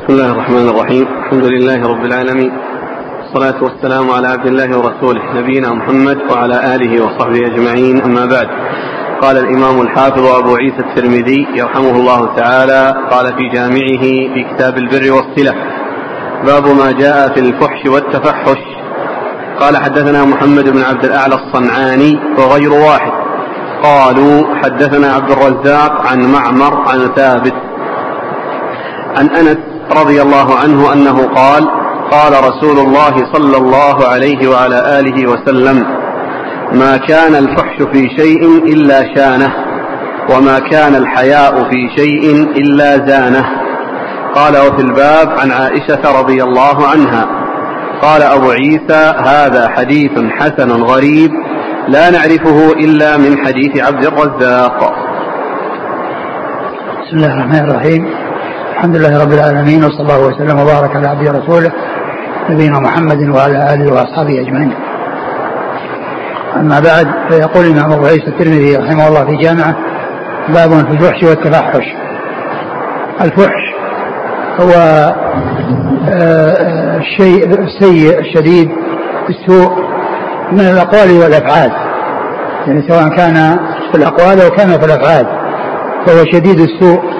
بسم 0.00 0.12
الله 0.12 0.32
الرحمن 0.32 0.68
الرحيم. 0.68 1.06
الحمد 1.24 1.44
لله 1.44 1.88
رب 1.92 2.04
العالمين. 2.04 2.52
والصلاة 3.20 3.62
والسلام 3.64 4.10
على 4.10 4.28
عبد 4.28 4.46
الله 4.46 4.78
ورسوله 4.78 5.22
نبينا 5.34 5.68
محمد 5.74 6.18
وعلى 6.30 6.74
آله 6.74 7.04
وصحبه 7.04 7.40
أجمعين. 7.46 8.02
أما 8.02 8.24
بعد 8.26 8.48
قال 9.22 9.36
الإمام 9.38 9.80
الحافظ 9.80 10.26
أبو 10.26 10.54
عيسى 10.56 10.78
الترمذي 10.78 11.46
يرحمه 11.54 11.90
الله 11.90 12.36
تعالى 12.36 12.94
قال 13.10 13.26
في 13.36 13.48
جامعه 13.48 14.04
في 14.34 14.44
كتاب 14.50 14.78
البر 14.78 15.12
والصلة 15.12 15.54
باب 16.46 16.64
ما 16.80 16.92
جاء 16.92 17.34
في 17.34 17.40
الفحش 17.40 17.86
والتفحش. 17.86 18.62
قال 19.60 19.76
حدثنا 19.76 20.24
محمد 20.24 20.68
بن 20.68 20.82
عبد 20.82 21.04
الأعلى 21.04 21.34
الصنعاني 21.34 22.12
وغير 22.38 22.72
واحد. 22.72 23.12
قالوا 23.82 24.54
حدثنا 24.62 25.08
عبد 25.12 25.30
الرزاق 25.30 26.06
عن 26.06 26.32
معمر 26.32 26.74
عن 26.88 26.98
ثابت 27.16 27.54
عن 29.18 29.28
أنس 29.28 29.69
رضي 29.96 30.22
الله 30.22 30.58
عنه 30.62 30.92
أنه 30.92 31.26
قال 31.26 31.68
قال 32.10 32.32
رسول 32.32 32.78
الله 32.78 33.32
صلى 33.32 33.56
الله 33.56 34.08
عليه 34.08 34.48
وعلى 34.48 35.00
آله 35.00 35.30
وسلم 35.30 35.86
ما 36.72 36.96
كان 36.96 37.34
الفحش 37.34 37.82
في 37.92 38.08
شيء 38.16 38.64
إلا 38.64 39.14
شانه 39.14 39.52
وما 40.34 40.58
كان 40.58 40.94
الحياء 40.94 41.70
في 41.70 41.88
شيء 41.96 42.34
إلا 42.56 43.06
زانه. 43.06 43.44
قال 44.34 44.52
وفي 44.52 44.82
الباب 44.82 45.28
عن 45.38 45.50
عائشة 45.52 46.20
رضي 46.20 46.42
الله 46.42 46.86
عنها 46.86 47.26
قال 48.02 48.22
أبو 48.22 48.50
عيسى 48.50 49.14
هذا 49.26 49.68
حديث 49.68 50.10
حسن 50.30 50.70
غريب 50.70 51.30
لا 51.88 52.10
نعرفه 52.10 52.72
إلا 52.72 53.16
من 53.16 53.38
حديث 53.46 53.84
عبد 53.86 54.04
الرزاق. 54.04 54.94
بسم 57.00 57.16
الله 57.16 57.34
الرحمن 57.34 57.70
الرحيم. 57.70 58.19
الحمد 58.80 58.96
لله 58.96 59.22
رب 59.22 59.32
العالمين 59.32 59.84
وصلى 59.84 60.00
الله 60.00 60.26
وسلم 60.26 60.58
وبارك 60.58 60.96
على 60.96 61.08
عبده 61.08 61.30
ورسوله 61.30 61.72
نبينا 62.50 62.78
محمد 62.78 63.28
وعلى 63.28 63.74
آله 63.74 63.92
وأصحابه 63.92 64.40
أجمعين. 64.40 64.72
أما 66.56 66.80
بعد 66.80 67.06
فيقول 67.28 67.66
الإمام 67.66 67.92
أبو 67.92 68.06
عيسى 68.06 68.26
الترمذي 68.26 68.76
رحمه 68.76 69.08
الله 69.08 69.24
في 69.24 69.36
جامعه 69.36 69.76
باب 70.48 70.70
في 70.70 70.92
الفحش 70.92 71.22
والتفحش. 71.22 71.84
الفحش 73.20 73.64
هو 74.60 74.72
آه، 76.08 76.96
الشيء 76.96 77.46
السيء 77.46 78.18
الشديد 78.18 78.70
السوء 79.28 79.70
من 80.52 80.60
الأقوال 80.60 81.22
والأفعال. 81.22 81.72
يعني 82.66 82.82
سواء 82.88 83.08
كان 83.16 83.58
في 83.92 83.98
الأقوال 83.98 84.40
أو 84.40 84.50
كان 84.50 84.68
في 84.68 84.84
الأفعال 84.84 85.26
فهو 86.06 86.24
شديد 86.32 86.60
السوء 86.60 87.19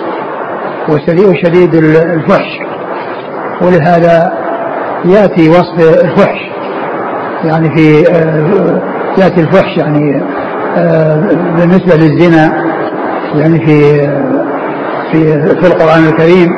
وشديد 0.91 1.75
الفحش. 1.75 2.59
ولهذا 3.63 4.33
يأتي 5.05 5.49
وصف 5.49 6.05
الفحش. 6.05 6.41
يعني 7.45 7.77
في 7.77 8.09
آه، 8.09 8.83
يأتي 9.19 9.41
الفحش 9.41 9.77
يعني 9.77 10.23
آه، 10.77 11.15
بالنسبة 11.57 11.95
للزنا. 11.97 12.53
يعني 13.35 13.67
في 13.67 14.01
في 15.13 15.43
في 15.43 15.67
القرآن 15.67 16.05
الكريم. 16.05 16.49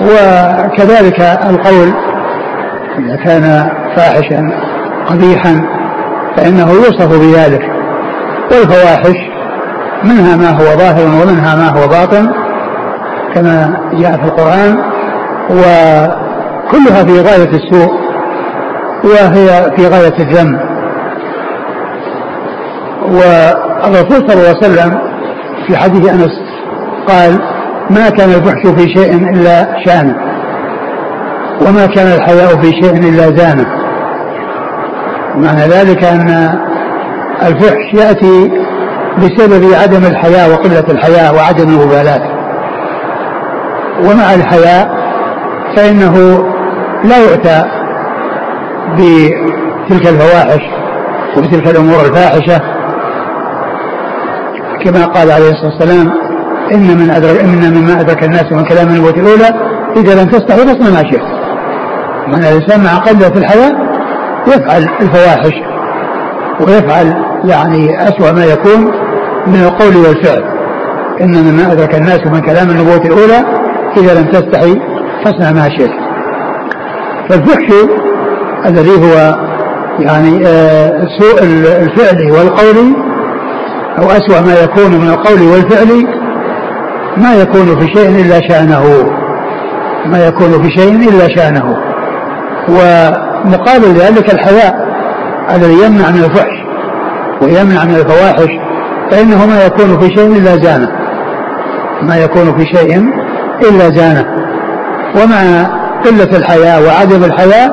وكذلك 0.00 1.20
القول 1.20 1.92
إذا 2.98 3.16
كان 3.24 3.70
فاحشا 3.96 4.50
قبيحا 5.06 5.62
فإنه 6.36 6.70
يوصف 6.70 7.20
بذلك. 7.20 7.62
والفواحش 8.52 9.16
منها 10.04 10.36
ما 10.36 10.50
هو 10.50 10.78
ظاهر 10.78 11.06
ومنها 11.06 11.56
ما 11.56 11.80
هو 11.80 11.88
باطن. 11.88 12.41
كما 13.34 13.80
جاء 13.92 14.16
في 14.16 14.24
القرآن 14.24 14.76
وكلها 15.50 17.04
في 17.04 17.20
غاية 17.20 17.50
السوء 17.50 17.92
وهي 19.04 19.70
في 19.76 19.86
غاية 19.86 20.18
الذم 20.18 20.60
والرسول 23.02 24.28
صلى 24.28 24.34
الله 24.34 24.48
عليه 24.48 24.58
وسلم 24.58 24.98
في 25.66 25.76
حديث 25.76 26.08
أنس 26.08 26.30
قال 27.08 27.38
ما 27.90 28.10
كان 28.10 28.28
الفحش 28.28 28.66
في 28.66 28.94
شيء 28.94 29.30
إلا 29.30 29.84
شأنه 29.84 30.16
وما 31.66 31.86
كان 31.86 32.06
الحياء 32.06 32.56
في 32.56 32.70
شيء 32.82 32.96
إلا 32.96 33.36
زانه. 33.36 33.66
معنى 35.34 35.60
ذلك 35.60 36.04
أن 36.04 36.58
الفحش 37.42 37.94
يأتي 37.94 38.50
بسبب 39.18 39.74
عدم 39.74 40.04
الحياء 40.04 40.50
وقلة 40.50 40.84
الحياء 40.90 41.34
وعدم 41.34 41.68
المبالاة. 41.68 42.31
ومع 44.10 44.34
الحياء 44.34 44.90
فإنه 45.76 46.44
لا 47.04 47.18
يؤتى 47.18 47.64
بتلك 48.94 50.06
الفواحش 50.08 50.62
وبتلك 51.36 51.70
الأمور 51.70 52.00
الفاحشة 52.00 52.60
كما 54.84 55.04
قال 55.06 55.30
عليه 55.30 55.50
الصلاة 55.50 55.72
والسلام 55.74 56.12
إن 56.72 56.98
من 56.98 57.10
أدرك 57.10 57.40
إن 57.40 57.74
مما 57.74 58.00
أدرك 58.00 58.24
الناس 58.24 58.52
من 58.52 58.64
كلام 58.64 58.88
النبوة 58.88 59.10
الأولى 59.10 59.54
إذا 59.96 60.22
لم 60.22 60.28
تستحي 60.28 60.58
فاصنع 60.58 60.90
ما 60.90 61.10
شئت. 61.10 61.22
من 62.28 62.34
الإنسان 62.34 62.84
مع 62.84 62.94
قلة 62.94 63.32
الحياة 63.36 63.72
يفعل 64.46 64.88
الفواحش 65.00 65.52
ويفعل 66.60 67.24
يعني 67.44 68.08
أسوأ 68.08 68.32
ما 68.32 68.44
يكون 68.44 68.84
من 69.46 69.62
القول 69.62 69.96
والفعل 69.96 70.44
إن 71.20 71.30
مما 71.44 71.72
أدرك 71.72 71.94
الناس 71.94 72.20
من 72.26 72.40
كلام 72.40 72.70
النبوة 72.70 72.96
الأولى 73.04 73.61
إذا 73.96 74.20
لم 74.20 74.26
تستحي 74.26 74.80
فاصنع 75.24 75.52
ما 75.52 75.68
شئت. 75.68 75.90
فالفحش 77.28 77.72
الذي 78.66 78.90
هو 78.90 79.36
يعني 79.98 80.46
آه، 80.46 81.06
سوء 81.20 81.42
الفعل 81.82 82.30
والقول 82.30 82.94
أو 83.98 84.04
أسوأ 84.04 84.40
ما 84.40 84.54
يكون 84.64 85.00
من 85.00 85.08
القول 85.08 85.42
والفعل 85.42 86.06
ما 87.16 87.34
يكون 87.34 87.78
في 87.80 87.86
شيء 87.94 88.08
إلا 88.08 88.48
شأنه. 88.48 89.12
ما 90.06 90.26
يكون 90.26 90.62
في 90.62 90.70
شيء 90.70 90.94
إلا 90.94 91.36
شأنه. 91.36 91.76
ومقابل 92.68 93.92
ذلك 93.94 94.34
الحياء 94.34 94.92
الذي 95.54 95.72
يمنع 95.72 96.10
من 96.10 96.24
الفحش 96.24 96.62
ويمنع 97.42 97.84
من 97.84 97.94
الفواحش 97.94 98.50
فإنه 99.10 99.46
ما 99.46 99.66
يكون 99.66 100.00
في 100.00 100.16
شيء 100.16 100.26
إلا 100.26 100.56
زانة. 100.56 100.88
ما 102.02 102.16
يكون 102.16 102.58
في 102.58 102.66
شيء 102.66 103.21
إلا 103.60 103.90
زانه 103.90 104.26
ومع 105.16 105.66
قلة 106.04 106.38
الحياة 106.38 106.80
وعدم 106.86 107.24
الحياة 107.24 107.70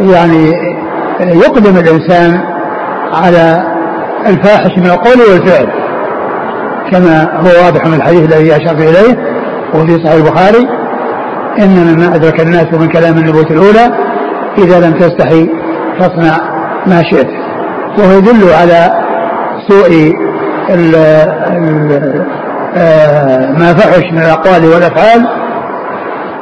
يعني 0.00 0.52
يقدم 1.20 1.76
الإنسان 1.76 2.40
على 3.12 3.62
الفاحش 4.26 4.78
من 4.78 4.86
القول 4.86 5.18
والفعل 5.32 5.66
كما 6.90 7.28
هو 7.40 7.64
واضح 7.64 7.86
من 7.86 7.94
الحديث 7.94 8.34
الذي 8.34 8.56
أشرت 8.56 8.80
إليه 8.80 9.18
وفي 9.74 10.04
صحيح 10.04 10.14
البخاري 10.14 10.68
إن 11.58 11.94
مما 11.94 12.14
أدرك 12.14 12.40
الناس 12.40 12.66
من 12.72 12.88
كلام 12.88 13.18
النبوة 13.18 13.46
الأولى 13.50 13.90
إذا 14.58 14.80
لم 14.80 14.92
تستحي 14.92 15.48
فاصنع 15.98 16.38
ما 16.86 17.02
شئت. 17.10 17.28
وهو 17.98 18.18
يدل 18.18 18.52
على 18.60 18.90
سوء 19.68 20.12
ما 23.58 23.74
فحش 23.74 24.12
من 24.12 24.18
الأقوال 24.18 24.64
والأفعال 24.64 25.26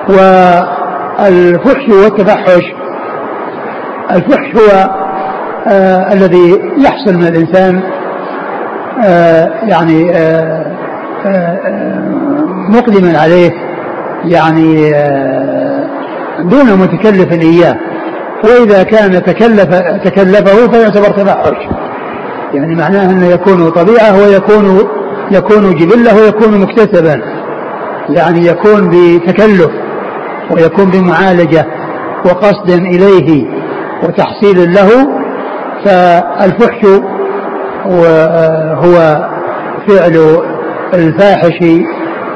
والفحش 0.09 1.89
والتفحش 1.89 2.63
الفحش 4.11 4.55
هو 4.57 4.91
آه 5.69 6.13
الذي 6.13 6.61
يحصل 6.79 7.15
من 7.15 7.27
الإنسان 7.27 7.83
آه 9.05 9.51
يعني 9.63 10.11
آه 10.17 10.67
آه 11.27 11.59
مقدما 12.69 13.19
عليه 13.19 13.51
يعني 14.25 14.95
آه 14.95 15.87
دون 16.41 16.67
متكلف 16.79 17.33
إياه. 17.33 17.77
وإذا 18.45 18.83
كان 18.83 19.23
تكلف 19.23 19.75
تكلفه 20.05 20.69
فيعتبر 20.71 21.09
تفحش. 21.25 21.57
يعني 22.55 22.75
معناه 22.75 23.11
أنه 23.11 23.27
يكون 23.27 23.71
طبيعة 23.71 24.23
ويكون 24.23 24.89
يكون 25.31 25.75
جبلة 25.75 26.15
ويكون 26.17 26.61
مكتسبا. 26.61 27.21
يعني 28.09 28.47
يكون 28.47 28.89
بتكلف 28.91 29.71
ويكون 30.51 30.85
بمعالجة 30.91 31.67
وقصد 32.25 32.71
إليه 32.71 33.47
وتحصيل 34.03 34.75
له 34.75 34.89
فالفحش 35.85 36.85
هو 38.85 39.17
فعل 39.89 40.43
الفاحش 40.95 41.61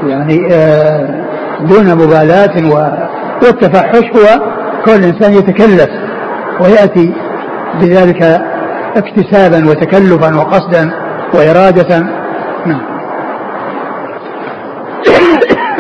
يعني 0.06 0.48
آه، 0.54 1.24
دون 1.60 1.94
مبالاة 1.94 2.70
والتفحش 3.42 4.04
هو 4.16 4.40
كل 4.84 5.04
إنسان 5.04 5.32
يتكلف 5.34 5.88
ويأتي 6.60 7.12
بذلك 7.80 8.40
اكتسابا 8.96 9.70
وتكلفا 9.70 10.36
وقصدا 10.36 10.90
وإرادة. 11.34 12.19
نعم. 12.66 13.00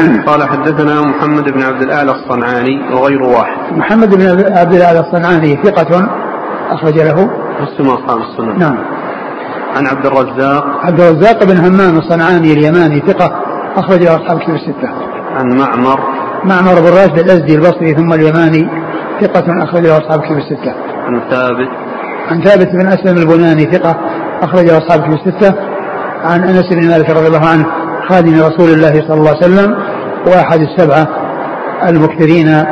قال 0.26 0.48
حدثنا 0.48 1.00
محمد 1.00 1.44
بن 1.44 1.62
عبد 1.62 1.82
الأعلى 1.82 2.12
الصنعاني 2.12 2.94
وغير 2.94 3.22
واحد. 3.22 3.76
محمد 3.76 4.14
بن 4.14 4.22
عبد 4.58 4.74
الأعلى 4.74 5.00
الصنعاني 5.00 5.56
ثقة 5.64 6.08
أخرج 6.70 6.98
له. 6.98 7.30
مسلم 7.60 7.88
أصحاب 7.88 8.20
السنن 8.20 8.58
نعم. 8.58 8.78
عن 9.76 9.86
عبد 9.86 10.06
الرزاق. 10.06 10.64
عبد 10.84 11.00
الرزاق 11.00 11.44
بن 11.44 11.56
همام 11.56 11.98
الصنعاني 11.98 12.52
اليماني 12.52 13.00
ثقة 13.00 13.30
أخرج 13.76 14.02
له 14.02 14.14
أصحاب 14.14 14.38
كتب 14.38 14.54
الستة. 14.54 14.88
عن 15.36 15.58
معمر. 15.58 16.00
معمر 16.44 16.80
بن 16.80 16.88
راشد 16.88 17.18
الأزدي 17.18 17.54
البصري 17.54 17.94
ثم 17.94 18.12
اليماني 18.12 18.68
ثقة 19.20 19.64
أخرج 19.64 19.86
له 19.86 19.98
أصحاب 19.98 20.20
كتب 20.20 20.36
الستة. 20.36 20.74
عن 21.06 21.20
ثابت. 21.30 21.68
عن 22.30 22.42
ثابت 22.42 22.68
بن 22.72 22.86
أسلم 22.86 23.16
البناني 23.16 23.64
ثقة 23.64 23.96
أخرج 24.42 24.64
له 24.64 24.78
أصحاب 24.78 25.00
كتب 25.00 25.12
الستة. 25.12 25.69
عن 26.24 26.42
أنس 26.44 26.68
بن 26.70 26.88
مالك 26.88 27.10
رضي 27.10 27.26
الله 27.26 27.46
عنه 27.48 27.66
خادم 28.08 28.32
رسول 28.32 28.70
الله 28.70 28.92
صلى 28.92 29.14
الله 29.14 29.28
عليه 29.28 29.38
وسلم 29.38 29.78
وأحد 30.26 30.60
السبعة 30.60 31.08
المكثرين 31.88 32.64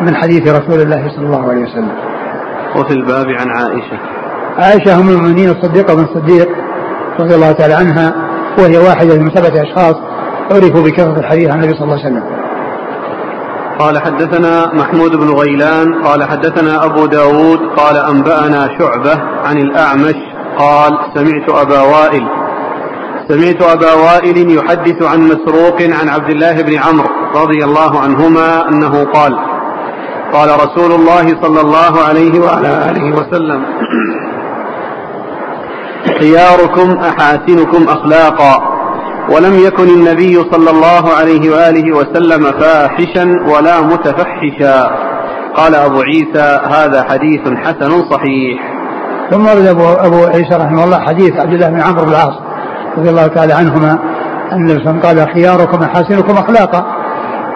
من 0.00 0.16
حديث 0.16 0.48
رسول 0.48 0.80
الله 0.80 1.08
صلى 1.16 1.26
الله 1.26 1.50
عليه 1.50 1.62
وسلم. 1.62 1.92
وفي 2.76 2.90
الباب 2.94 3.26
عن 3.26 3.48
عائشة. 3.48 3.98
عائشة 4.58 5.00
أم 5.00 5.08
المؤمنين 5.08 5.50
الصديقة 5.50 5.94
بن 5.94 6.02
الصديق 6.02 6.48
رضي 7.20 7.34
الله 7.34 7.52
تعالى 7.52 7.74
عنها 7.74 8.14
وهي 8.58 8.78
واحدة 8.78 9.18
من 9.18 9.30
سبعة 9.34 9.62
أشخاص 9.62 9.94
عرفوا 10.50 10.82
بكثرة 10.82 11.18
الحديث 11.18 11.50
عن 11.50 11.58
النبي 11.62 11.78
صلى 11.78 11.84
الله 11.84 12.04
عليه 12.04 12.06
وسلم. 12.06 12.24
قال 13.78 13.98
حدثنا 13.98 14.74
محمود 14.74 15.16
بن 15.16 15.28
غيلان 15.28 16.02
قال 16.04 16.24
حدثنا 16.24 16.84
أبو 16.84 17.06
داود 17.06 17.58
قال 17.76 17.96
أنبأنا 17.96 18.68
شعبة 18.78 19.22
عن 19.44 19.56
الأعمش 19.56 20.16
قال 20.58 20.92
سمعت 21.14 21.50
أبا 21.50 21.80
وائل 21.80 22.28
سمعت 23.28 23.62
أبا 23.62 23.92
وائل 23.92 24.50
يحدث 24.56 25.02
عن 25.02 25.20
مسروق 25.20 25.82
عن 25.82 26.08
عبد 26.08 26.30
الله 26.30 26.62
بن 26.62 26.74
عمرو 26.78 27.08
رضي 27.34 27.64
الله 27.64 28.00
عنهما 28.00 28.68
أنه 28.68 29.04
قال 29.04 29.38
قال 30.32 30.48
رسول 30.48 30.92
الله 30.92 31.42
صلى 31.42 31.60
الله 31.60 32.00
عليه 32.08 32.40
وعلى 32.40 32.90
آله 32.90 33.16
وسلم 33.16 33.64
خياركم 36.20 36.98
أحاسنكم 36.98 37.88
أخلاقا 37.88 38.76
ولم 39.30 39.54
يكن 39.54 39.88
النبي 39.88 40.34
صلى 40.52 40.70
الله 40.70 41.12
عليه 41.18 41.50
وآله 41.50 41.96
وسلم 41.96 42.44
فاحشا 42.60 43.24
ولا 43.48 43.80
متفحشا. 43.80 44.90
قال 45.56 45.74
أبو 45.74 46.00
عيسى 46.00 46.60
هذا 46.64 47.02
حديث 47.02 47.40
حسن 47.64 48.10
صحيح. 48.10 48.58
ثم 49.30 49.46
ورد 49.46 49.66
أبو, 49.66 49.84
أبو 49.84 50.24
عيسى 50.24 50.54
رحمه 50.54 50.84
الله 50.84 51.00
حديث 51.00 51.32
عبد 51.36 51.52
الله 51.52 51.68
بن 51.68 51.80
عمرو 51.80 52.04
بن 52.04 52.10
العاص. 52.10 52.45
رضي 52.98 53.10
الله 53.10 53.26
تعالى 53.26 53.52
عنهما 53.52 53.98
أن 54.52 54.70
النبي 54.70 55.00
قال 55.00 55.28
خياركم 55.34 55.82
أحاسنكم 55.82 56.32
أخلاقا. 56.32 56.86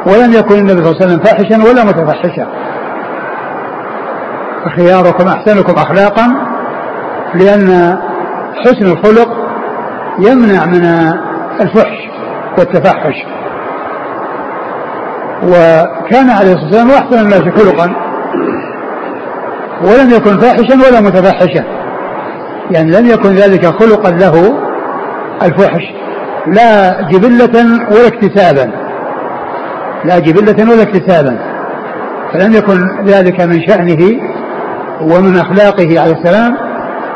ولم 0.07 0.33
يكن 0.33 0.59
النبي 0.59 0.83
صلى 0.85 0.91
الله 0.91 1.03
عليه 1.03 1.07
وسلم 1.07 1.19
فاحشا 1.19 1.71
ولا 1.71 1.85
متفحشا. 1.85 2.47
خياركم 4.77 5.29
أحسنكم 5.29 5.73
أخلاقا 5.73 6.27
لأن 7.35 7.99
حسن 8.65 8.85
الخلق 8.85 9.29
يمنع 10.19 10.65
من 10.65 10.85
الفحش 11.61 11.99
والتفحش. 12.59 13.15
وكان 15.43 16.31
عليه 16.31 16.53
الصلاة 16.53 16.65
والسلام 16.65 16.91
أحسن 16.91 17.19
الناس 17.19 17.41
خلقا 17.41 17.93
ولم 19.83 20.11
يكن 20.11 20.39
فاحشا 20.39 20.89
ولا 20.89 21.01
متفحشا. 21.01 21.65
يعني 22.71 22.91
لم 22.91 23.07
يكن 23.07 23.31
ذلك 23.31 23.67
خلقا 23.67 24.11
له 24.11 24.70
الفحش 25.43 25.83
لا 26.47 27.01
جبلة 27.03 27.65
ولا 27.91 28.07
اكتسابا. 28.07 28.71
لا 30.05 30.19
جبلة 30.19 30.73
ولا 30.73 30.83
اكتسابا. 30.83 31.39
فلم 32.33 32.53
يكن 32.53 33.05
ذلك 33.05 33.41
من 33.41 33.61
شأنه 33.69 34.21
ومن 35.01 35.37
أخلاقه 35.37 36.01
عليه 36.01 36.13
السلام 36.13 36.57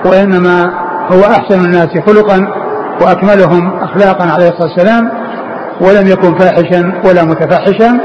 وإنما 0.05 0.71
هو 1.13 1.21
أحسن 1.21 1.65
الناس 1.65 1.89
خلقا 2.07 2.47
وأكملهم 3.01 3.79
أخلاقا 3.83 4.25
عليه 4.31 4.49
الصلاة 4.49 4.69
والسلام. 4.69 5.11
ولم 5.81 6.07
يكن 6.07 6.39
فاحشا 6.39 6.93
ولا 7.05 7.25
متفحشا. 7.25 7.99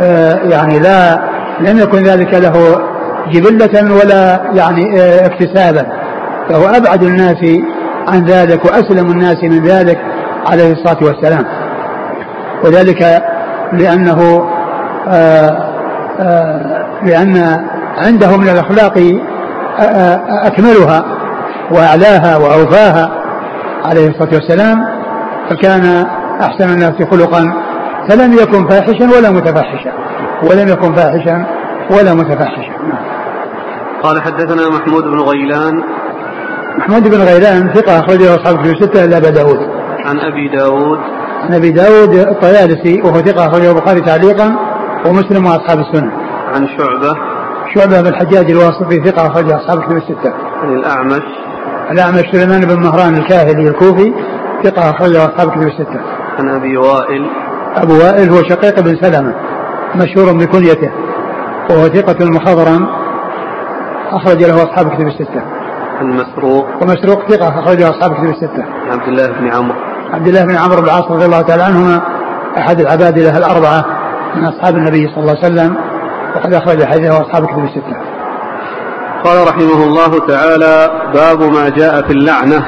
آه، 0.00 0.34
يعني 0.34 0.78
لا 0.78 1.22
لم 1.60 1.78
يكن 1.78 1.98
ذلك 1.98 2.34
له 2.34 2.78
جبلة 3.32 3.94
ولا 3.94 4.40
يعني 4.54 5.00
آه، 5.00 5.26
اكتسابا. 5.26 5.86
فهو 6.48 6.64
أبعد 6.64 7.02
الناس 7.02 7.44
عن 8.08 8.24
ذلك 8.24 8.64
وأسلم 8.64 9.10
الناس 9.10 9.44
من 9.44 9.62
ذلك 9.62 9.98
عليه 10.50 10.72
الصلاة 10.72 10.98
والسلام. 11.02 11.44
وذلك 12.64 13.22
لأنه 13.72 14.48
آه، 15.08 15.72
لأن 17.02 17.66
عنده 17.98 18.36
من 18.36 18.48
الأخلاق 18.48 18.98
أكملها 20.46 21.04
وأعلاها 21.70 22.36
وأوفاها 22.36 23.10
عليه 23.84 24.08
الصلاة 24.08 24.34
والسلام. 24.34 24.84
فكان 25.50 26.06
أحسن 26.40 26.70
الناس 26.70 27.02
خلقا 27.10 27.54
فلم 28.08 28.32
يكن 28.32 28.68
فاحشا 28.68 29.18
ولا 29.18 29.30
متفحشا 29.30 29.92
ولم 30.50 30.68
يكن 30.68 30.94
فاحشا 30.94 31.46
ولا 31.90 32.14
متفحشا. 32.14 32.72
قال 34.02 34.22
حدثنا 34.22 34.68
محمود 34.68 35.04
بن 35.04 35.18
غيلان 35.20 35.82
محمود 36.78 37.08
بن 37.08 37.20
غيلان 37.20 37.74
ثقة 37.74 38.00
أخرجه 38.00 38.34
أصحاب 38.34 38.64
في 38.64 38.74
ستة 38.80 39.04
إلا 39.04 39.16
أبا 39.16 39.30
داود 39.30 39.58
عن 40.04 40.20
أبي 40.20 40.48
داود 40.48 40.98
عن 41.42 41.54
أبي 41.54 41.70
داود 41.70 42.14
الطيالسي 42.14 43.02
وهو 43.02 43.20
ثقة 43.20 43.46
أخرجه 43.46 43.70
البخاري 43.70 44.00
تعليقا 44.00 44.56
ومسلم 45.06 45.46
وأصحاب 45.46 45.78
السنة 45.78 46.12
عن 46.54 46.68
شعبة 46.78 47.16
شعبة 47.74 48.00
بن 48.00 48.08
الحجاج 48.08 48.50
الواسطي 48.50 49.10
ثقة 49.10 49.26
أخرجه 49.26 49.56
أصحاب 49.56 49.78
الكتب 49.78 49.96
الستة. 49.96 50.32
عن 50.62 50.74
الأعمش 50.74 51.22
الأعمش 51.90 52.22
سليمان 52.32 52.60
بن 52.60 52.80
مهران 52.80 53.14
الكاهلي 53.14 53.68
الكوفي 53.68 54.14
ثقة 54.64 54.90
أخرجه 54.90 55.24
أصحاب 55.24 55.48
الكتب 55.48 55.62
الستة. 55.62 56.00
عن 56.38 56.48
أبي 56.48 56.76
وائل 56.76 57.30
أبو 57.76 57.92
وائل 57.92 58.30
هو 58.30 58.42
شقيق 58.42 58.80
بن 58.80 58.96
سلمة 58.96 59.34
مشهور 59.94 60.32
بكنيته 60.32 60.90
وهو 61.70 61.88
ثقة 61.88 62.24
مخضرم 62.24 62.86
أخرج 64.10 64.44
له 64.44 64.62
أصحاب 64.62 64.86
الكتب 64.86 65.06
الستة. 65.06 65.61
عن 66.02 66.08
مسروق 66.08 66.66
ومسروق 66.82 67.28
ثقة 67.28 67.48
أخرجه 67.48 67.90
أصحاب 67.90 68.12
الكتب 68.12 68.30
الستة. 68.30 68.64
عبد 68.90 69.08
الله 69.08 69.26
بن 69.26 69.48
عمرو 69.48 69.74
عبد 70.12 70.28
الله 70.28 70.44
بن 70.44 70.56
عمرو 70.56 70.76
بن 70.76 70.84
العاص 70.84 71.10
رضي 71.10 71.24
الله 71.24 71.42
تعالى 71.42 71.62
عنهما 71.62 72.00
أحد 72.58 72.80
العباد 72.80 73.18
له 73.18 73.38
الأربعة 73.38 73.84
من 74.36 74.44
أصحاب 74.44 74.76
النبي 74.76 75.06
صلى 75.06 75.18
الله 75.18 75.36
عليه 75.42 75.46
وسلم 75.46 75.76
وقد 76.36 76.54
أخرج 76.54 76.84
حديثه 76.84 77.22
أصحاب 77.22 77.42
الكتب 77.44 77.64
الستة. 77.64 77.96
قال 79.24 79.48
رحمه 79.48 79.84
الله 79.84 80.26
تعالى 80.26 80.90
باب 81.14 81.42
ما 81.42 81.68
جاء 81.68 82.02
في 82.02 82.12
اللعنة 82.12 82.66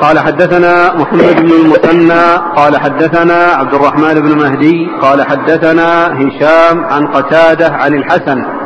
قال 0.00 0.18
حدثنا 0.18 0.94
محمد 0.96 1.36
بن 1.40 1.50
المثنى 1.50 2.36
قال 2.56 2.80
حدثنا 2.80 3.34
عبد 3.34 3.74
الرحمن 3.74 4.14
بن 4.14 4.38
مهدي 4.38 4.90
قال 5.02 5.22
حدثنا 5.22 6.06
هشام 6.06 6.84
عن 6.84 7.06
قتادة 7.06 7.74
عن 7.74 7.94
الحسن 7.94 8.59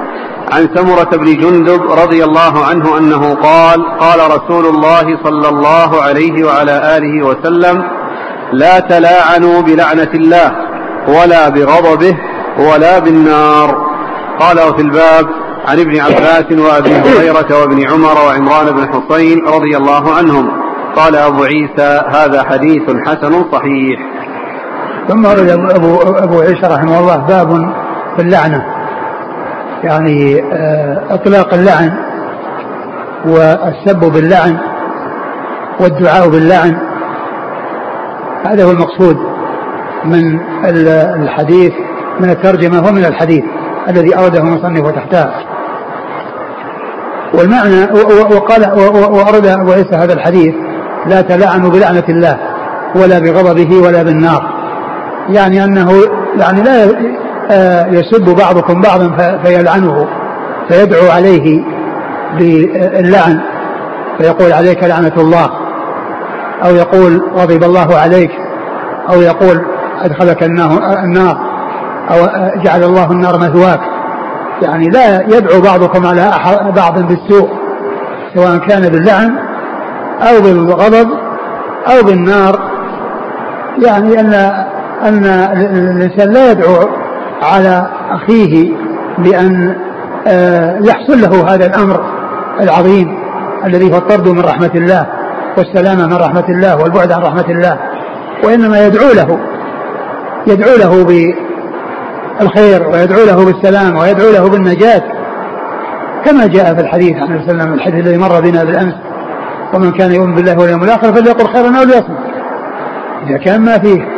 عن 0.54 0.68
سمرة 0.74 1.16
بن 1.16 1.24
جندب 1.24 1.82
رضي 1.82 2.24
الله 2.24 2.64
عنه 2.64 2.98
أنه 2.98 3.34
قال 3.34 3.98
قال 4.00 4.18
رسول 4.36 4.66
الله 4.66 5.18
صلى 5.24 5.48
الله 5.48 6.02
عليه 6.02 6.44
وعلى 6.44 6.96
آله 6.96 7.26
وسلم 7.26 7.84
لا 8.52 8.80
تلاعنوا 8.80 9.60
بلعنة 9.60 10.10
الله 10.14 10.52
ولا 11.08 11.48
بغضبه 11.48 12.16
ولا 12.58 12.98
بالنار. 12.98 13.84
قال 14.40 14.60
وفي 14.60 14.82
الباب 14.82 15.26
عن 15.68 15.80
ابن 15.80 16.00
عباس 16.00 16.52
وأبي 16.52 16.94
هريرة 16.94 17.60
وابن 17.60 17.90
عمر 17.90 18.16
وعمران 18.26 18.66
بن 18.70 18.88
حصين 18.92 19.46
رضي 19.46 19.76
الله 19.76 20.14
عنهم. 20.14 20.50
قال 20.96 21.16
أبو 21.16 21.42
عيسى 21.42 22.02
هذا 22.08 22.42
حديث 22.42 22.82
حسن 23.06 23.44
صحيح. 23.52 24.00
ثم 25.08 25.24
ورد 25.24 25.48
ابو 25.50 26.02
أبو 26.02 26.40
عيسى 26.40 26.66
رحمه 26.66 27.00
الله 27.00 27.16
باب 27.16 27.74
في 28.16 28.22
اللعنة. 28.22 28.73
يعني 29.84 30.42
آه، 30.52 31.02
إطلاق 31.10 31.54
اللعن 31.54 31.92
والسب 33.26 34.12
باللعن 34.12 34.58
والدعاء 35.80 36.28
باللعن. 36.28 36.76
هذا 38.44 38.64
هو 38.64 38.70
المقصود 38.70 39.16
من 40.04 40.40
الحديث 41.22 41.72
من 42.20 42.30
الترجمة 42.30 42.88
ومن 42.88 43.04
الحديث 43.04 43.44
الذي 43.88 44.16
أورده 44.16 44.40
المصنف 44.40 44.90
تحته 44.90 45.30
والمعنى 47.34 47.84
وقال 48.36 48.72
وأورد 48.90 49.46
أبو 49.46 49.72
عيسى 49.72 49.96
هذا 49.96 50.12
الحديث 50.12 50.54
لا 51.06 51.20
تلعنوا 51.20 51.70
بلعنة 51.70 52.04
الله 52.08 52.38
ولا 52.94 53.18
بغضبه 53.18 53.76
ولا 53.82 54.02
بالنار. 54.02 54.54
يعني 55.28 55.64
أنه 55.64 55.90
يعني 56.38 56.62
لا 56.62 56.86
يسب 57.90 58.36
بعضكم 58.36 58.80
بعضا 58.80 59.38
فيلعنه 59.44 60.08
فيدعو 60.68 61.10
عليه 61.10 61.64
باللعن 62.38 63.40
فيقول 64.18 64.52
عليك 64.52 64.84
لعنة 64.84 65.12
الله 65.16 65.50
أو 66.64 66.74
يقول 66.74 67.22
غضب 67.34 67.64
الله 67.64 67.96
عليك 67.96 68.30
أو 69.12 69.20
يقول 69.20 69.64
أدخلك 70.02 70.42
النار 70.42 71.36
أو 72.10 72.16
جعل 72.62 72.82
الله 72.82 73.10
النار 73.10 73.38
مثواك. 73.38 73.80
يعني 74.62 74.88
لا 74.88 75.20
يدعو 75.20 75.60
بعضكم 75.60 76.06
على 76.06 76.32
بعض 76.76 76.98
بالسوء 76.98 77.48
سواء 78.34 78.58
كان 78.58 78.88
باللعن 78.88 79.36
أو 80.20 80.40
بالغضب 80.42 81.08
أو 81.86 82.02
بالنار. 82.02 82.58
يعني 83.86 84.20
أن 84.20 84.34
أن 85.02 85.24
الإنسان 85.62 86.32
لا 86.32 86.50
يدعو 86.50 87.03
على 87.44 87.88
أخيه 88.10 88.72
بأن 89.18 89.76
آه، 90.26 90.78
يحصل 90.82 91.20
له 91.20 91.54
هذا 91.54 91.66
الأمر 91.66 92.04
العظيم 92.60 93.18
الذي 93.64 93.92
هو 93.92 93.96
الطرد 93.96 94.28
من 94.28 94.40
رحمة 94.40 94.70
الله 94.74 95.06
والسلامة 95.58 96.06
من 96.06 96.14
رحمة 96.14 96.44
الله 96.48 96.82
والبعد 96.82 97.12
عن 97.12 97.22
رحمة 97.22 97.44
الله. 97.48 97.78
وإنما 98.44 98.86
يدعو 98.86 99.12
له 99.12 99.38
يدعو 100.46 100.76
له 100.76 101.04
بالخير 102.40 102.88
ويدعو 102.88 103.24
له 103.24 103.44
بالسلام 103.44 103.96
ويدعو 103.96 104.30
له 104.30 104.48
بالنجاة. 104.48 105.02
كما 106.24 106.46
جاء 106.46 106.74
في 106.74 106.80
الحديث 106.80 107.16
عن 107.16 107.36
وسلم 107.36 107.72
الحديث 107.72 108.06
الذي 108.06 108.18
مر 108.18 108.40
بنا 108.40 108.64
بالأمس 108.64 108.94
ومن 109.74 109.92
كان 109.92 110.12
يؤمن 110.12 110.34
بالله 110.34 110.58
واليوم 110.58 110.84
الآخر 110.84 111.12
فليقل 111.12 111.46
خيرا 111.46 111.78
أو 111.78 111.84
ليصمت. 111.84 112.18
إذا 113.26 113.38
كان 113.38 113.60
ما 113.60 113.78
فيه 113.78 114.08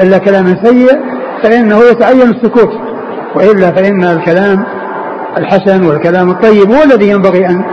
إلا 0.00 0.18
كلام 0.18 0.56
سيء 0.64 1.09
فإنه 1.42 1.78
يتعين 1.78 2.30
السكوت 2.30 2.70
وإلا 3.34 3.70
فإن 3.70 4.04
الكلام 4.04 4.64
الحسن 5.36 5.86
والكلام 5.86 6.30
الطيب 6.30 6.72
هو 6.72 6.82
الذي 6.82 7.08
ينبغي 7.08 7.46
أن 7.46 7.64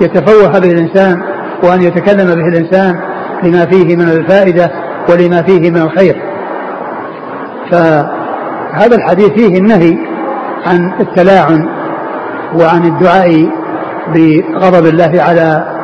يتفوه 0.00 0.58
به 0.58 0.72
الإنسان 0.72 1.22
وأن 1.62 1.82
يتكلم 1.82 2.26
به 2.26 2.48
الإنسان 2.48 2.94
لما 3.42 3.66
فيه 3.66 3.96
من 3.96 4.08
الفائدة 4.08 4.70
ولما 5.08 5.42
فيه 5.42 5.70
من 5.70 5.82
الخير. 5.82 6.22
فهذا 7.70 8.96
الحديث 8.96 9.30
فيه 9.30 9.58
النهي 9.58 9.98
عن 10.66 10.92
التلاعن 11.00 11.68
وعن 12.54 12.84
الدعاء 12.84 13.48
بغضب 14.14 14.86
الله 14.86 15.22
على 15.22 15.74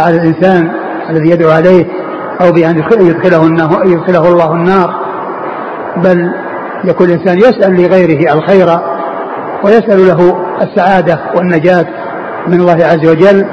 على 0.00 0.16
الإنسان 0.16 0.70
الذي 1.10 1.30
يدعو 1.30 1.50
عليه 1.50 1.86
أو 2.40 2.52
بأن 2.52 2.76
يدخله, 2.76 3.46
يدخله 3.84 4.28
الله 4.28 4.52
النار. 4.52 5.01
بل 5.96 6.30
يكون 6.84 7.06
الإنسان 7.06 7.38
يسأل 7.38 7.82
لغيره 7.82 8.34
الخير 8.34 8.68
ويسأل 9.64 10.08
له 10.08 10.36
السعادة 10.62 11.18
والنجاة 11.36 11.86
من 12.48 12.60
الله 12.60 12.84
عز 12.84 13.08
وجل 13.08 13.46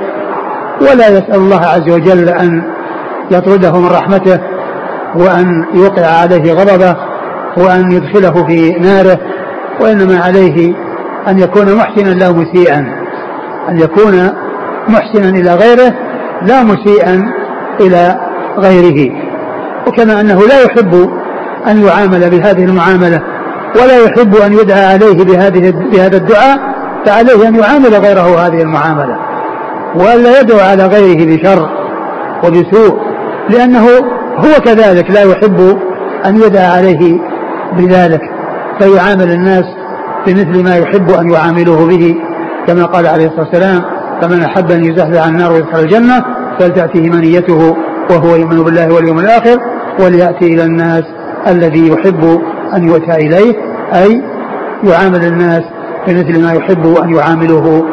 ولا 0.81 1.08
يسأل 1.08 1.36
الله 1.36 1.65
عز 1.65 1.89
وجل 1.89 2.29
أن 2.29 2.63
يطرده 3.31 3.79
من 3.79 3.88
رحمته 3.88 4.39
وأن 5.15 5.65
يوقع 5.74 6.05
عليه 6.05 6.53
غضبه 6.53 6.96
وأن 7.58 7.91
يدخله 7.91 8.46
في 8.48 8.72
ناره 8.72 9.19
وإنما 9.81 10.19
عليه 10.19 10.74
أن 11.27 11.39
يكون 11.39 11.75
محسنا 11.75 12.10
لا 12.10 12.31
مسيئا 12.31 12.77
أن 13.69 13.79
يكون 13.79 14.31
محسنا 14.88 15.29
إلى 15.29 15.55
غيره 15.55 15.93
لا 16.41 16.63
مسيئا 16.63 17.31
إلى 17.81 18.19
غيره. 18.58 19.12
وكما 19.88 20.22
أنه 20.22 20.39
لا 20.39 20.62
يحب 20.62 21.10
أن 21.69 21.83
يعامل 21.83 22.29
بهذه 22.29 22.65
المعاملة 22.65 23.21
ولا 23.75 24.03
يحب 24.05 24.35
أن 24.35 24.53
يدعى 24.53 24.85
عليه 24.85 25.23
بهذه 25.23 25.71
بهذا 25.71 26.17
الدعاء 26.17 26.59
فعليه 27.05 27.47
أن 27.47 27.55
يعامل 27.55 27.93
غيره 27.93 28.47
هذه 28.47 28.61
المعاملة. 28.61 29.17
وألا 29.95 30.39
يدعو 30.39 30.59
على 30.59 30.85
غيره 30.85 31.35
بشر 31.35 31.69
وبسوء 32.43 32.99
لأنه 33.49 33.85
هو 34.38 34.61
كذلك 34.65 35.11
لا 35.11 35.21
يحب 35.21 35.77
أن 36.25 36.35
يدعى 36.35 36.65
عليه 36.65 37.19
بذلك 37.77 38.21
فيعامل 38.79 39.31
الناس 39.31 39.65
بمثل 40.27 40.63
ما 40.63 40.75
يحب 40.75 41.09
أن 41.09 41.29
يعاملوه 41.29 41.88
به 41.88 42.15
كما 42.67 42.85
قال 42.85 43.07
عليه 43.07 43.27
الصلاة 43.27 43.45
والسلام 43.45 43.81
فمن 44.21 44.41
أحب 44.41 44.71
أن 44.71 44.83
يزحزح 44.83 45.23
عن 45.23 45.29
النار 45.29 45.51
ويدخل 45.51 45.79
الجنة 45.79 46.25
فلتأتيه 46.59 47.09
منيته 47.09 47.75
وهو 48.09 48.35
يؤمن 48.35 48.63
بالله 48.63 48.93
واليوم 48.93 49.19
الآخر 49.19 49.59
وليأتي 49.99 50.53
إلى 50.53 50.63
الناس 50.63 51.03
الذي 51.48 51.89
يحب 51.89 52.41
أن 52.75 52.88
يؤتى 52.88 53.12
إليه 53.12 53.55
أي 53.93 54.24
يعامل 54.84 55.25
الناس 55.25 55.63
بمثل 56.08 56.43
ما 56.43 56.53
يحب 56.53 56.86
أن 57.03 57.15
يعاملوه 57.15 57.86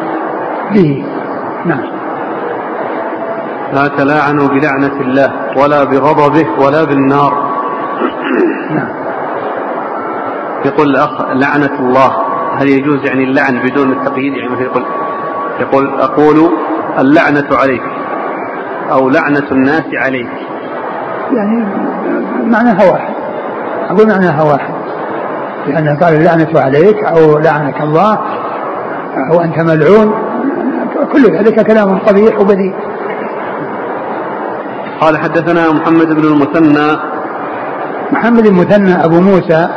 به. 0.72 1.04
نعم. 1.66 1.84
لا 3.72 3.88
تلاعنوا 3.88 4.48
بلعنة 4.48 5.00
الله 5.00 5.32
ولا 5.56 5.84
بغضبه 5.84 6.46
ولا 6.58 6.84
بالنار. 6.84 7.50
نعم. 8.70 8.88
يقول 10.64 10.90
الأخ 10.90 11.20
لعنة 11.20 11.80
الله. 11.80 12.12
هل 12.58 12.68
يجوز 12.68 12.98
يعني 13.06 13.24
اللعن 13.24 13.58
بدون 13.64 13.92
التقييد؟ 13.92 14.32
يعني 14.36 14.48
مثل 14.48 14.62
يقول 14.62 14.84
يقول 15.60 16.00
أقول 16.00 16.50
اللعنة 16.98 17.48
عليك 17.52 17.82
أو 18.92 19.08
لعنة 19.08 19.46
الناس 19.52 19.84
عليك. 19.94 20.30
يعني 21.32 21.64
معناها 22.44 22.92
واحد. 22.92 23.25
أقول 23.90 24.08
معناها 24.08 24.42
واحد 24.42 24.74
لأنه 25.66 25.98
قال 26.00 26.14
اللعنة 26.14 26.60
عليك 26.60 27.04
أو 27.04 27.38
لعنك 27.38 27.80
الله 27.80 28.18
أو 29.32 29.40
أنت 29.40 29.58
ملعون. 29.58 30.14
كل 31.12 31.36
ذلك 31.38 31.66
كلام 31.66 31.98
قبيح 31.98 32.40
وبذيء. 32.40 32.74
قال 35.00 35.18
حدثنا 35.18 35.72
محمد 35.72 36.06
بن 36.06 36.24
المثنى. 36.24 36.98
محمد 38.12 38.46
المثنى 38.46 39.04
أبو 39.04 39.20
موسى 39.20 39.68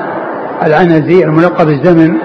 العنزي 0.65 1.23
الملقب 1.23 1.67
الزمن 1.69 2.17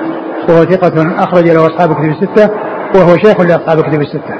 وهو 0.49 0.65
ثقة 0.65 1.25
أخرج 1.25 1.49
له 1.49 1.67
أصحاب 1.67 1.93
كتب 1.93 2.05
الستة 2.05 2.51
وهو 2.95 3.17
شيخ 3.17 3.41
لأصحاب 3.41 3.81
كتب 3.81 4.01
الستة. 4.01 4.35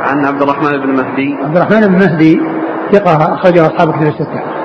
عن 0.00 0.24
عبد 0.24 0.42
الرحمن 0.42 0.70
بن 0.70 0.96
مهدي. 0.96 1.36
عبد 1.44 1.56
الرحمن 1.56 1.80
بن 1.80 1.98
مهدي 1.98 2.40
ثقة 2.92 3.34
أخرجه 3.34 3.66
أصحاب 3.66 3.92
كتب 3.92 4.06
الستة. 4.06 4.57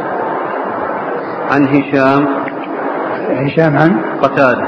عن 1.53 1.67
هشام. 1.67 2.27
هشام 3.29 3.77
عن؟ 3.77 3.99
قتادة. 4.21 4.67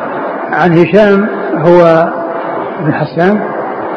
عن 0.52 0.78
هشام 0.78 1.28
هو 1.66 2.10
بن 2.80 2.94
حسان؟ 2.94 3.40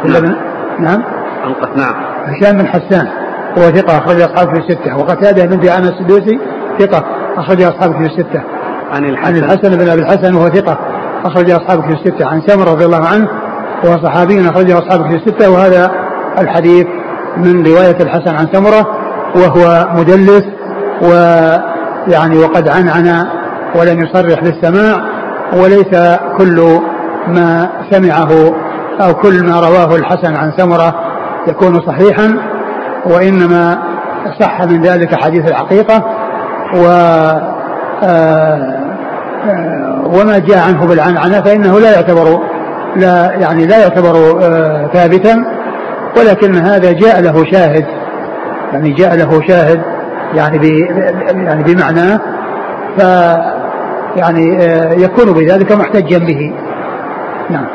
ولا 0.04 0.20
نعم. 0.20 0.36
نعم؟ 0.78 1.02
عن 1.44 1.54
نعم. 1.76 1.94
هشام 2.24 2.58
بن 2.58 2.66
حسان. 2.66 3.06
هو 3.58 3.62
ثقة 3.62 3.98
أخرج 3.98 4.20
أصحاب 4.20 4.54
في 4.54 4.60
الستة. 4.60 4.96
وقتادة 4.96 5.46
بن 5.46 5.60
دعامة 5.60 5.88
السدوسي 5.88 6.38
ثقة 6.78 7.04
أخرج 7.36 7.62
أصحاب 7.62 7.92
في 7.92 8.06
الستة. 8.06 8.42
عن 8.92 9.04
الحسن. 9.04 9.26
عن 9.26 9.36
الحسن 9.36 9.76
بن 9.76 9.88
أبي 9.88 10.02
الحسن 10.02 10.34
وهو 10.34 10.48
ثقة 10.48 10.78
أخرج 11.24 11.50
أصحاب 11.50 11.80
في 11.82 11.92
الستة. 11.92 12.26
عن 12.26 12.40
سمر 12.46 12.68
رضي 12.68 12.84
الله 12.84 13.06
عنه 13.06 13.28
وهو 13.84 14.02
صحابي 14.02 14.48
أخرجه 14.48 14.78
أصحاب 14.78 15.10
في 15.10 15.16
الستة. 15.16 15.50
وهذا 15.50 15.90
الحديث 16.38 16.86
من 17.36 17.66
رواية 17.66 17.96
الحسن 18.00 18.36
عن 18.36 18.46
سمرة 18.52 18.86
وهو 19.36 19.88
مدلس 19.94 20.44
ويعني 22.08 22.38
وقد 22.38 22.68
عنعن 22.68 23.26
ولم 23.74 24.00
يصرح 24.00 24.40
بالسماع 24.40 25.00
وليس 25.52 26.18
كل 26.38 26.80
ما 27.28 27.68
سمعه 27.90 28.54
أو 29.00 29.14
كل 29.14 29.44
ما 29.44 29.60
رواه 29.60 29.96
الحسن 29.96 30.36
عن 30.36 30.52
سمرة 30.56 30.94
يكون 31.48 31.80
صحيحا 31.86 32.38
وإنما 33.06 33.78
صح 34.40 34.62
من 34.62 34.82
ذلك 34.82 35.14
حديث 35.14 35.50
الحقيقة 35.50 36.04
و 36.74 36.86
آه، 38.02 38.78
وما 40.06 40.38
جاء 40.38 40.58
عنه 40.68 40.86
بالعنعنة 40.86 41.40
فإنه 41.40 41.80
لا 41.80 41.94
يعتبر 41.94 42.40
لا 42.96 43.32
يعني 43.32 43.66
لا 43.66 43.78
يعتبر 43.78 44.40
آه، 44.42 44.90
ثابتا 44.92 45.44
ولكن 46.16 46.54
هذا 46.54 46.92
جاء 46.92 47.20
له 47.20 47.44
شاهد 47.52 47.84
يعني 48.72 48.90
جاء 48.90 49.16
له 49.16 49.40
شاهد 49.48 49.82
يعني 50.34 50.78
يعني 51.44 51.62
بمعناه 51.62 52.20
ف 52.98 53.02
يعني 54.16 54.44
يكون 55.02 55.32
بذلك 55.32 55.72
محتجا 55.72 56.18
به. 56.18 56.52
نعم. 57.50 57.66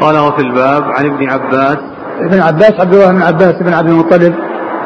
قال 0.00 0.18
وفي 0.18 0.42
الباب 0.42 0.82
عن 0.84 1.06
ابن 1.06 1.30
عباس. 1.30 1.78
ابن 2.20 2.40
عباس 2.40 2.72
عبد 2.80 2.94
الله 2.94 3.12
بن 3.12 3.22
عباس 3.22 3.54
بن 3.60 3.72
عبد 3.72 3.88
المطلب 3.88 4.34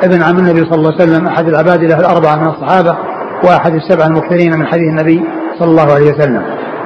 ابن 0.02 0.22
عم 0.22 0.38
النبي 0.38 0.64
صلى 0.64 0.74
الله 0.74 0.92
عليه 0.92 1.02
وسلم 1.10 1.26
أحد 1.26 1.48
العباد 1.48 1.84
له 1.84 2.00
الأربعة 2.00 2.36
من 2.36 2.48
الصحابة 2.48 2.96
وأحد 3.44 3.74
السبع 3.74 4.06
المكثرين 4.06 4.58
من 4.58 4.66
حديث 4.66 4.88
النبي 4.88 5.24
صلى 5.58 5.70
الله 5.70 5.94
عليه 5.94 6.12
وسلم. 6.12 6.42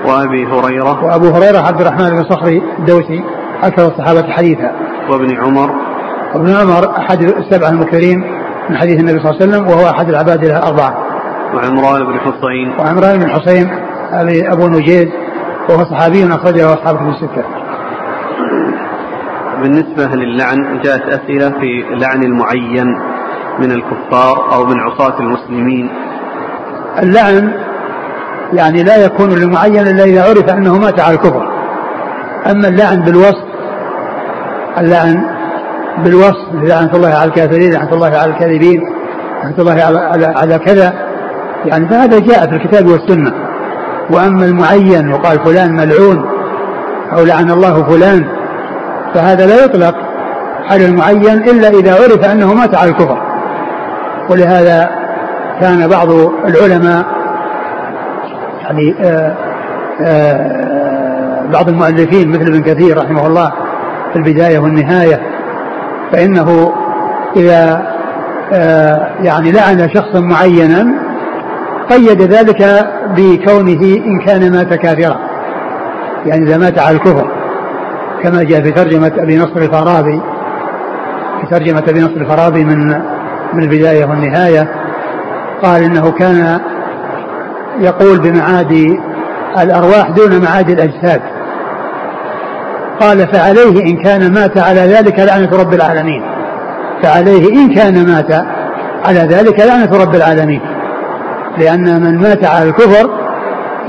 وأبي 0.06 0.46
هريرة. 0.46 1.04
وأبو 1.04 1.28
هريرة 1.28 1.58
عبد 1.58 1.80
الرحمن 1.80 2.10
بن 2.10 2.24
صخري 2.30 2.62
الدوسي 2.78 3.24
أكثر 3.62 3.88
الصحابة 3.88 4.32
حديثا. 4.32 4.72
وابن 5.10 5.36
عمر. 5.36 5.70
وابن 6.34 6.54
عمر 6.54 6.96
أحد 6.96 7.22
السبع 7.22 7.68
المكثرين 7.68 8.24
من 8.71 8.76
حديث 8.76 9.00
النبي 9.00 9.18
صلى 9.21 9.30
الله 9.30 9.42
عليه 9.42 9.50
وسلم 9.50 9.68
وهو 9.68 9.90
أحد 9.90 10.09
العباد 10.09 10.44
له 10.44 10.59
الأربعة. 10.59 10.94
وعمران 11.54 12.04
بن 12.04 12.21
حصين 12.21 12.75
وعمران 12.78 13.18
بن 13.18 13.30
حصين 13.30 13.71
أبو 14.52 14.68
نجيز 14.68 15.09
وهو 15.68 15.85
صحابي 15.85 16.26
أخرجه 16.26 16.75
اصحابه 16.75 16.99
في 16.99 17.09
الستة. 17.09 17.44
بالنسبة 19.62 20.06
للعن 20.06 20.80
جاءت 20.85 21.02
أسئلة 21.02 21.50
في 21.50 21.85
لعن 21.90 22.23
المعين 22.23 22.87
من 23.59 23.73
الكفار 23.73 24.52
أو 24.52 24.66
من 24.66 24.80
عصاة 24.80 25.21
المسلمين 25.21 25.90
اللعن 27.02 27.52
يعني 28.52 28.83
لا 28.83 29.04
يكون 29.04 29.30
لمعين 29.30 29.87
إلا 29.87 30.04
إذا 30.04 30.23
عرف 30.28 30.49
أنه 30.50 30.78
مات 30.78 31.00
على 31.00 31.14
الكفر 31.14 31.49
أما 32.50 32.68
اللعن 32.68 33.00
بالوصف 33.00 33.44
اللعن 34.78 35.34
بالوصف 35.98 36.54
لعنة 36.54 36.90
الله 36.94 37.08
على 37.08 37.24
الكافرين 37.24 37.72
لعنة 37.72 37.92
الله 37.92 38.06
على 38.06 38.30
الكاذبين 38.32 38.80
لعنة 39.42 39.58
الله 39.58 39.72
على, 39.72 39.98
على, 39.98 40.26
على 40.26 40.58
كذا. 40.58 40.92
يعني 41.64 41.88
فهذا 41.88 42.18
جاء 42.18 42.46
في 42.46 42.56
الكتاب 42.56 42.86
والسنة. 42.86 43.32
وأما 44.10 44.44
المعين 44.44 45.12
وقال 45.12 45.38
فلان 45.44 45.72
ملعون 45.72 46.24
أو 47.12 47.24
لعن 47.24 47.50
الله 47.50 47.82
فلان 47.82 48.26
فهذا 49.14 49.46
لا 49.46 49.64
يطلق 49.64 49.94
على 50.70 50.86
المعين 50.86 51.42
إلا 51.48 51.68
إذا 51.68 51.94
عرف 51.94 52.24
أنه 52.24 52.54
مات 52.54 52.74
على 52.74 52.90
الكفر. 52.90 53.18
ولهذا 54.30 54.90
كان 55.60 55.88
بعض 55.88 56.08
العلماء 56.46 57.04
يعني 58.62 58.94
آآ 59.00 59.34
آآ 60.00 60.64
بعض 61.52 61.68
المؤلفين 61.68 62.28
مثل 62.28 62.40
ابن 62.40 62.62
كثير 62.62 62.98
رحمه 62.98 63.26
الله 63.26 63.52
في 64.12 64.18
البداية 64.18 64.58
والنهاية 64.58 65.34
فإنه 66.12 66.73
إذا 67.37 67.94
يعني 69.23 69.52
لعن 69.52 69.88
شخصا 69.94 70.20
معينا 70.20 70.87
قيد 71.90 72.23
ذلك 72.23 72.87
بكونه 73.16 73.96
إن 74.06 74.20
كان 74.26 74.52
مات 74.52 74.75
كافرا. 74.75 75.18
يعني 76.26 76.44
إذا 76.44 76.58
مات 76.58 76.78
على 76.78 76.96
الكفر 76.96 77.30
كما 78.23 78.42
جاء 78.42 78.62
في 78.62 78.70
ترجمة 78.70 79.12
أبي 79.18 79.38
نصر 79.38 79.56
الفارابي. 79.56 80.20
في 81.40 81.46
ترجمة 81.50 81.82
أبي 81.88 82.00
نصر 82.00 82.16
الفارابي 82.16 82.64
من 82.64 82.88
من 83.54 83.62
البداية 83.62 84.04
والنهاية 84.04 84.68
قال 85.62 85.82
إنه 85.82 86.11
كان 86.11 86.61
يقول 87.80 88.18
بمعاد 88.18 88.99
الأرواح 89.58 90.11
دون 90.11 90.42
معاد 90.42 90.70
الأجساد. 90.70 91.20
قال 93.00 93.28
فعليه 93.32 93.84
إن 93.84 94.02
كان 94.02 94.32
مات 94.32 94.58
على 94.58 94.80
ذلك 94.80 95.20
لعنة 95.20 95.50
رب 95.52 95.74
العالمين. 95.74 96.22
فعليه 97.02 97.48
إن 97.52 97.74
كان 97.74 98.06
مات 98.06 98.32
على 99.04 99.18
ذلك 99.18 99.60
لعنة 99.60 100.04
رب 100.04 100.14
العالمين. 100.14 100.60
لأن 101.58 102.02
من 102.02 102.18
مات 102.18 102.44
على 102.44 102.68
الكفر 102.68 103.10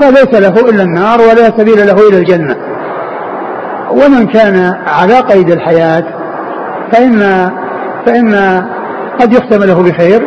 فليس 0.00 0.40
له 0.40 0.70
إلا 0.70 0.82
النار 0.82 1.20
ولا 1.20 1.58
سبيل 1.58 1.86
له 1.86 2.08
إلى 2.08 2.18
الجنة. 2.18 2.56
ومن 3.90 4.26
كان 4.26 4.74
على 4.86 5.20
قيد 5.20 5.50
الحياة 5.50 6.04
فإن 6.92 7.20
فإن 8.06 8.34
قد 9.20 9.32
يختم 9.32 9.64
له 9.64 9.82
بخير 9.82 10.22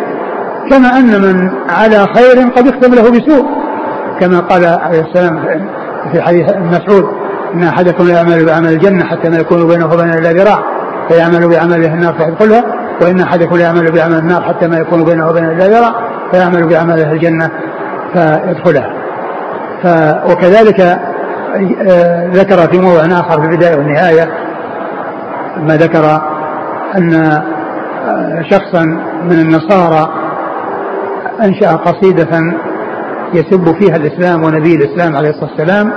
كما 0.70 0.98
أن 0.98 1.22
من 1.22 1.50
على 1.70 2.08
خير 2.16 2.50
قد 2.56 2.68
يختم 2.68 2.94
له 2.96 3.02
بسوء 3.02 3.46
كما 4.20 4.40
قال 4.40 4.66
عليه 4.66 5.02
السلام 5.02 5.40
في 6.12 6.22
حديث 6.22 6.46
مسعود. 6.58 7.19
إن 7.54 7.64
أحدكم 7.64 8.08
لا 8.08 8.14
يعمل 8.14 8.46
بعمل 8.46 8.70
الجنة 8.70 9.04
حتى 9.04 9.30
ما 9.30 9.38
يكون 9.38 9.68
بينه 9.68 9.86
وبين 9.86 10.10
إلا 10.10 10.32
ذراع 10.32 10.60
فيعمل 11.10 11.50
بعمله 11.50 11.94
النار 11.94 12.14
فيدخلها 12.14 12.64
وإن 13.02 13.20
أحدكم 13.20 13.56
لا 13.56 13.62
يعمل 13.62 13.92
بعمل 13.92 14.16
النار 14.16 14.42
حتى 14.42 14.68
ما 14.68 14.78
يكون 14.78 15.04
بينه 15.04 15.30
وبين 15.30 15.46
إلا 15.46 15.68
ذراع 15.68 15.96
فيعمل 16.32 16.68
بعمله 16.68 17.12
الجنة 17.12 17.50
فيدخلها. 18.14 18.94
ف 19.84 19.88
وكذلك 20.32 20.80
آه، 21.90 22.28
ذكر 22.28 22.58
في 22.58 22.80
موضع 22.80 23.20
آخر 23.20 23.42
في 23.42 23.48
البداية 23.48 23.76
والنهاية 23.76 24.30
ما 25.58 25.78
ذكر 25.78 26.22
أن 26.98 27.14
آه، 27.14 28.42
شخصا 28.50 28.84
من 29.24 29.40
النصارى 29.40 30.10
أنشأ 31.42 31.76
قصيدة 31.76 32.28
يسب 33.34 33.76
فيها 33.80 33.96
الإسلام 33.96 34.44
ونبي 34.44 34.76
الإسلام 34.76 35.16
عليه 35.16 35.30
الصلاة 35.30 35.50
والسلام 35.50 35.92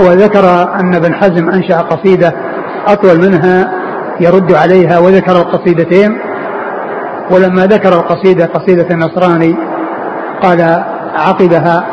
وذكر 0.00 0.72
أن 0.80 0.94
ابن 0.94 1.14
حزم 1.14 1.48
أنشأ 1.48 1.78
قصيدة 1.78 2.32
أطول 2.86 3.18
منها 3.18 3.72
يرد 4.20 4.52
عليها 4.52 4.98
وذكر 4.98 5.36
القصيدتين. 5.36 6.18
ولما 7.30 7.66
ذكر 7.66 7.88
القصيدة 7.88 8.46
قصيدة 8.46 8.86
النصراني 8.90 9.56
قال 10.42 10.84
عقبها 11.14 11.84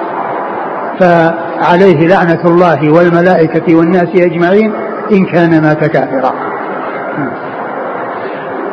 فعليه 0.99 2.07
لعنة 2.07 2.41
الله 2.45 2.89
والملائكة 2.93 3.75
والناس 3.75 4.09
أجمعين 4.15 4.73
إن 5.11 5.25
كان 5.25 5.61
مات 5.61 5.85
كافرا. 5.85 6.33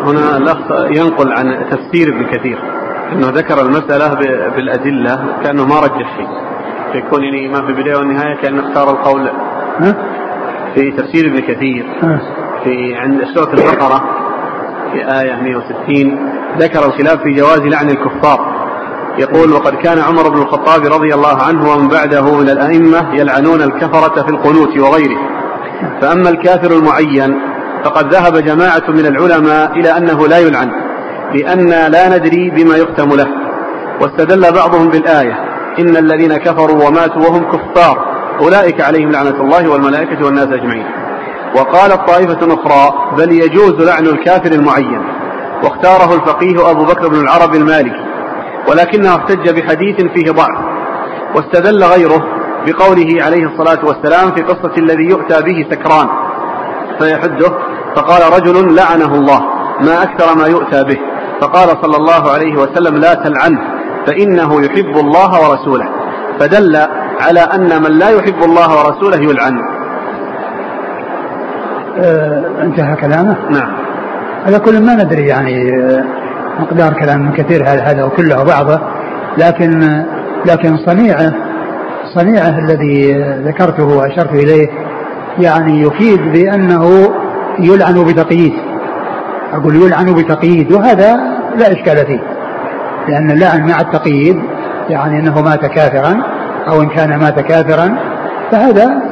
هنا 0.03 0.37
الأخ 0.37 0.59
ينقل 0.91 1.33
عن 1.33 1.47
تفسير 1.71 2.09
ابن 2.09 2.27
كثير 2.27 2.59
أنه 3.13 3.29
ذكر 3.29 3.61
المسألة 3.63 4.15
بالأدلة 4.57 5.19
كأنه 5.45 5.67
ما 5.67 5.81
رجح 5.81 6.17
شيء. 6.17 6.52
يكون 6.95 7.25
يعني 7.25 7.49
ما 7.49 7.61
في 7.61 7.69
البداية 7.69 7.97
والنهاية 7.97 8.37
كأنه 8.43 8.69
اختار 8.69 8.91
القول. 8.91 9.31
في 10.75 10.91
تفسير 10.91 11.27
ابن 11.27 11.41
كثير. 11.41 11.87
في 12.65 12.95
عند 12.95 13.25
سورة 13.35 13.53
البقرة 13.53 14.05
في 14.93 15.21
آية 15.21 15.43
160 15.43 16.33
ذكر 16.59 16.87
الخلاف 16.87 17.23
في 17.23 17.35
جواز 17.35 17.61
لعن 17.61 17.91
الكفار. 17.91 18.63
يقول 19.19 19.53
وقد 19.53 19.75
كان 19.75 19.99
عمر 19.99 20.29
بن 20.29 20.43
الخطاب 20.43 20.93
رضي 20.93 21.15
الله 21.15 21.43
عنه 21.43 21.71
ومن 21.71 21.89
بعده 21.89 22.41
من 22.41 22.49
الأئمة 22.49 23.15
يلعنون 23.15 23.63
الكفرة 23.63 24.23
في 24.23 24.31
القنوت 24.31 24.79
وغيره. 24.79 25.19
فأما 26.01 26.29
الكافر 26.29 26.77
المعين 26.77 27.41
فقد 27.85 28.15
ذهب 28.15 28.37
جماعة 28.37 28.83
من 28.89 29.07
العلماء 29.07 29.73
إلى 29.73 29.97
أنه 29.97 30.29
لا 30.29 30.39
يلعن 30.39 30.71
لأن 31.35 31.69
لا 31.69 32.19
ندري 32.19 32.51
بما 32.51 32.77
يختم 32.77 33.09
له. 33.09 33.27
واستدل 34.01 34.53
بعضهم 34.53 34.89
بالآية 34.89 35.52
إن 35.79 35.97
الذين 35.97 36.37
كفروا 36.37 36.89
وماتوا 36.89 37.23
وهم 37.23 37.45
كفار. 37.53 38.13
أولئك 38.41 38.81
عليهم 38.81 39.11
لعنة 39.11 39.41
الله 39.41 39.71
والملائكة 39.71 40.25
والناس 40.25 40.47
أجمعين. 40.47 40.87
وقالت 41.57 42.09
طائفة 42.09 42.55
أخرى 42.55 42.95
بل 43.19 43.33
يجوز 43.33 43.73
لعن 43.73 44.07
الكافر 44.07 44.53
المعين. 44.53 45.03
واختاره 45.65 46.15
الفقيه 46.15 46.71
أبو 46.71 46.85
بكر 46.85 47.09
بن 47.09 47.21
العرب 47.21 47.55
المالكي. 47.55 48.05
ولكنه 48.71 49.17
احتج 49.17 49.51
بحديث 49.51 49.97
فيه 49.97 50.33
ضعف. 50.33 50.65
واستدل 51.37 51.85
غيره 51.85 52.23
بقوله 52.67 53.25
عليه 53.25 53.47
الصلاة 53.47 53.85
والسلام 53.85 54.35
في 54.35 54.43
قصة 54.43 54.73
الذي 54.79 55.05
يؤتى 55.05 55.43
به 55.43 55.67
سكران. 55.71 56.09
فيحده 56.99 57.53
فقال 57.97 58.33
رجل 58.33 58.77
لعنه 58.77 59.15
الله 59.15 59.41
ما 59.81 60.03
أكثر 60.03 60.35
ما 60.39 60.47
يؤتى 60.47 60.85
به. 60.85 60.99
فقال 61.41 61.69
صلى 61.69 61.97
الله 61.97 62.31
عليه 62.33 62.57
وسلم 62.57 62.97
لا 62.97 63.15
تلعنه 63.15 63.82
فإنه 64.07 64.65
يحب 64.65 64.97
الله 64.99 65.51
ورسوله. 65.51 65.89
فدل 66.41 66.77
على 67.21 67.41
أن 67.41 67.83
من 67.83 67.99
لا 67.99 68.09
يحب 68.09 68.43
الله 68.45 68.69
ورسوله 68.79 69.17
يلعن. 69.31 69.59
أه 71.99 72.63
انتهى 72.63 72.97
كلامه؟ 72.97 73.37
نعم. 73.51 73.73
على 74.47 74.59
كل 74.59 74.87
ما 74.87 74.95
ندري 74.95 75.27
يعني 75.27 75.69
أه 75.83 76.05
مقدار 76.61 76.93
كلام 76.93 77.33
كثير 77.33 77.65
هذا 77.67 78.05
وكله 78.05 78.45
بعضه 78.45 78.81
لكن 79.39 80.05
لكن 80.47 80.77
صنيعه 80.87 81.33
صنيعه 82.15 82.59
الذي 82.59 83.13
ذكرته 83.45 83.85
وأشرت 83.85 84.33
إليه 84.33 84.69
يعني 85.39 85.83
يفيد 85.83 86.33
بأنه 86.33 87.11
يلعن 87.59 88.05
بتقييد. 88.05 88.53
أقول 89.53 89.77
يلعن 89.77 90.15
بتقييد 90.15 90.73
وهذا 90.73 91.17
لا 91.57 91.73
إشكال 91.73 92.07
فيه. 92.07 92.21
لأن 93.09 93.31
اللعن 93.31 93.69
مع 93.69 93.81
التقييد 93.81 94.43
يعني 94.89 95.19
أنه 95.19 95.43
مات 95.43 95.67
كافرا 95.67 96.23
أو 96.69 96.83
إن 96.83 96.89
كان 96.89 97.21
مات 97.21 97.41
كافرا 97.41 97.97
فهذا 98.51 99.03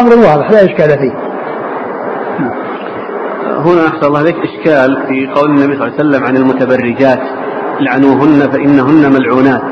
أمر 0.00 0.14
واضح 0.16 0.50
لا 0.50 0.64
إشكال 0.64 0.98
فيه. 0.98 1.12
هنا 3.58 3.88
أحسن 3.88 4.06
الله 4.06 4.18
عليك 4.18 4.36
إشكال 4.36 5.02
في 5.08 5.26
قول 5.34 5.50
النبي 5.50 5.76
صلى 5.76 5.86
الله 5.86 5.98
عليه 5.98 6.08
وسلم 6.08 6.24
عن 6.24 6.36
المتبرجات 6.36 7.20
لعنوهن 7.80 8.50
فإنهن 8.52 9.12
ملعونات. 9.12 9.62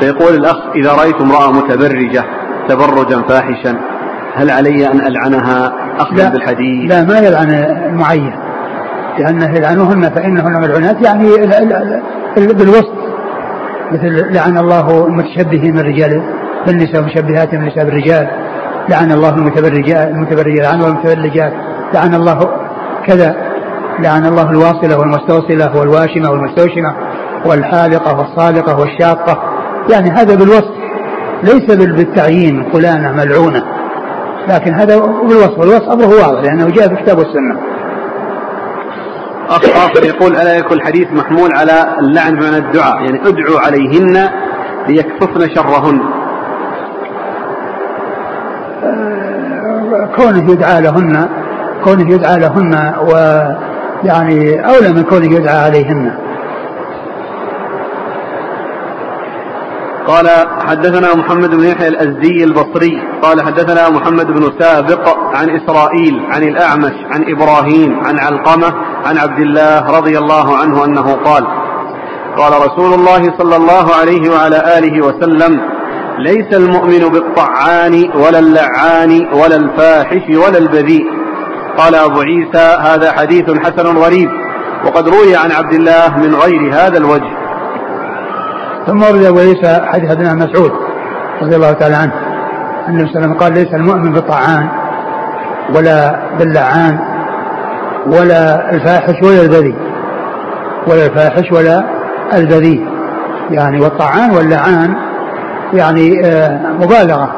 فيقول 0.00 0.34
الأخ 0.34 0.56
إذا 0.74 0.92
رأيت 0.92 1.20
امرأة 1.20 1.52
متبرجة 1.52 2.24
تبرجا 2.68 3.22
فاحشا 3.28 3.78
هل 4.34 4.50
علي 4.50 4.86
أن 4.92 5.00
ألعنها؟ 5.00 5.72
أخذا 5.98 6.28
بالحديث. 6.28 6.90
لا 6.90 7.04
ما 7.04 7.18
يلعن 7.18 7.50
المعين 7.90 8.47
لأنه 9.18 9.56
يلعنوهن 9.56 10.02
فإنهن 10.02 10.60
ملعونات 10.60 11.06
يعني 11.06 11.28
بالوسط. 12.36 12.92
مثل 13.92 14.32
لعن 14.34 14.58
الله 14.58 15.06
المتشبهين 15.06 15.72
من 15.74 15.80
الرجال 15.80 16.22
بالنساء 16.66 17.02
ومشبهات 17.02 17.54
من 17.54 17.60
النساء 17.60 17.84
بالرجال 17.84 18.28
لعن 18.88 19.12
الله 19.12 19.34
المتبرجات 19.34 20.08
المتبرجات 20.08 20.60
لعن 20.60 20.74
الله 20.74 20.88
المتبرجات. 20.88 21.52
لعن 21.94 22.14
الله 22.14 22.38
كذا. 23.06 23.36
لعن 23.98 24.26
الله 24.26 24.50
الواصلة 24.50 24.98
والمستوصلة 24.98 25.78
والواشمة 25.78 26.30
والمستوشمة 26.30 26.94
والحالقة 27.46 28.18
والصالقة 28.18 28.80
والشاقة. 28.80 29.42
يعني 29.90 30.10
هذا 30.10 30.34
بالوصف 30.34 30.74
ليس 31.42 31.76
بالتعيين 31.76 32.70
فلانة 32.72 33.12
ملعونة. 33.12 33.62
لكن 34.48 34.74
هذا 34.74 34.98
بالوصف 34.98 35.58
والوصف 35.58 35.88
أمره 35.88 36.06
واضح 36.06 36.42
لأنه 36.42 36.66
جاء 36.66 36.88
في 36.88 36.94
الكتاب 36.94 37.18
والسنة. 37.18 37.77
أخ 39.48 39.64
آخر 39.64 40.04
يقول 40.04 40.36
ألا 40.36 40.56
يكون 40.56 40.76
الحديث 40.76 41.08
محمول 41.12 41.52
على 41.52 41.96
اللعن 42.00 42.34
بمعنى 42.34 42.56
الدعاء 42.56 42.96
يعني 43.04 43.20
ادعوا 43.28 43.60
عليهن 43.60 44.28
ليكففن 44.88 45.54
شرهن. 45.54 46.00
كونه 50.16 50.52
يدعى 50.52 50.80
لهن 50.82 51.28
كونه 51.84 52.14
يدعى 52.14 52.38
لهن 52.40 52.94
ويعني 53.00 54.66
أولى 54.66 54.92
من 54.92 55.02
كونه 55.02 55.34
يدعى 55.34 55.58
عليهن. 55.64 56.12
قال 60.08 60.28
حدثنا 60.68 61.14
محمد 61.14 61.50
بن 61.50 61.64
يحيى 61.64 61.88
الأزدي 61.88 62.44
البصري 62.44 63.02
قال 63.22 63.42
حدثنا 63.42 63.88
محمد 63.90 64.26
بن 64.26 64.52
سابق 64.60 65.16
عن 65.34 65.50
إسرائيل 65.50 66.26
عن 66.30 66.42
الأعمش 66.42 66.92
عن 67.12 67.24
إبراهيم 67.28 68.00
عن 68.04 68.18
علقمة 68.18 68.74
عن 69.06 69.18
عبد 69.18 69.38
الله 69.38 69.98
رضي 69.98 70.18
الله 70.18 70.56
عنه 70.56 70.84
أنه 70.84 71.12
قال 71.12 71.46
قال 72.36 72.52
رسول 72.52 72.94
الله 72.94 73.22
صلى 73.38 73.56
الله 73.56 73.94
عليه 74.00 74.30
وعلى 74.30 74.78
آله 74.78 75.06
وسلم 75.06 75.60
ليس 76.18 76.52
المؤمن 76.52 77.08
بالطعان 77.08 78.10
ولا 78.14 78.38
اللعان 78.38 79.28
ولا 79.32 79.56
الفاحش 79.56 80.36
ولا 80.36 80.58
البذيء. 80.58 81.06
قال 81.78 81.94
أبو 81.94 82.20
عيسى 82.20 82.78
هذا 82.80 83.12
حديث 83.12 83.44
حسن 83.50 83.96
غريب 83.96 84.28
وقد 84.84 85.08
روي 85.08 85.36
عن 85.36 85.52
عبد 85.52 85.74
الله 85.74 86.16
من 86.16 86.34
غير 86.34 86.74
هذا 86.74 86.98
الوجه. 86.98 87.47
ثم 88.88 89.02
ورد 89.02 89.24
ابو 89.24 89.38
عيسى 89.38 89.80
حديث 89.86 90.10
ابن 90.10 90.36
مسعود 90.36 90.72
رضي 91.42 91.56
الله 91.56 91.72
تعالى 91.72 91.96
عنه 91.96 92.12
النبي 92.88 93.08
صلى 93.08 93.16
الله 93.16 93.20
عليه 93.20 93.26
وسلم 93.26 93.34
قال 93.34 93.52
ليس 93.52 93.74
المؤمن 93.74 94.12
بالطعان 94.12 94.68
ولا 95.76 96.20
باللعان 96.38 96.98
ولا 98.06 98.70
الفاحش 98.74 99.22
ولا 99.22 99.42
البذيء 99.42 99.76
ولا 100.86 101.06
الفاحش 101.06 101.52
ولا 101.52 101.84
البذيء. 102.34 102.88
يعني 103.50 103.80
والطعان 103.80 104.30
واللعان 104.30 104.94
يعني 105.74 106.26
آه، 106.26 106.72
مبالغة 106.72 107.32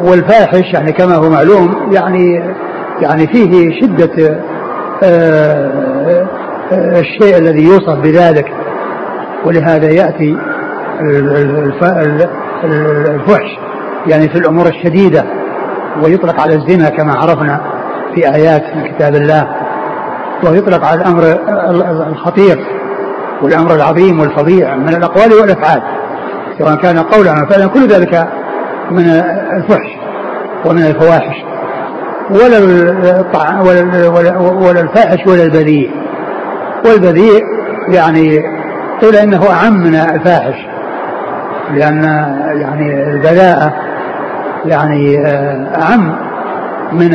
والفاحش 0.00 0.74
يعني 0.74 0.92
كما 0.92 1.14
هو 1.14 1.30
معلوم 1.30 1.92
يعني 1.92 2.54
يعني 3.00 3.26
فيه 3.26 3.80
شدة 3.80 4.40
آه، 5.02 6.26
آه، 6.72 7.00
الشيء 7.00 7.38
الذي 7.38 7.64
يوصف 7.64 7.98
بذلك. 7.98 8.52
ولهذا 9.44 9.90
يأتي 9.90 10.36
الفحش 12.64 13.58
يعني 14.06 14.28
في 14.28 14.38
الأمور 14.38 14.66
الشديدة 14.66 15.24
ويطلق 16.04 16.40
على 16.40 16.54
الزنا 16.54 16.88
كما 16.88 17.12
عرفنا 17.14 17.60
في 18.14 18.34
آيات 18.34 18.62
من 18.76 18.94
كتاب 18.94 19.14
الله 19.14 19.48
ويطلق 20.44 20.84
على 20.84 21.00
الأمر 21.00 21.22
الخطير 22.08 22.66
والأمر 23.42 23.74
العظيم 23.74 24.20
والفظيع 24.20 24.76
من 24.76 24.88
الأقوال 24.88 25.32
والأفعال 25.32 25.82
سواء 26.58 26.74
كان 26.74 26.98
قولا 26.98 27.30
أو 27.30 27.46
فعلا 27.46 27.66
كل 27.66 27.86
ذلك 27.86 28.28
من 28.90 29.04
الفحش 29.56 29.90
ومن 30.66 30.82
الفواحش 30.86 31.36
ولا 32.30 32.58
ولا, 34.08 34.38
ولا 34.38 34.80
الفاحش 34.80 35.26
ولا 35.26 35.42
البذيء. 35.42 35.90
والبذيء 36.86 37.42
يعني 37.88 38.38
قيل 39.02 39.16
إنه 39.16 39.50
أعم 39.50 39.72
من 39.72 39.94
الفاحش 39.94 40.66
لأن 41.74 42.04
يعني 42.60 43.10
البلاءة 43.10 43.72
يعني 44.64 45.26
آه، 45.26 45.82
أعم 45.82 46.16
من 46.92 47.14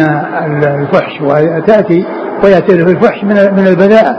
الفحش 0.64 1.22
وتأتي 1.22 2.06
ويأتي 2.44 2.78
له 2.78 2.92
الفحش 2.92 3.24
من 3.24 3.36
من 3.36 3.68
البلاءة 3.68 4.18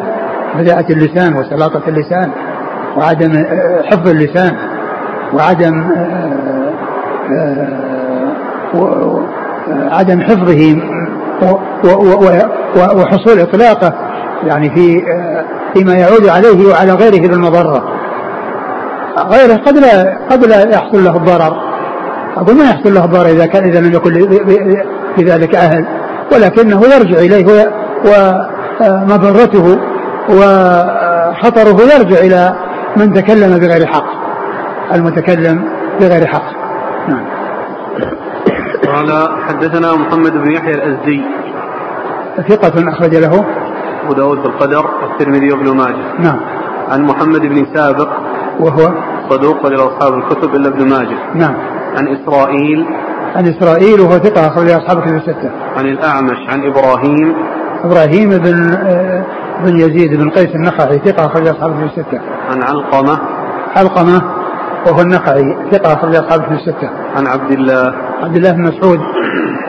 بلاءة 0.55 0.93
اللسان 0.93 1.35
وسلاطة 1.35 1.83
اللسان 1.89 2.31
وعدم 2.97 3.37
آه، 3.37 3.83
حفظ 3.83 4.09
اللسان 4.09 4.57
وعدم 5.35 5.91
آه، 5.97 6.27
عدم 9.91 10.21
حفظه 10.21 10.77
وحصول 12.77 13.41
إطلاقه 13.41 13.93
يعني 14.45 14.71
في 14.71 15.03
فيما 15.77 15.95
يعود 15.95 16.29
عليه 16.29 16.69
وعلى 16.69 16.93
غيره 16.93 17.29
بالمضرة 17.29 17.85
غيره 19.19 19.57
قد 19.57 19.79
لا 19.79 20.19
قد 20.31 20.45
لا 20.45 20.71
يحصل 20.71 21.05
له 21.05 21.17
الضرر 21.17 21.57
أقول 22.37 22.57
ما 22.57 22.65
يحصل 22.65 22.95
له 22.95 23.05
الضرر 23.05 23.27
إذا 23.27 23.47
كان 23.47 23.65
إذا 23.65 23.81
لم 23.81 23.93
يكن 23.93 24.13
لذلك 25.19 25.55
أهل. 25.55 25.87
ولكنه 26.33 26.81
يرجع 26.85 27.19
إليه 27.19 27.73
ومضرته 28.81 29.79
وخطره 30.29 31.83
يرجع 31.95 32.19
إلى 32.19 32.57
من 32.97 33.13
تكلم 33.13 33.59
بغير 33.59 33.87
حق. 33.87 34.07
المتكلم 34.95 35.65
بغير 36.01 36.27
حق. 36.27 36.45
نعم. 37.09 37.25
قال 38.87 39.29
حدثنا 39.49 39.95
محمد 39.95 40.33
بن 40.33 40.51
يحيى 40.51 40.75
الأزدي. 40.75 41.23
ثقة 42.49 42.93
أخرج 42.93 43.15
له. 43.15 43.45
أبو 44.07 44.15
داود 44.15 44.41
في 44.41 44.47
القدر 44.47 44.87
والترمذي 45.03 45.53
وابن 45.53 45.77
ماجه. 45.77 46.19
نعم. 46.19 46.41
عن 46.89 47.03
محمد 47.03 47.41
بن 47.41 47.67
سابق. 47.75 48.09
وهو؟ 48.61 48.95
صدوق 49.31 49.67
وله 49.67 49.87
أصحاب 49.87 50.15
الكتب 50.15 50.55
إلا 50.55 50.69
ابن 50.69 50.89
ماجه. 50.89 51.19
نعم. 51.35 51.55
عن 51.97 52.09
إسرائيل. 52.09 52.87
عن 53.37 53.47
إسرائيل 53.47 54.01
وهو 54.01 54.19
ثقة 54.19 54.47
أخرج 54.47 54.71
أصحاب 54.71 54.99
الكتب 54.99 55.15
الستة. 55.15 55.51
عن 55.77 55.87
الأعمش 55.87 56.39
عن 56.49 56.65
إبراهيم. 56.65 57.35
إبراهيم 57.85 58.29
بن 58.29 58.73
آه، 58.87 59.25
بن 59.65 59.77
يزيد 59.77 60.21
بن 60.21 60.31
قيس 60.31 60.55
النخعي 60.55 60.99
ثقة 60.99 61.27
أخرج 61.27 61.49
أصحاب 61.49 61.71
الكتب 61.71 61.85
الستة. 61.85 62.21
عن 62.51 62.63
علقمة. 62.63 63.19
علقمة 63.77 64.23
وهو 64.87 65.01
النخعي 65.01 65.57
ثقة 65.73 65.93
أخرج 65.93 66.15
أصحاب 66.15 66.41
الكتب 66.41 66.53
الستة. 66.53 66.91
عن 67.17 67.27
عبد 67.27 67.51
الله. 67.51 67.95
عبد 68.23 68.37
الله 68.37 68.53
بن 68.53 68.63
مسعود 68.63 69.01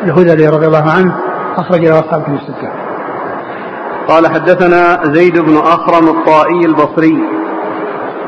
الهذلي 0.04 0.48
رضي 0.48 0.68
الله 0.68 0.92
عنه 0.92 1.16
أخرج 1.58 1.86
له 1.86 2.00
أصحاب 2.00 2.20
الكتب 2.22 2.34
الستة. 2.34 2.87
قال 4.08 4.28
حدثنا 4.28 5.00
زيد 5.04 5.40
بن 5.40 5.58
أخرم 5.58 6.08
الطائي 6.08 6.66
البصري. 6.66 7.18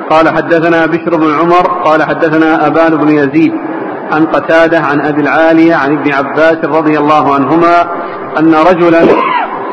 قال 0.09 0.29
حدثنا 0.29 0.85
بشر 0.85 1.15
بن 1.15 1.33
عمر 1.39 1.83
قال 1.83 2.03
حدثنا 2.03 2.67
أبان 2.67 2.97
بن 2.97 3.09
يزيد 3.09 3.53
عن 4.11 4.25
قتادة 4.25 4.79
عن 4.79 5.01
أبي 5.01 5.21
العالية 5.21 5.75
عن 5.75 5.97
ابن 5.97 6.13
عباس 6.13 6.57
رضي 6.65 6.97
الله 6.97 7.33
عنهما 7.35 7.81
أن 8.39 8.55
رجلا 8.55 9.01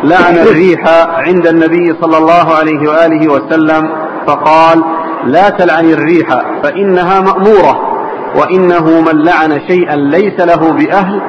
لعن 0.05 0.39
الريح 0.39 0.81
عند 1.27 1.47
النبي 1.47 1.95
صلى 2.03 2.19
الله 2.19 2.55
عليه 2.55 2.91
وآله 2.91 3.33
وسلم 3.33 3.91
فقال 4.27 4.85
لا 5.25 5.51
تلعن 5.51 5.85
الريح 5.85 6.29
فإنها 6.63 7.21
مأمورة 7.21 7.81
وإنه 8.37 9.01
من 9.01 9.25
لعن 9.25 9.61
شيئا 9.69 9.97
ليس 9.97 10.41
له 10.41 10.73
بأهل 10.73 11.21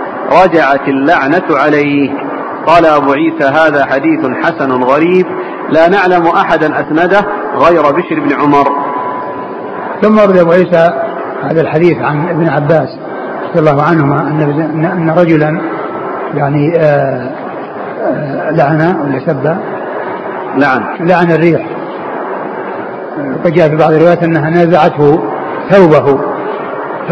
رجعت 0.44 0.88
اللعنة 0.88 1.46
عليه. 1.50 2.27
قال 2.68 2.86
أبو 2.86 3.12
عيسى 3.12 3.44
هذا 3.44 3.86
حديث 3.86 4.26
حسن 4.44 4.72
غريب 4.72 5.26
لا 5.70 5.90
نعلم 5.90 6.28
أحدا 6.28 6.82
أسنده 6.82 7.26
غير 7.56 7.82
بشر 7.82 8.20
بن 8.20 8.42
عمر. 8.42 8.68
ثم 10.02 10.18
ورد 10.20 10.38
أبو 10.38 10.52
عيسى 10.52 10.90
هذا 11.44 11.62
الحديث 11.62 11.98
عن 11.98 12.30
ابن 12.30 12.50
عباس 12.50 12.90
رضي 13.50 13.60
الله 13.60 13.84
عنهما 13.84 14.22
أن 14.22 14.86
أن 14.86 15.10
رجلا 15.10 15.62
يعني 16.34 16.78
آه، 16.78 17.32
آه، 18.02 18.52
لعن 18.52 18.96
ولا 19.02 19.20
سب؟ 19.26 19.58
لعن. 20.58 20.82
لعن 21.00 21.32
الريح. 21.32 21.66
فجاء 23.44 23.70
في 23.70 23.76
بعض 23.76 23.92
الروايات 23.92 24.24
أنها 24.24 24.50
نازعته 24.50 25.24
ثوبه. 25.70 26.20
ف 27.10 27.12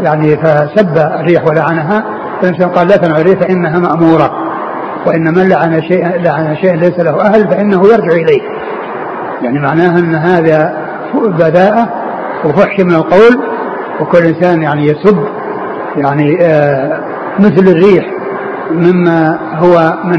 يعني 0.00 0.36
فسب 0.36 0.98
الريح 0.98 1.46
ولعنها. 1.46 2.04
فالنبي 2.42 2.64
قال 2.64 2.88
لا 2.88 2.96
تنع 2.96 3.16
الريح 3.16 3.40
فإنها 3.40 3.78
مأمورة. 3.78 4.45
وان 5.06 5.34
من 5.34 5.48
لعن 5.48 5.82
شيئا 5.82 6.16
لعن 6.18 6.56
شيئا 6.56 6.76
ليس 6.76 6.98
له 6.98 7.20
أهل 7.20 7.48
فإنه 7.48 7.82
يرجع 7.86 8.12
إليه. 8.12 8.40
يعني 9.42 9.58
معناها 9.58 9.98
أن 9.98 10.14
هذا 10.14 10.76
بذاءة 11.14 11.88
وفحش 12.44 12.80
من 12.80 12.94
القول 12.94 13.40
وكل 14.00 14.18
إنسان 14.18 14.62
يعني 14.62 14.86
يسب 14.86 15.24
يعني 15.96 16.38
آه 16.40 17.00
مثل 17.38 17.68
الريح 17.68 18.06
مما 18.70 19.38
هو 19.54 19.94
من 20.04 20.18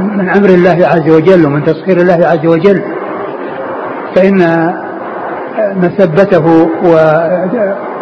من 0.00 0.28
أمر 0.28 0.48
الله 0.48 0.86
عز 0.86 1.10
وجل 1.10 1.46
ومن 1.46 1.64
تسخير 1.64 1.96
الله 1.96 2.26
عز 2.26 2.46
وجل. 2.46 2.82
فإن 4.16 4.72
مسبته 5.76 6.68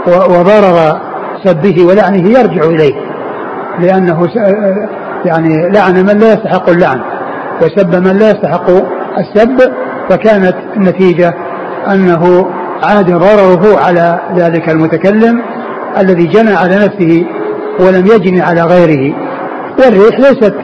وضرر 0.07 1.01
سبه 1.45 1.85
ولعنه 1.85 2.29
يرجع 2.29 2.65
إليه 2.65 2.95
لأنه 3.79 4.27
يعني 5.25 5.71
لعن 5.71 5.95
من 5.95 6.19
لا 6.19 6.33
يستحق 6.33 6.71
اللعن 6.71 7.01
وسب 7.63 7.95
من 7.95 8.19
لا 8.19 8.31
يستحق 8.31 8.71
السب 9.19 9.73
فكانت 10.09 10.57
النتيجة 10.77 11.35
أنه 11.93 12.47
عاد 12.85 13.11
ضرره 13.11 13.79
على 13.87 14.21
ذلك 14.37 14.69
المتكلم 14.69 15.43
الذي 15.99 16.27
جنى 16.27 16.55
على 16.55 16.75
نفسه 16.77 17.27
ولم 17.81 18.07
يجني 18.07 18.43
على 18.43 18.63
غيره. 18.63 19.15
والريح 19.79 20.19
ليست 20.21 20.55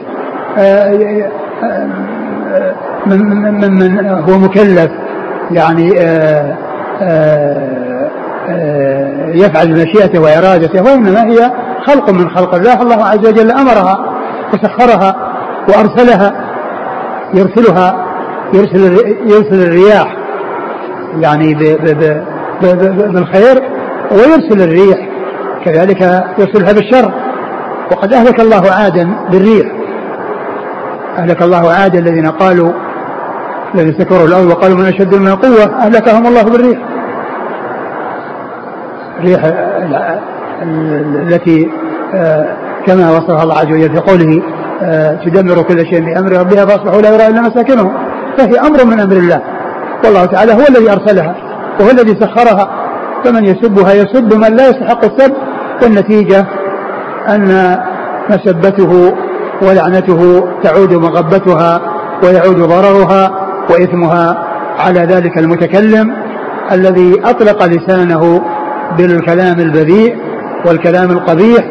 آه، 0.57 1.29
آه، 1.63 1.89
من 3.05 3.79
من 3.79 4.07
هو 4.07 4.37
مكلف 4.37 4.91
يعني 5.51 5.99
آه، 5.99 6.57
آه، 7.01 7.81
يفعل 9.33 9.67
بمشيئته 9.67 10.21
وإرادته 10.21 10.83
وإنما 10.83 11.23
هي 11.23 11.51
خلق 11.85 12.09
من 12.09 12.29
خلق 12.29 12.55
الله 12.55 12.81
الله 12.81 13.05
عز 13.05 13.27
وجل 13.27 13.51
أمرها. 13.51 14.20
وسخرها 14.53 15.15
وأرسلها 15.69 16.33
يرسلها 17.33 18.05
يرسل 18.53 18.97
يرسل 19.25 19.63
الرياح 19.63 20.17
يعني 21.19 21.53
بالخير 23.13 23.63
ويرسل 24.11 24.61
الريح 24.61 25.09
كذلك 25.65 26.23
يرسلها 26.37 26.71
بالشر. 26.73 27.13
وقد 27.91 28.13
أهلك 28.13 28.39
الله 28.39 28.71
عادا 28.71 29.15
بالريح. 29.31 29.71
أهلك 31.17 31.41
الله 31.41 31.71
عادا 31.71 31.99
الذين 31.99 32.27
قالوا 32.27 32.71
الذين 33.75 33.93
استكبروا 33.93 34.27
الأرض 34.27 34.45
وقالوا 34.45 34.77
من 34.77 34.85
أشد 34.85 35.15
من 35.15 35.35
قوة 35.35 35.75
أهلكهم 35.79 36.27
الله 36.27 36.43
بالريح. 36.43 36.79
الريح 39.19 39.39
التي 41.27 41.69
آه، 42.13 42.55
كما 42.87 43.11
وصفها 43.11 43.43
الله 43.43 43.55
عز 43.55 43.71
وجل 43.71 43.95
في 43.95 43.99
قوله 43.99 44.41
آه، 44.83 45.19
تدمر 45.25 45.61
كل 45.61 45.85
شيء 45.85 46.05
بأمر 46.05 46.31
ربها 46.31 46.65
فأصبحوا 46.65 47.01
لا 47.01 47.15
يرى 47.15 47.27
إلا 47.27 47.41
مساكنهم 47.41 47.93
فهي 48.37 48.59
أمر 48.59 48.85
من 48.85 48.99
أمر 48.99 49.15
الله. 49.15 49.41
والله 50.05 50.25
تعالى 50.25 50.53
هو 50.53 50.65
الذي 50.69 50.91
أرسلها 50.91 51.35
وهو 51.79 51.89
الذي 51.89 52.15
سخرها. 52.21 52.69
فمن 53.23 53.45
يسبها 53.45 53.93
يسب 53.93 54.33
من 54.33 54.55
لا 54.55 54.69
يستحق 54.69 55.05
السب. 55.05 55.33
والنتيجة 55.83 56.45
أن 57.29 57.77
مسبته 58.29 59.13
ولعنته 59.61 60.43
تعود 60.63 60.93
مغبتها 60.93 61.81
ويعود 62.23 62.57
ضررها 62.57 63.31
وإثمها 63.69 64.47
على 64.79 64.99
ذلك 64.99 65.37
المتكلم 65.37 66.13
الذي 66.71 67.21
أطلق 67.23 67.65
لسانه 67.65 68.41
بالكلام 68.97 69.59
البذيء 69.59 70.15
والكلام 70.65 71.11
القبيح. 71.11 71.65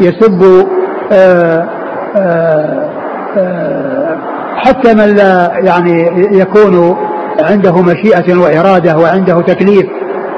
يسب 0.00 0.66
آه، 1.12 1.68
آه، 2.16 2.90
آآ 3.36 4.18
حتى 4.56 4.94
من 4.94 5.16
لا 5.16 5.52
يعني 5.64 6.06
يكون 6.38 6.96
عنده 7.40 7.82
مشيئة 7.82 8.38
وإرادة 8.38 8.98
وعنده 8.98 9.40
تكليف 9.40 9.86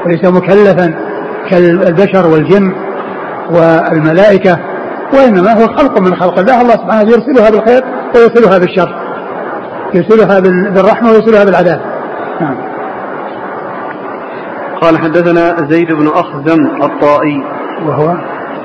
وليس 0.07 0.25
مكلفا 0.25 0.95
كالبشر 1.51 2.27
والجن 2.27 2.73
والملائكة 3.51 4.59
وإنما 5.15 5.53
هو 5.53 5.67
خلق 5.67 6.01
من 6.01 6.17
خلق 6.17 6.39
الله. 6.39 6.61
الله 6.61 6.75
سبحانه 6.75 7.11
يرسلها 7.11 7.51
بالخير 7.51 7.85
ويرسلها 8.15 8.59
بالشر 8.59 8.95
يرسلها 9.95 10.41
بالرحمة 10.71 11.11
ويرسلها 11.11 11.45
بالعذاب. 11.45 11.81
نعم. 12.41 12.57
قال 14.81 14.99
حدثنا 14.99 15.57
زيد 15.71 15.93
بن 15.93 16.09
أخزم 16.09 16.59
الطائي. 16.83 17.45
وهو؟ 17.87 18.17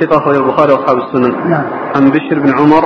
ثقة 0.01 0.17
أخرج 0.17 0.35
البخاري 0.35 0.73
وأصحاب 0.73 0.97
السنن. 0.97 1.49
نعم. 1.49 1.63
عن 1.95 2.09
بشر 2.09 2.39
بن 2.39 2.59
عمر. 2.59 2.85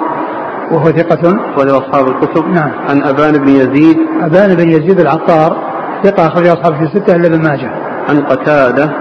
وهو 0.71 0.85
ثقة. 0.85 1.39
أخرج 1.53 1.69
أصحاب 1.69 2.07
الكتب. 2.07 2.47
نعم. 2.47 2.71
عن 2.89 3.03
أبان 3.03 3.37
بن 3.37 3.49
يزيد. 3.49 3.97
أبان 4.21 4.55
بن 4.55 4.69
يزيد 4.69 4.99
العطار. 4.99 5.57
ثقة 6.03 6.27
أخرج 6.27 6.47
أصحاب 6.47 6.75
في 6.75 6.83
الستة 6.83 7.15
إلا 7.15 7.27
ابن 7.27 7.43
ماجه. 7.43 7.71
عن 8.09 8.21
قتادة. 8.21 8.91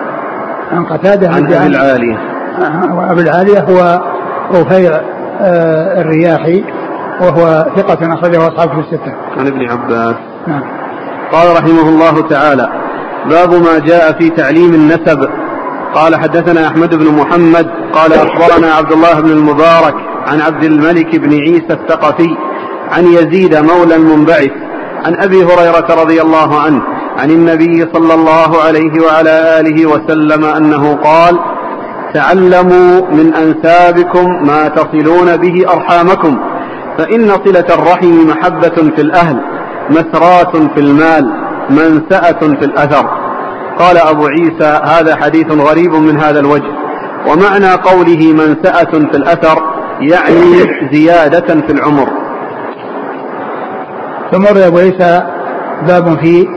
عن 0.72 0.84
قتادة 0.84 1.28
عن 1.28 1.44
أبي 1.44 1.66
العالية. 1.66 2.18
وأبي 2.92 3.20
العالية 3.20 3.60
هو 3.60 4.00
رفيع 4.54 5.00
آه 5.40 6.00
الرياحي 6.00 6.64
وهو 7.20 7.66
ثقة 7.76 8.14
أخرجه 8.14 8.48
أصحابه 8.48 8.72
في 8.72 8.80
الستة. 8.80 9.14
عن 9.38 9.46
ابن 9.46 9.70
عباس. 9.70 10.14
نعم. 10.46 10.62
قال 11.32 11.56
رحمه 11.56 11.88
الله 11.88 12.28
تعالى: 12.28 12.68
باب 13.30 13.50
ما 13.50 13.78
جاء 13.86 14.12
في 14.12 14.30
تعليم 14.30 14.74
النسب. 14.74 15.28
قال 15.94 16.16
حدثنا 16.16 16.66
أحمد 16.68 16.94
بن 16.94 17.04
محمد 17.20 17.66
قال 17.94 18.12
أخبرنا 18.12 18.74
عبد 18.74 18.92
الله 18.92 19.20
بن 19.20 19.30
المبارك 19.30 19.94
عن 20.26 20.40
عبد 20.40 20.64
الملك 20.64 21.16
بن 21.16 21.32
عيسى 21.32 21.72
الثقفي 21.72 22.36
عن 22.90 23.06
يزيد 23.06 23.56
مولى 23.56 23.96
المنبعث 23.96 24.50
عن 25.04 25.14
أبي 25.14 25.44
هريرة 25.44 26.02
رضي 26.02 26.22
الله 26.22 26.60
عنه 26.60 26.82
عن 27.18 27.30
النبي 27.30 27.88
صلى 27.94 28.14
الله 28.14 28.62
عليه 28.66 29.02
وعلى 29.06 29.60
آله 29.60 29.86
وسلم 29.86 30.44
أنه 30.44 30.94
قال 30.94 31.38
تعلموا 32.14 33.00
من 33.10 33.34
أنسابكم 33.34 34.46
ما 34.46 34.68
تصلون 34.68 35.36
به 35.36 35.72
أرحامكم 35.72 36.38
فإن 36.98 37.28
صلة 37.28 37.66
الرحم 37.70 38.28
محبة 38.28 38.92
في 38.96 39.02
الأهل 39.02 39.40
مسرات 39.90 40.56
في 40.56 40.80
المال 40.80 41.32
منسأة 41.70 42.40
في 42.40 42.64
الأثر. 42.64 43.06
قال 43.78 43.96
أبو 43.98 44.26
عيسى 44.26 44.80
هذا 44.84 45.16
حديث 45.16 45.52
غريب 45.52 45.94
من 45.94 46.20
هذا 46.20 46.40
الوجه. 46.40 46.72
ومعنى 47.26 47.72
قوله 47.72 48.32
منسأة 48.32 48.90
في 48.90 49.16
الأثر 49.16 49.62
يعني 50.00 50.70
زيادة 50.92 51.60
في 51.66 51.72
العمر. 51.72 52.08
ثم 54.32 54.46
أبو 54.46 54.78
عيسى 54.78 55.22
باب 55.88 56.18
في 56.18 56.48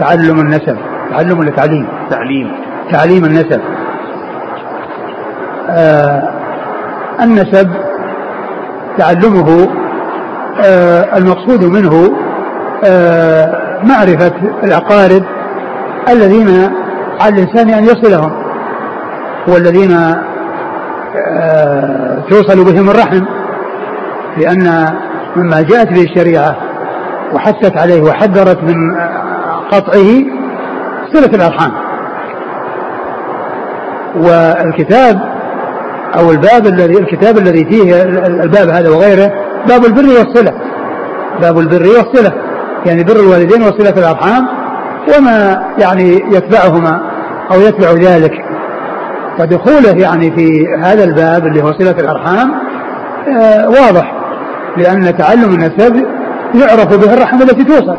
تعلم 0.00 0.40
النسب. 0.40 0.76
تعلم 1.10 1.38
ولا 1.38 1.50
تعليم؟ 1.50 1.88
تعليم. 2.10 2.52
تعليم 2.92 3.24
النسب. 3.24 3.60
آه 5.70 6.22
النسب 7.20 7.70
تعلمه 8.98 9.68
آه 10.64 11.16
المقصود 11.18 11.64
منه 11.64 12.12
آه 12.84 13.80
معرفة 13.84 14.32
الأقارب 14.62 15.22
الذين 16.08 16.70
على 17.20 17.34
الإنسان 17.34 17.70
أن 17.70 17.84
يصلهم. 17.84 18.47
والذين 19.48 19.92
آه 21.40 22.22
توصل 22.30 22.64
بهم 22.64 22.90
الرحم 22.90 23.24
لأن 24.36 24.94
مما 25.36 25.62
جاءت 25.62 25.88
به 25.88 26.02
الشريعة 26.02 26.56
وحثت 27.32 27.76
عليه 27.76 28.02
وحذرت 28.02 28.62
من 28.62 28.76
قطعه 29.70 30.24
صلة 31.12 31.34
الأرحام. 31.34 31.72
والكتاب 34.16 35.20
أو 36.18 36.30
الباب 36.30 36.66
الذي 36.66 36.98
الكتاب 36.98 37.38
الذي 37.38 37.64
فيه 37.64 38.02
الباب 38.26 38.68
هذا 38.68 38.90
وغيره 38.90 39.32
باب 39.68 39.84
البر 39.84 40.06
والصلة. 40.06 40.52
باب 41.42 41.58
البر 41.58 41.82
والصلة 41.82 42.32
يعني 42.86 43.04
بر 43.04 43.16
الوالدين 43.16 43.62
وصلة 43.62 43.94
الأرحام 43.98 44.48
وما 45.16 45.62
يعني 45.78 46.14
يتبعهما 46.32 47.00
أو 47.52 47.60
يتبع 47.60 47.90
ذلك. 47.92 48.32
ودخوله 49.38 49.90
يعني 49.90 50.30
في 50.30 50.66
هذا 50.82 51.04
الباب 51.04 51.46
اللي 51.46 51.62
هو 51.62 51.72
صلة 51.72 51.90
الأرحام 51.90 52.54
آه 53.40 53.68
واضح 53.68 54.14
لأن 54.76 55.16
تعلم 55.16 55.54
النسب 55.54 56.06
يعرف 56.54 57.06
به 57.06 57.14
الرحم 57.14 57.42
التي 57.42 57.64
توصل. 57.64 57.96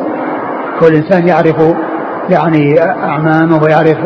كل 0.80 0.96
إنسان 0.96 1.28
يعرف 1.28 1.56
يعني 2.30 2.82
أعمامه 2.82 3.64
ويعرف 3.64 3.98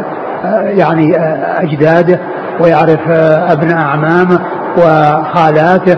آه، 0.46 0.62
يعني 0.62 1.17
آه، 1.17 1.62
أجداده 1.62 2.19
ويعرف 2.62 3.10
أبناء 3.52 3.78
أعمامه 3.78 4.39
وخالاته 4.78 5.98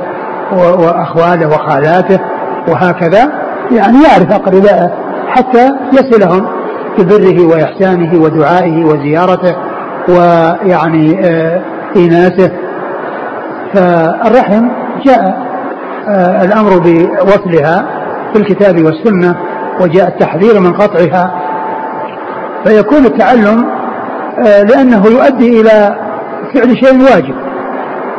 وأخواله 0.53 1.47
وخالاته 1.47 2.19
وهكذا. 2.67 3.31
يعني 3.71 3.97
يعرف 4.03 4.31
أقربائه 4.33 4.91
حتى 5.27 5.69
يصلهم 5.93 6.47
ببره 6.97 7.45
وإحسانه 7.47 8.21
ودعائه 8.21 8.85
وزيارته. 8.85 9.55
ويعني 10.09 11.19
آه، 11.25 11.61
إيناسه 11.95 12.51
فالرحم 13.73 14.67
جاء 15.05 15.45
آه، 16.07 16.43
الأمر 16.43 16.69
بوصلها 16.79 17.85
في 18.33 18.39
الكتاب 18.39 18.85
والسنة 18.85 19.35
وجاء 19.81 20.07
التحذير 20.07 20.59
من 20.59 20.73
قطعها. 20.73 21.41
فيكون 22.65 23.05
التعلم 23.05 23.65
آه، 24.47 24.63
لأنه 24.63 25.05
يؤدي 25.07 25.61
إلى 25.61 25.95
فعل 26.53 26.77
شيء 26.85 27.01
واجب. 27.01 27.35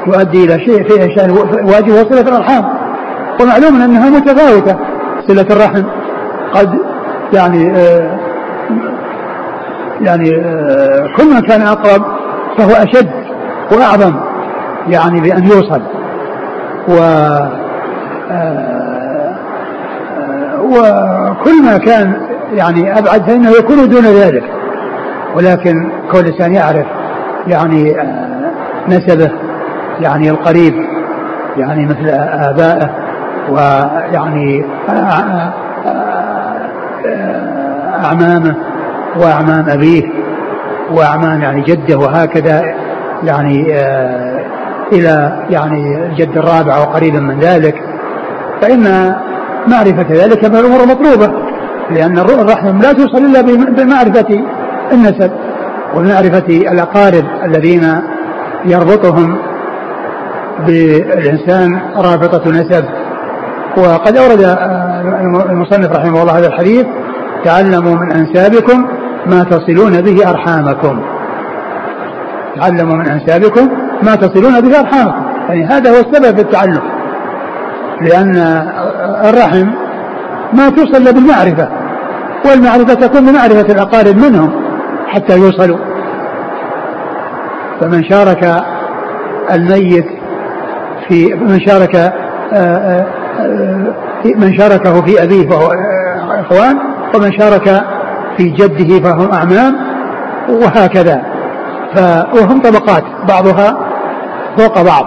يؤدي 0.06 0.44
إلى 0.44 0.64
شيء 0.64 0.88
فيه 0.88 1.16
شيء 1.16 1.32
واجب 1.64 1.90
هو 1.90 2.10
صلة 2.10 2.20
الأرحام. 2.20 2.64
ومعلوم 3.40 3.82
أنها 3.82 4.10
متفاوتة 4.10 4.76
صلة 5.28 5.46
الرحم. 5.50 5.82
قد 6.54 6.78
يعني 7.32 7.70
آه 7.76 8.25
يعني 10.00 10.30
آه 10.36 11.06
كل 11.16 11.34
من 11.34 11.40
كان 11.40 11.62
أقرب 11.62 12.02
فهو 12.58 12.70
أشد 12.70 13.10
وأعظم 13.72 14.14
يعني 14.88 15.20
بأن 15.20 15.44
يوصل. 15.44 15.82
و 16.88 16.98
آه 18.30 19.36
وكل 20.62 21.62
ما 21.64 21.78
كان 21.78 22.16
يعني 22.52 22.98
أبعد 22.98 23.22
فإنه 23.22 23.50
يكون 23.50 23.88
دون 23.88 24.04
ذلك. 24.04 24.44
ولكن 25.34 25.90
كل 26.12 26.26
إنسان 26.26 26.54
يعرف 26.54 26.86
يعني 27.46 28.00
آه، 28.00 28.52
نسبه 28.88 29.30
يعني 30.00 30.30
القريب 30.30 30.74
يعني 31.56 31.86
مثل 31.86 32.08
آبائه. 32.30 32.90
ويعني 33.50 34.64
آه، 34.88 35.52
آه، 35.86 36.56
أعمامه. 38.04 38.54
وأعمام 39.20 39.68
أبيه 39.68 40.02
وأعمام 40.90 41.42
يعني 41.42 41.60
جده 41.62 41.98
وهكذا 41.98 42.62
يعني 43.24 43.74
آه 43.74 44.36
إلى 44.92 45.44
يعني 45.50 46.06
الجد 46.06 46.36
الرابع 46.38 46.78
وقريب 46.78 47.14
من 47.14 47.40
ذلك. 47.40 47.74
فإن 48.62 49.14
معرفة 49.68 50.06
ذلك 50.10 50.44
من 50.44 50.56
الأمور 50.56 50.80
المطلوبة 50.80 51.32
لأن 51.90 52.18
الرحم 52.18 52.78
لا 52.78 52.92
توصل 52.92 53.18
إلا 53.18 53.40
بمعرفة 53.70 54.44
النسب 54.92 55.30
ومعرفة 55.94 56.46
الأقارب 56.48 57.24
الذين 57.44 58.00
يربطهم 58.64 59.38
بالإنسان 60.66 61.80
رابطة 61.96 62.50
نسب. 62.50 62.84
وقد 63.76 64.16
أورد 64.16 64.58
المصنف 65.50 65.96
رحمه 65.96 66.22
الله 66.22 66.38
هذا 66.38 66.46
الحديث 66.46 66.86
تعلموا 67.44 67.96
من 67.96 68.12
أنسابكم 68.12 68.86
ما 69.26 69.44
تصلون 69.44 70.00
به 70.00 70.30
أرحامكم. 70.30 71.00
تعلموا 72.56 72.96
من 72.96 73.06
أنسابكم 73.06 73.68
ما 74.02 74.14
تصلون 74.14 74.60
به 74.60 74.80
أرحامكم. 74.80 75.24
يعني 75.48 75.66
هذا 75.66 75.90
هو 75.90 75.96
السبب 75.96 76.36
في 76.36 76.42
التعلم 76.42 76.82
لأن 78.00 78.36
الرحم 79.24 79.66
ما 80.52 80.68
توصل 80.68 81.12
بالمعرفة. 81.14 81.68
والمعرفة 82.50 82.94
تكون 82.94 83.26
بمعرفة 83.26 83.72
الأقارب 83.72 84.16
منهم 84.16 84.50
حتى 85.08 85.38
يوصلوا. 85.38 85.78
فمن 87.80 88.04
شارك 88.04 88.64
الميت 89.52 90.06
في 91.08 91.34
من 91.34 91.60
شارك 91.60 91.96
آه، 91.96 92.12
آه، 92.52 93.06
آه، 93.40 93.94
من 94.36 94.58
شاركه 94.58 95.02
في 95.02 95.22
أبيه 95.22 95.48
فهو 95.48 95.70
إخوان 96.40 96.78
ومن 97.14 97.32
شارك 97.32 97.84
في 98.36 98.48
جده 98.48 99.00
فهم 99.00 99.32
أعمام 99.32 99.76
وهكذا. 100.48 101.22
وهم 102.34 102.62
طبقات 102.62 103.04
بعضها 103.28 103.76
فوق 104.58 104.82
بعض. 104.82 105.06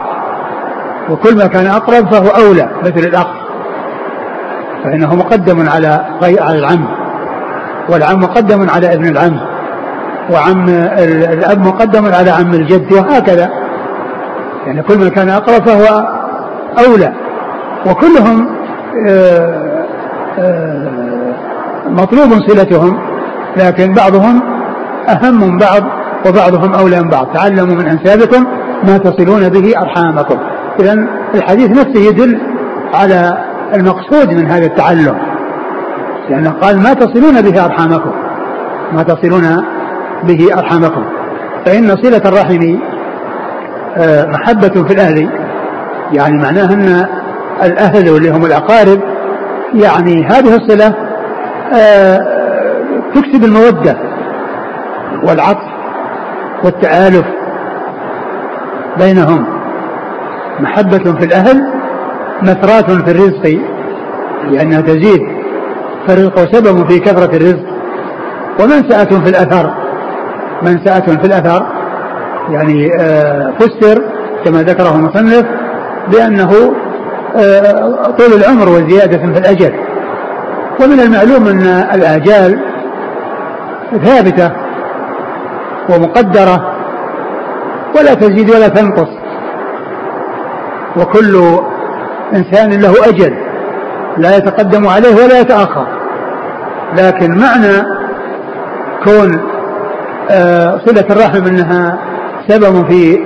وكل 1.09 1.37
ما 1.37 1.47
كان 1.47 1.67
أقرب 1.67 2.13
فهو 2.13 2.27
أولى 2.27 2.69
مثل 2.83 3.07
الأخ. 3.07 3.27
فإنه 4.83 5.15
مقدم 5.15 5.69
على 5.69 6.05
على 6.21 6.59
العم. 6.59 6.87
والعم 7.89 8.19
مقدم 8.19 8.69
على 8.69 8.93
ابن 8.93 9.07
العم. 9.07 9.39
وعم 10.31 10.69
الأب 11.33 11.59
مقدم 11.67 12.05
على 12.05 12.29
عم 12.29 12.53
الجد 12.53 12.93
وهكذا. 12.93 13.49
يعني 14.65 14.81
كل 14.81 14.97
ما 14.97 15.09
كان 15.09 15.29
أقرب 15.29 15.65
فهو 15.65 16.07
أولى. 16.85 17.13
وكلهم 17.85 18.47
آه، 19.07 19.85
آه، 20.39 20.89
مطلوب 21.89 22.29
صلتهم. 22.47 23.08
لكن 23.59 23.93
بعضهم 23.93 24.41
أهم 25.09 25.41
من 25.41 25.57
بعض 25.57 25.83
وبعضهم 26.27 26.73
أولى 26.73 27.01
من 27.01 27.09
بعض. 27.09 27.27
تعلموا 27.33 27.75
من 27.75 27.87
أنسابكم 27.87 28.45
ما 28.87 28.97
تصلون 28.97 29.49
به 29.49 29.73
أرحامكم. 29.81 30.39
إذا 30.79 31.07
الحديث 31.35 31.69
نفسه 31.71 31.99
يدل 32.09 32.39
على 32.93 33.37
المقصود 33.73 34.33
من 34.33 34.47
هذا 34.47 34.65
التعلم. 34.65 35.17
لأنه 36.29 36.49
قال 36.49 36.83
ما 36.83 36.93
تصلون 36.93 37.41
به 37.41 37.65
أرحامكم. 37.65 38.11
ما 38.93 39.03
تصلون 39.03 39.65
به 40.23 40.47
أرحامكم. 40.57 41.05
فإن 41.65 41.87
صلة 41.87 42.21
الرحم 42.25 42.79
آه، 43.97 44.25
محبة 44.25 44.83
في 44.87 44.93
الأهل. 44.93 45.29
يعني 46.13 46.37
معناه 46.37 46.73
أن 46.73 47.05
الأهل 47.63 48.09
واللي 48.09 48.29
هم 48.29 48.45
الأقارب 48.45 48.99
يعني 49.73 50.25
هذه 50.25 50.55
الصلة 50.55 50.95
آه، 51.73 52.38
تكسب 53.15 53.43
المودة 53.43 53.97
والعطف 55.23 55.69
والتآلف 56.63 57.25
بينهم. 58.97 59.45
محبة 60.59 60.97
في 61.19 61.25
الأهل 61.25 61.73
مثرات 62.41 62.91
في 62.91 63.11
الرزق 63.11 63.59
لأنها 64.51 64.81
تزيد. 64.81 65.21
فالرزق 66.07 66.51
سبب 66.51 66.89
في 66.89 66.99
كثرة 66.99 67.35
الرزق. 67.35 67.65
ومنسأة 68.59 69.19
في 69.23 69.29
الأثر. 69.29 69.73
منسأة 70.61 70.99
في 70.99 71.25
الأثر. 71.25 71.65
يعني 72.49 72.91
آه، 72.99 73.53
فسر 73.59 74.03
كما 74.45 74.61
ذكره 74.63 74.95
المصنف 74.95 75.45
بأنه 76.11 76.73
آه، 77.35 78.15
طول 78.17 78.33
العمر 78.33 78.69
وزيادة 78.69 79.17
في 79.17 79.39
الأجل. 79.39 79.73
ومن 80.83 80.99
المعلوم 80.99 81.47
أن 81.47 81.61
الآجال 81.93 82.59
ثابتة 83.97 84.51
ومقدرة 85.89 86.73
ولا 87.97 88.13
تزيد 88.13 88.49
ولا 88.49 88.67
تنقص. 88.67 89.09
وكل 90.97 91.59
إنسان 92.33 92.81
له 92.81 92.93
أجل 93.07 93.37
لا 94.17 94.37
يتقدم 94.37 94.87
عليه 94.87 95.15
ولا 95.15 95.39
يتأخر. 95.39 95.87
لكن 96.97 97.37
معنى 97.37 97.83
كون 99.03 99.41
آه، 100.31 100.81
صلة 100.85 101.05
الرحم 101.09 101.47
أنها 101.47 101.99
سبب 102.47 102.89
في 102.89 103.25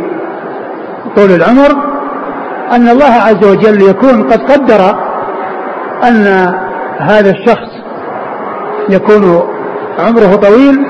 طول 1.16 1.32
العمر 1.32 1.72
أن 2.72 2.90
الله 2.90 3.14
عز 3.14 3.46
وجل 3.46 3.82
يكون 3.82 4.24
قد 4.24 4.42
قدر 4.52 4.96
أن 6.08 6.54
هذا 7.00 7.30
الشخص 7.30 7.70
يكون 8.90 9.44
عمره 10.00 10.36
طويل 10.36 10.86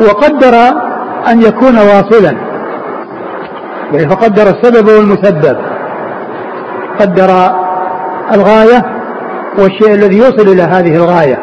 وقدر 0.00 0.54
أن 1.28 1.42
يكون 1.42 1.78
واصلا. 1.78 2.36
يعني 3.92 4.08
فقدر 4.08 4.42
السبب 4.42 4.88
والمسبب. 4.88 5.56
قدر 7.00 7.30
الغاية 8.32 8.84
والشيء 9.58 9.94
الذي 9.94 10.16
يوصل 10.18 10.48
إلى 10.48 10.62
هذه 10.62 10.96
الغاية. 10.96 11.38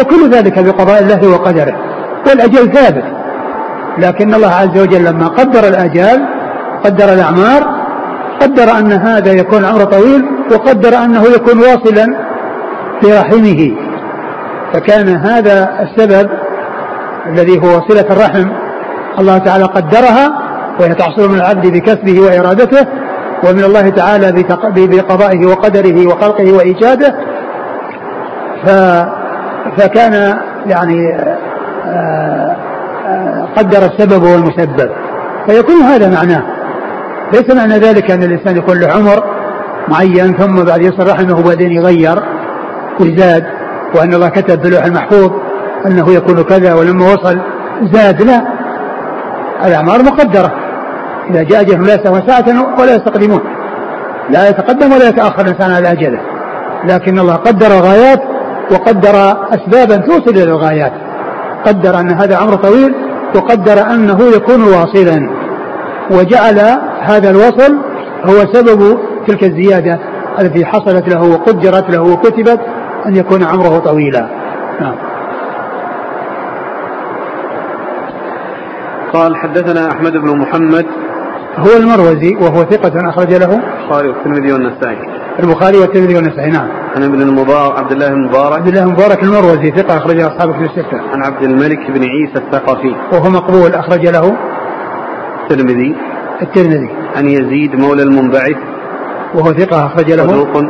وكل 0.00 0.30
ذلك 0.30 0.58
بقضاء 0.58 1.02
الله 1.02 1.28
وقدره. 1.30 1.74
والأجل 2.26 2.72
ثابت. 2.72 3.04
لكن 3.98 4.34
الله 4.34 4.48
عز 4.48 4.78
وجل 4.80 5.04
لما 5.04 5.28
قدر 5.28 5.68
الآجال 5.68 6.28
قدر 6.84 7.12
الأعمار 7.12 7.80
قدر 8.40 8.78
أن 8.78 8.92
هذا 8.92 9.32
يكون 9.32 9.64
عمره 9.64 9.84
طويل 9.84 10.24
وقدر 10.52 10.96
أنه 11.04 11.22
يكون 11.22 11.58
واصلا 11.58 12.06
في 13.00 13.18
رحمه 13.18 13.89
فكان 14.72 15.16
هذا 15.16 15.68
السبب 15.80 16.30
الذي 17.26 17.58
هو 17.58 17.88
صلة 17.88 18.06
الرحم. 18.10 18.48
الله 19.18 19.38
تعالى 19.38 19.64
قدرها 19.64 20.28
وهي 20.80 20.94
تحصل 20.94 21.28
من 21.28 21.34
العبد 21.34 21.66
بكسبه 21.66 22.20
وإرادته 22.20 22.86
ومن 23.44 23.64
الله 23.64 23.88
تعالى 23.88 24.44
بقضائه 24.76 25.46
وقدره 25.46 26.06
وخلقه 26.06 26.52
وإيجاده. 26.52 27.14
فكان 29.76 30.38
يعني 30.66 31.14
آه، 31.86 32.56
آه، 33.06 33.48
قدر 33.56 33.78
السبب 33.78 34.22
والمسبب 34.22 34.90
فيكون 35.46 35.82
هذا 35.82 36.08
معناه. 36.08 36.42
ليس 37.32 37.54
معنى 37.54 37.74
ذلك 37.78 38.10
أن 38.10 38.22
الإنسان 38.22 38.56
يكون 38.56 38.80
له 38.80 38.88
عمر 38.88 39.24
معين 39.88 40.34
ثم 40.34 40.64
بعد 40.64 40.82
يصل 40.82 41.08
رحمه 41.08 41.38
وبعدين 41.38 41.72
يغير 41.72 42.22
ويزاد 43.00 43.59
وأن 43.94 44.14
الله 44.14 44.28
كتب 44.28 44.66
اللوح 44.66 44.84
المحفوظ 44.84 45.30
أنه 45.86 46.12
يكون 46.12 46.42
كذا 46.42 46.74
ولما 46.74 47.04
وصل 47.04 47.38
زاد 47.92 48.22
لا. 48.22 48.42
الأعمار 49.64 50.02
مقدرة. 50.02 50.52
إذا 51.30 51.42
جاء 51.42 51.60
أجلهم 51.60 51.82
لا 51.82 52.26
ساعة 52.26 52.80
ولا 52.80 52.94
يستقدمون. 52.94 53.40
لا 54.30 54.48
يتقدم 54.48 54.92
ولا 54.92 55.08
يتأخر 55.08 55.40
الإنسان 55.40 55.70
على 55.70 55.92
أجله. 55.92 56.20
لكن 56.84 57.18
الله 57.18 57.34
قدر 57.34 57.66
الغايات 57.66 58.20
وقدر 58.72 59.14
أسبابا 59.50 59.96
توصل 59.96 60.30
إلى 60.30 60.44
الغايات. 60.44 60.92
قدر 61.66 62.00
أن 62.00 62.10
هذا 62.10 62.36
عمر 62.36 62.54
طويل 62.54 62.94
وقدر 63.34 63.82
أنه 63.90 64.18
يكون 64.36 64.62
واصلا. 64.62 65.30
وجعل 66.10 66.58
هذا 67.00 67.30
الوصل 67.30 67.78
هو 68.24 68.52
سبب 68.52 68.98
تلك 69.26 69.44
الزيادة 69.44 69.98
التي 70.40 70.66
حصلت 70.66 71.08
له 71.08 71.22
وقدرت 71.22 71.90
له 71.90 72.02
وكتبت 72.02 72.60
أن 73.06 73.16
يكون 73.16 73.44
عمره 73.44 73.78
طويلا. 73.78 74.28
نعم. 74.80 74.94
قال 79.12 79.36
حدثنا 79.36 79.90
أحمد 79.92 80.12
بن 80.12 80.38
محمد. 80.38 80.86
هو 81.56 81.76
المروزي 81.76 82.36
وهو 82.36 82.64
ثقة 82.64 83.08
أخرج 83.08 83.34
له. 83.34 83.54
البخاري 83.54 84.08
والترمذي 84.08 84.52
والنسائي. 84.52 84.98
البخاري 85.38 85.78
والترمذي 85.78 86.16
والنسائي 86.16 86.50
نعم. 86.50 86.68
عن 86.96 87.02
ابن 87.02 87.22
المبارك 87.22 87.78
عبد 87.78 87.92
الله 87.92 88.08
المبارك 88.08 88.52
عبد 88.52 88.68
الله 88.68 88.82
المبارك 88.82 89.22
المروزي 89.22 89.70
ثقة 89.70 89.96
أخرج 89.96 90.20
أصحاب 90.20 90.52
في 90.52 90.64
الستة. 90.64 90.98
عن 91.12 91.24
عبد 91.24 91.42
الملك 91.42 91.90
بن 91.90 92.02
عيسى 92.02 92.36
الثقفي. 92.36 92.94
وهو 93.12 93.30
مقبول 93.30 93.74
أخرج 93.74 94.06
له. 94.06 94.36
الترمذي. 95.42 95.96
الترمذي. 96.42 96.90
عن 97.16 97.28
يزيد 97.28 97.74
مولى 97.74 98.02
المنبعث. 98.02 98.56
وهو 99.34 99.52
ثقة 99.52 99.86
أخرج 99.86 100.12
له. 100.12 100.26
صدوق. 100.26 100.64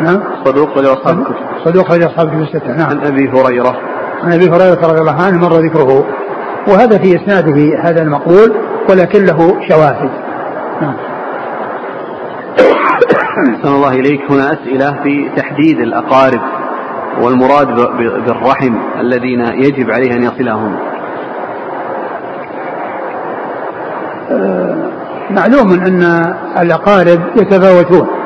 نعم. 0.00 0.20
صدوق 0.44 0.78
لأصحاب 0.78 1.18
الكتب 1.18 1.34
صدوق. 1.64 1.84
أخرج 1.84 2.02
أصحاب 2.02 2.28
الكتب 2.28 2.40
الستة 2.42 2.76
نعم. 2.76 2.90
عن 2.90 3.06
أبي 3.06 3.28
هريرة. 3.28 3.76
عن 4.24 4.32
أبي 4.32 4.50
هريرة 4.50 4.86
رضي 4.86 5.00
الله 5.00 5.22
عنه 5.22 5.38
مر 5.38 5.52
ذكره. 5.52 6.04
وهذا 6.68 6.98
في 6.98 7.16
إسناده 7.16 7.78
هذا 7.82 8.02
المقبول 8.02 8.54
ولكن 8.90 9.24
له 9.24 9.68
شواهد. 9.68 10.10
نعم. 10.82 10.94
أحسن 13.56 13.68
الله 13.68 13.92
إليك. 13.92 14.20
هنا 14.30 14.52
أسئلة 14.52 15.02
في 15.02 15.30
تحديد 15.36 15.78
الأقارب 15.80 16.40
والمراد 17.22 17.66
بالرحم 18.26 18.74
الذين 19.00 19.40
يجب 19.40 19.90
عليه 19.90 20.12
أن 20.12 20.22
يصلهم. 20.22 20.76
آه، 24.30 24.90
معلوم 25.30 25.72
أن 25.72 26.02
الأقارب 26.58 27.20
يتفاوتون. 27.36 28.17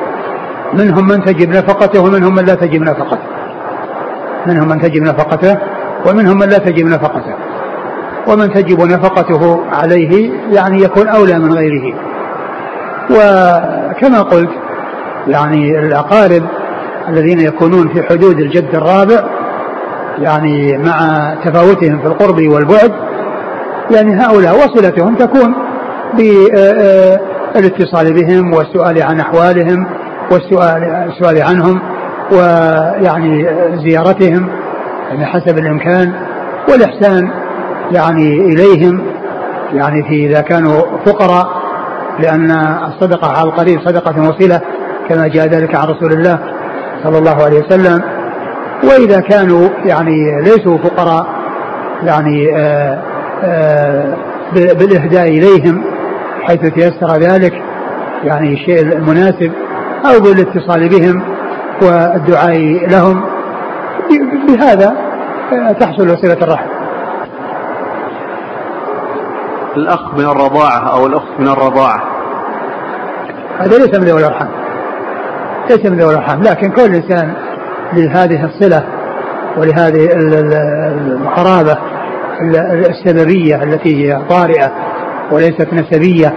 منهم 0.73 1.07
من 1.07 1.25
تجب 1.25 1.49
نفقته 1.49 2.01
ومنهم 2.01 2.35
من 2.35 2.45
لا 2.45 2.55
تجب 2.55 2.81
نفقته. 2.81 3.27
منهم 4.47 4.69
من 4.69 4.81
تجب 4.81 5.01
نفقته 5.01 5.57
ومنهم 6.09 6.39
من 6.39 6.49
لا 6.49 6.57
تجب 6.57 6.85
نفقته. 6.85 7.33
ومن 8.27 8.53
تجب 8.53 8.81
نفقته 8.81 9.59
عليه 9.71 10.31
يعني 10.51 10.83
يكون 10.83 11.07
أولى 11.07 11.39
من 11.39 11.53
غيره. 11.53 11.93
وكما 13.11 14.21
قلت 14.21 14.49
يعني 15.27 15.79
الأقارب 15.79 16.43
الذين 17.09 17.39
يكونون 17.39 17.87
في 17.87 18.03
حدود 18.03 18.39
الجد 18.39 18.75
الرابع 18.75 19.23
يعني 20.19 20.77
مع 20.77 20.97
تفاوتهم 21.45 21.99
في 21.99 22.07
القرب 22.07 22.47
والبعد 22.47 22.91
يعني 23.91 24.15
هؤلاء 24.15 24.55
وصلتهم 24.55 25.15
تكون 25.15 25.55
بالإتصال 27.55 28.13
بهم 28.13 28.53
والسؤال 28.53 29.01
عن 29.01 29.19
أحوالهم 29.19 29.87
والسؤال 30.31 30.83
السؤال 30.83 31.41
عنهم 31.41 31.81
ويعني 32.31 33.47
زيارتهم 33.85 34.49
يعني 35.09 35.25
حسب 35.25 35.57
الإمكان 35.57 36.13
والإحسان 36.69 37.31
يعني 37.91 38.33
إليهم 38.37 39.01
يعني 39.73 40.03
في 40.03 40.25
إذا 40.27 40.41
كانوا 40.41 40.81
فقراء 41.05 41.47
لأن 42.19 42.51
الصدقة 42.87 43.37
على 43.37 43.49
القريب 43.49 43.79
صدقة 43.85 44.29
وصلة 44.29 44.61
كما 45.09 45.27
جاء 45.27 45.47
ذلك 45.47 45.75
عن 45.75 45.87
رسول 45.87 46.13
الله 46.13 46.39
صلى 47.03 47.17
الله 47.17 47.43
عليه 47.43 47.59
وسلم. 47.59 48.01
وإذا 48.83 49.19
كانوا 49.19 49.69
يعني 49.85 50.41
ليسوا 50.41 50.77
فقراء 50.77 51.25
يعني 52.03 52.57
آآ 52.57 53.01
آآ 53.43 54.15
بالإهداء 54.53 55.27
إليهم 55.27 55.83
حيث 56.43 56.59
تيسر 56.59 57.17
ذلك 57.19 57.53
يعني 58.23 58.53
الشيء 58.53 58.81
المناسب 58.81 59.51
أو 60.05 60.19
بالاتصال 60.19 60.89
بهم 60.89 61.23
والدعاء 61.81 62.89
لهم. 62.89 63.23
بهذا 64.47 64.95
تحصل 65.79 66.17
صلة 66.17 66.37
الرحم. 66.41 66.69
الأخ 69.77 70.13
من 70.13 70.25
الرضاعة 70.25 70.97
أو 70.97 71.05
الأخت 71.05 71.39
من 71.39 71.47
الرضاعة. 71.47 72.03
هذا 73.59 73.77
ليس 73.77 73.99
من 73.99 74.05
ذوي 74.05 74.19
الأرحام 74.19 74.49
ليس 75.69 75.85
من 75.85 75.97
ذوي 75.97 76.13
الأرحام 76.13 76.41
لكن 76.41 76.69
كل 76.69 76.95
إنسان 76.95 77.33
لهذه 77.93 78.45
الصلة 78.45 78.83
ولهذه 79.57 80.09
القرابة 80.13 81.77
السببية 82.89 83.63
التي 83.63 84.05
هي 84.05 84.19
طارئة 84.29 84.71
وليست 85.31 85.67
نسبية 85.73 86.33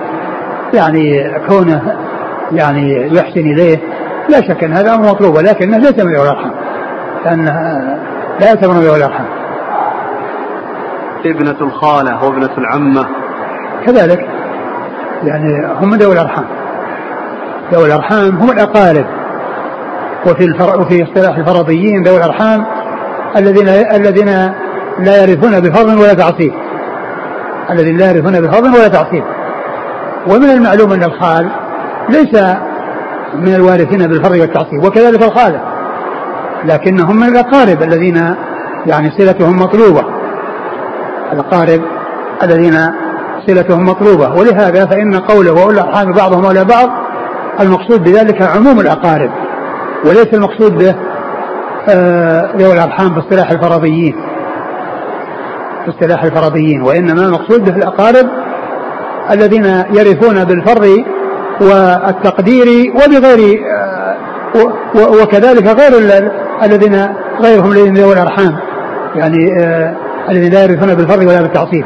يعني 0.74 1.34
كونه 1.48 1.96
يعني 2.52 3.16
يحسن 3.16 3.40
إليه 3.40 3.78
لا 4.28 4.40
شك 4.40 4.64
أن 4.64 4.72
هذا 4.72 4.94
أمر 4.94 5.08
مطلوب 5.08 5.36
ولكنه 5.36 5.76
ليس 5.76 5.98
من 5.98 6.14
ذوي 6.14 6.22
الأرحام 6.22 6.52
لأنه 7.24 7.52
لا 8.40 8.54
ذوي 8.54 8.96
الأرحام 8.96 9.26
ابنة 11.24 11.56
الخالة 11.60 12.24
وابنة 12.24 12.50
العمة. 12.58 13.06
كذلك. 13.86 14.28
يعني 15.24 15.66
هم 15.80 15.94
ذوي 15.94 16.12
الأرحام 16.12 16.44
ذوي 17.72 17.86
الأرحام 17.86 18.36
هم 18.36 18.50
الأقارب. 18.50 19.06
وفي 20.26 20.44
الفر... 20.44 20.80
وفي 20.80 21.02
اصطلاح 21.02 21.36
الفرضيين 21.36 22.02
ذوي 22.02 22.16
الأرحام 22.16 22.66
الذين 23.36 23.68
الذين 23.68 24.28
لا 24.98 25.22
يرثون 25.22 25.60
بفضل 25.60 25.98
ولا 25.98 26.14
تعصيب. 26.14 26.52
الذين 27.70 27.96
لا 27.96 28.10
يرثون 28.10 28.40
بفضل 28.40 28.74
ولا 28.74 28.88
تعصيب. 28.88 29.24
ومن 30.26 30.50
المعلوم 30.50 30.92
أن 30.92 31.02
الخال 31.02 31.50
ليس 32.08 32.42
من 33.34 33.54
الوارثين 33.54 34.06
بالفرض 34.06 34.38
والتعصيب 34.40 34.84
وكذلك 34.84 35.22
الخالة 35.22 35.60
لكنهم 36.64 37.16
من 37.16 37.28
الأقارب 37.28 37.82
الذين 37.82 38.34
يعني 38.86 39.10
صلتهم 39.18 39.56
مطلوبة. 39.56 40.04
الأقارب 41.32 41.82
الذين 42.42 42.78
صلتهم 43.46 43.84
مطلوبة. 43.84 44.32
ولهذا 44.34 44.86
فإن 44.86 45.14
قوله 45.14 45.52
وأولى 45.52 45.80
الأرحام 45.80 46.12
بعضهم 46.12 46.44
أولى 46.44 46.64
بعض 46.64 46.88
المقصود 47.60 48.04
بذلك 48.04 48.42
عموم 48.42 48.80
الأقارب. 48.80 49.30
وليس 50.04 50.28
المقصود 50.34 50.78
به 50.78 50.94
آه، 51.88 52.56
ذوي 52.56 52.72
الأرحام 52.72 53.14
باصطلاح 53.14 53.50
الفرضيين. 53.50 54.14
باصطلاح 55.86 56.24
الفرضيين. 56.24 56.82
وإنما 56.82 57.22
المقصود 57.22 57.64
به 57.64 57.76
الأقارب 57.76 58.26
الذين 59.30 59.64
يرثون 59.90 60.44
بالفرض 60.44 61.04
والتقدير 61.60 62.92
وبغير 62.94 63.60
آه، 63.76 64.16
وكذلك 65.22 65.66
غير 65.66 66.22
الذين 66.62 67.08
غيرهم 67.40 67.72
الذين 67.72 67.94
ذوي 67.94 68.12
الأرحام 68.12 68.56
يعني 69.14 69.62
آه، 69.62 69.94
الذين 70.30 70.52
لا 70.52 70.62
يرثون 70.62 70.94
بالفرض 70.94 71.26
ولا 71.26 71.42
بالتعصيب. 71.42 71.84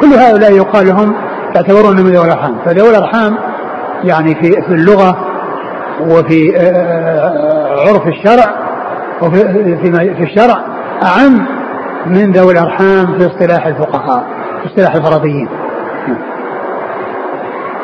كل 0.00 0.06
هؤلاء 0.06 0.52
يقال 0.52 0.86
لهم 0.86 1.14
يعتبرون 1.54 1.96
من 1.96 2.12
ذوي 2.12 2.24
الأرحام. 2.24 2.58
فذوي 2.64 2.90
الأرحام 2.90 3.36
يعني 4.04 4.34
في 4.34 4.50
في 4.50 4.74
اللغة 4.74 5.16
وفي 6.00 6.56
آه، 6.56 7.88
عرف 7.88 8.06
الشرع 8.06 8.54
وفي 9.22 9.38
في, 10.16 10.22
الشرع 10.22 10.64
أعم 11.02 11.46
من 12.06 12.32
ذوي 12.32 12.52
الأرحام 12.52 13.18
في 13.18 13.26
اصطلاح 13.26 13.66
الفقهاء 13.66 14.24
في 14.62 14.66
اصطلاح 14.66 14.94
الفرضيين. 14.94 15.48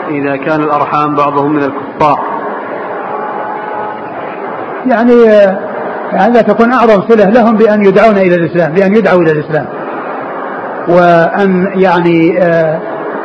إذا 0.09 0.37
كان 0.37 0.63
الأرحام 0.63 1.15
بعضهم 1.15 1.53
من 1.53 1.63
الكفار. 1.63 2.19
يعني 4.87 5.29
آه، 5.29 5.59
هذا 6.11 6.43
تكون 6.43 6.73
أعظم 6.73 7.03
صلة 7.09 7.25
لهم 7.25 7.57
بأن 7.57 7.85
يدعون 7.85 8.17
إلى 8.17 8.35
الإسلام 8.35 8.73
بأن 8.73 8.97
يدعوا 8.97 9.23
إلى 9.23 9.33
الإسلام. 9.33 9.67
وأن 10.89 11.73
يعني 11.75 12.29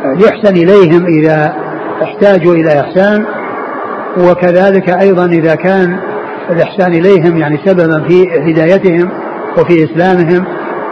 يحسن 0.03 0.55
إليهم 0.55 1.05
إذا 1.05 1.53
احتاجوا 2.03 2.53
إلى 2.53 2.79
إحسان. 2.79 3.25
وكذلك 4.17 4.89
أيضا 4.89 5.25
إذا 5.25 5.55
كان 5.55 5.99
الإحسان 6.49 6.93
إليهم 6.93 7.37
يعني 7.37 7.59
سببا 7.65 8.07
في 8.07 8.23
هدايتهم 8.51 9.09
وفي 9.57 9.83
إسلامهم 9.83 10.45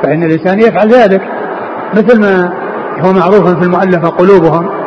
فإن 0.04 0.24
الإنسان 0.24 0.60
يفعل 0.60 0.90
ذلك. 0.90 1.22
مثل 1.94 2.22
ما 2.22 2.54
هو 3.00 3.14
معروف 3.14 3.48
في 3.48 3.64
المؤلفة 3.64 4.10
قلوبهم. 4.10 4.79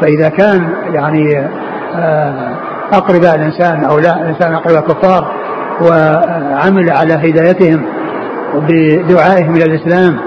فإذا 0.00 0.28
كان 0.28 0.72
يعني 0.94 1.48
آه، 1.96 2.56
أقرباء 2.92 3.34
الإنسان 3.34 3.84
أو 3.84 3.98
لا 3.98 4.16
الإنسان 4.22 4.54
أقرباء 4.54 4.80
كفار 4.80 5.32
وعمل 5.80 6.90
على 6.90 7.14
هدايتهم 7.14 7.82
وبدعائهم 8.54 9.56
إلى 9.56 9.64
الإسلام 9.64 10.18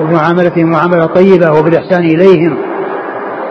وبمعاملتهم 0.00 0.70
معاملة 0.70 1.06
طيبة 1.06 1.52
وبالإحسان 1.52 2.00
إليهم 2.00 2.58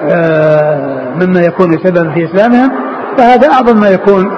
آه، 0.09 1.13
مما 1.15 1.41
يكون 1.41 1.77
سببا 1.83 2.13
في 2.13 2.25
إسلامهم 2.25 2.71
فهذا 3.17 3.47
أعظم 3.47 3.79
ما 3.79 3.89
يكون 3.89 4.31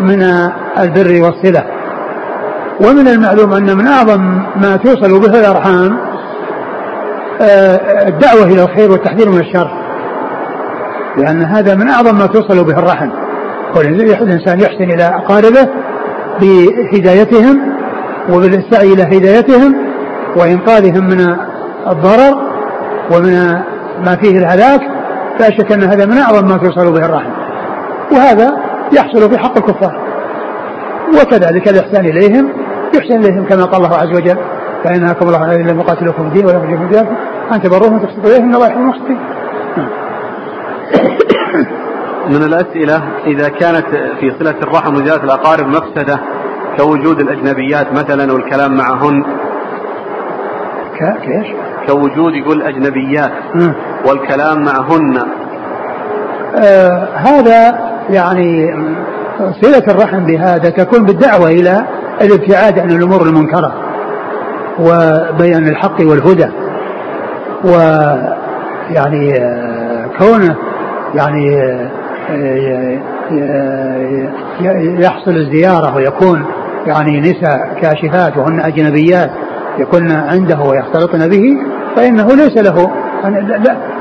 من 0.00 0.22
البر 0.78 1.22
والصلة. 1.22 1.64
ومن 2.80 3.08
المعلوم 3.08 3.52
أن 3.52 3.76
من 3.76 3.86
أعظم 3.86 4.20
ما 4.56 4.76
توصل 4.76 5.20
به 5.20 5.40
الأرحام 5.40 5.98
آه، 7.40 8.08
الدعوة 8.08 8.42
إلى 8.42 8.62
الخير 8.62 8.90
والتحذير 8.90 9.28
من 9.28 9.40
الشر. 9.40 9.81
لأن 11.16 11.42
هذا 11.42 11.74
من 11.74 11.88
أعظم 11.88 12.18
ما 12.18 12.26
توصل 12.26 12.64
به 12.64 12.78
الرحم. 12.78 13.10
الإنسان 13.76 14.60
يحسن 14.60 14.84
إلى 14.84 15.04
أقاربه 15.04 15.68
بهدايتهم 16.40 17.60
وبالسعي 18.30 18.92
إلى 18.92 19.02
هدايتهم 19.02 19.74
وإنقاذهم 20.36 21.04
من 21.04 21.36
الضرر 21.88 22.52
ومن 23.14 23.62
ما 24.04 24.16
فيه 24.22 24.38
الهلاك 24.38 24.80
لا 25.40 25.50
شك 25.50 25.72
أن 25.72 25.82
هذا 25.82 26.06
من 26.06 26.18
أعظم 26.18 26.48
ما 26.48 26.56
توصل 26.56 26.92
به 26.92 27.06
الرحم. 27.06 27.30
وهذا 28.12 28.56
يحصل 28.92 29.30
في 29.30 29.38
حق 29.38 29.56
الكفار. 29.56 30.02
وكذلك 31.20 31.68
الإحسان 31.68 32.06
إليهم 32.06 32.52
يحسن 32.94 33.24
إليهم 33.24 33.44
كما 33.44 33.64
قال 33.64 33.84
الله 33.84 33.96
عز 33.96 34.16
وجل 34.16 34.36
فإن 34.84 35.04
هاكم 35.04 35.26
الله 35.26 35.38
عز 35.38 35.54
وجل 35.54 35.78
يقاتلكم 35.78 36.22
الدين 36.22 36.46
ولا 36.46 36.56
يخرجكم 36.56 36.88
دينكم 36.88 37.14
أن 37.52 37.62
تبروهم 37.62 37.94
وتقسطوا 37.94 38.30
إليهم 38.30 38.44
إن 38.44 38.54
الله 38.54 38.66
يحب 38.66 38.78
المقسطين 38.78 39.18
من 42.28 42.42
الأسئلة 42.42 43.02
إذا 43.26 43.48
كانت 43.48 43.86
في 44.20 44.32
صلة 44.38 44.54
الرحم 44.62 44.94
وزيادة 44.94 45.24
الأقارب 45.24 45.66
مفسدة 45.66 46.20
كوجود 46.76 47.20
الأجنبيات 47.20 47.92
مثلا 47.92 48.32
والكلام 48.32 48.76
معهن؟ 48.76 49.24
كيف؟ 50.98 51.56
كوجود 51.86 52.34
يقول 52.34 52.62
أجنبيات 52.62 53.32
والكلام 54.08 54.64
معهن. 54.64 55.18
آه 56.56 57.08
هذا 57.14 57.78
يعني 58.10 58.70
صلة 59.62 59.84
الرحم 59.88 60.24
بهذا 60.26 60.70
تكون 60.70 61.04
بالدعوة 61.04 61.50
إلى 61.50 61.86
الابتعاد 62.20 62.78
عن 62.78 62.90
الأمور 62.90 63.22
المنكرة 63.22 63.72
وبيان 64.78 65.68
الحق 65.68 66.00
والهدى. 66.00 66.48
ويعني 67.64 68.42
آه، 68.90 70.06
كونه 70.18 70.56
يعني 71.14 71.56
آه، 72.30 72.70
يحصل 75.00 75.30
الزيارة 75.30 75.96
ويكون 75.96 76.46
يعني 76.86 77.20
نساء 77.20 77.78
كاشفات 77.82 78.36
وهن 78.36 78.60
أجنبيات 78.60 79.30
يكون 79.78 80.12
عنده 80.12 80.60
ويختلطن 80.60 81.28
به 81.28 81.42
فإنه 81.96 82.26
ليس 82.28 82.56
له 82.56 82.90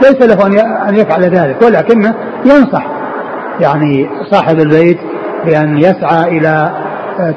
ليس 0.01 0.21
له 0.21 0.47
أن 0.89 0.95
يفعل 0.95 1.23
ذلك 1.23 1.61
ولكنه 1.61 2.15
ينصح 2.45 2.85
يعني 3.59 4.09
صاحب 4.31 4.59
البيت 4.59 4.97
بأن 5.45 5.77
يسعى 5.77 6.37
إلى 6.37 6.71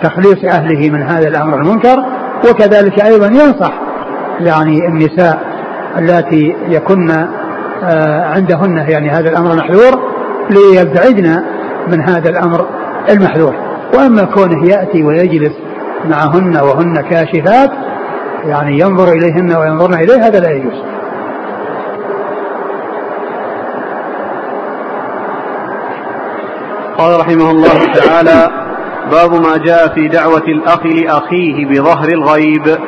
تخليص 0.02 0.44
أهله 0.44 0.90
من 0.90 1.02
هذا 1.02 1.28
الأمر 1.28 1.56
المنكر 1.56 2.04
وكذلك 2.50 3.04
أيضا 3.04 3.26
ينصح 3.26 3.72
يعني 4.40 4.78
النساء 4.88 5.53
اللاتي 5.98 6.56
يكن 6.68 7.10
آه، 7.84 8.24
عندهن 8.24 8.76
يعني 8.88 9.10
هذا 9.10 9.30
الأمر 9.30 9.52
المحذور 9.52 10.00
ليبتعدن 10.50 11.44
من 11.88 12.00
هذا 12.00 12.30
الأمر 12.30 12.66
المحذور. 13.10 13.54
وأما 13.94 14.24
كونه 14.24 14.66
يأتي 14.66 15.02
ويجلس 15.02 15.52
معهن 16.10 16.56
وهن 16.56 17.00
كاشفات 17.00 17.70
يعني 18.44 18.80
ينظر 18.80 19.12
إليهن 19.12 19.56
وينظرن 19.56 19.94
إليه 19.94 20.26
هذا 20.26 20.40
لا 20.40 20.50
يجوز. 20.50 20.82
قال 26.98 27.20
رحمه 27.20 27.50
الله 27.50 27.92
تعالى 27.94 28.50
باب 29.10 29.32
ما 29.32 29.56
جاء 29.56 29.94
في 29.94 30.08
دعوة 30.08 30.44
الأخ 30.48 30.86
لأخيه 30.86 31.66
بظهر 31.66 32.08
الغيب. 32.08 32.78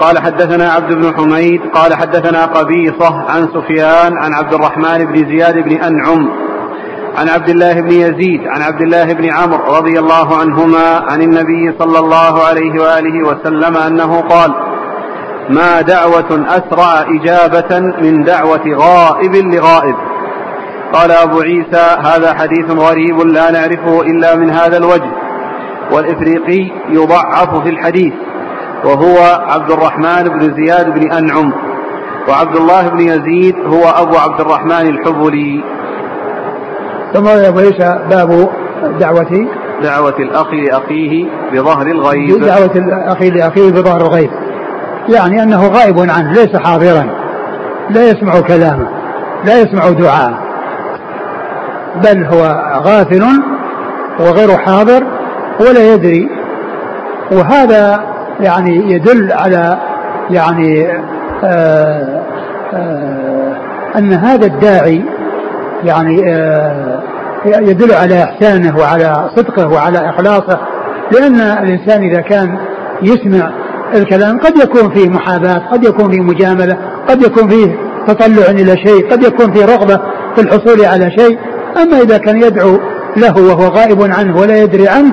قال 0.00 0.18
حدثنا 0.18 0.72
عبد 0.72 0.92
بن 0.92 1.16
حميد 1.16 1.60
قال 1.74 1.94
حدثنا 1.94 2.44
قبيصة 2.44 3.30
عن 3.30 3.48
سفيان 3.54 4.12
عن 4.18 4.34
عبد 4.34 4.54
الرحمن 4.54 5.04
بن 5.04 5.14
زياد 5.14 5.54
بن 5.54 5.72
أنعم 5.72 6.28
عن 7.18 7.28
عبد 7.28 7.48
الله 7.48 7.80
بن 7.80 7.92
يزيد 7.92 8.40
عن 8.46 8.62
عبد 8.62 8.80
الله 8.80 9.12
بن 9.12 9.30
عمرو 9.32 9.76
رضي 9.76 9.98
الله 9.98 10.38
عنهما 10.40 11.04
عن 11.10 11.22
النبي 11.22 11.74
صلى 11.78 11.98
الله 11.98 12.42
عليه 12.44 12.72
وآله 12.82 13.28
وسلم 13.28 13.76
أنه 13.76 14.20
قال 14.20 14.54
ما 15.50 15.80
دعوة 15.80 16.46
أسرع 16.48 17.06
إجابة 17.20 17.80
من 17.80 18.24
دعوة 18.24 18.62
غائب 18.66 19.34
لغائب. 19.36 19.94
قال 20.92 21.10
أبو 21.10 21.40
عيسى 21.40 21.96
هذا 22.04 22.34
حديث 22.34 22.70
غريب 22.70 23.20
لا 23.20 23.50
نعرفه 23.50 24.02
إلا 24.02 24.36
من 24.36 24.50
هذا 24.50 24.76
الوجه 24.76 25.10
والإفريقي 25.92 26.70
يضعف 26.90 27.62
في 27.62 27.68
الحديث. 27.68 28.12
وهو 28.84 29.16
عبد 29.48 29.70
الرحمن 29.70 30.22
بن 30.22 30.54
زياد 30.56 30.94
بن 30.94 31.12
أنعم 31.12 31.52
وعبد 32.28 32.56
الله 32.56 32.88
بن 32.88 33.00
يزيد 33.00 33.54
هو 33.66 33.82
أبو 33.84 34.16
عبد 34.16 34.40
الرحمن 34.40 34.88
الحبلي. 34.88 35.64
ثم 37.14 37.28
عيسى 37.28 37.98
باب 38.10 38.50
دعوة 39.00 39.46
دعوة 39.82 40.14
الأخ 40.18 40.46
لأخيه 40.54 41.26
بظهر 41.52 41.86
الغيب. 41.86 42.40
دعوة 42.40 42.72
الأخ 42.76 43.22
لأخيه 43.22 43.70
بظهر 43.72 44.00
الغيب 44.00 44.30
يعني 45.08 45.42
أنه 45.42 45.68
غائب 45.68 45.98
عنه 45.98 46.32
ليس 46.32 46.56
حاضرا 46.56 47.06
لا 47.90 48.10
يسمع 48.10 48.40
كلامه 48.40 48.88
لا 49.44 49.60
يسمع 49.60 49.90
دعاءه 49.90 50.38
بل 51.96 52.24
هو 52.24 52.62
غافل 52.86 53.24
وغير 54.20 54.58
حاضر 54.58 55.06
ولا 55.60 55.94
يدري 55.94 56.28
وهذا 57.32 58.07
يعني 58.40 58.92
يدل 58.92 59.32
على 59.32 59.78
يعني 60.30 60.86
آآ 60.90 60.98
آه، 61.44 62.22
آآ 62.72 63.58
آه، 63.94 63.98
أن 63.98 64.12
هذا 64.12 64.46
الداعي 64.46 65.04
يعني 65.84 66.34
آه، 66.34 67.02
يدل 67.46 67.92
على 67.92 68.24
إحسانه 68.24 68.78
وعلى 68.78 69.30
صدقه 69.36 69.68
وعلى 69.68 70.10
إخلاصه 70.10 70.60
لأن 71.12 71.40
الإنسان 71.40 72.02
إذا 72.02 72.20
كان 72.20 72.58
يسمع 73.02 73.50
الكلام 73.94 74.38
قد 74.38 74.56
يكون 74.56 74.90
فيه 74.94 75.08
محاباة 75.08 75.58
قد 75.72 75.84
يكون 75.84 76.10
فيه 76.10 76.20
مجاملة 76.20 76.78
قد 77.08 77.22
يكون 77.22 77.48
فيه 77.48 77.76
تطلع 78.06 78.50
إلى 78.50 78.76
شيء 78.86 79.10
قد 79.10 79.22
يكون 79.22 79.52
فيه 79.52 79.64
رغبة 79.64 80.00
في 80.34 80.40
الحصول 80.40 80.84
على 80.84 81.10
شيء. 81.18 81.38
أما 81.82 82.00
إذا 82.00 82.18
كان 82.18 82.42
يدعو 82.42 82.78
له 83.16 83.34
وهو 83.36 83.68
غائب 83.68 84.02
عنه 84.02 84.40
ولا 84.40 84.62
يدري 84.62 84.88
عنه 84.88 85.12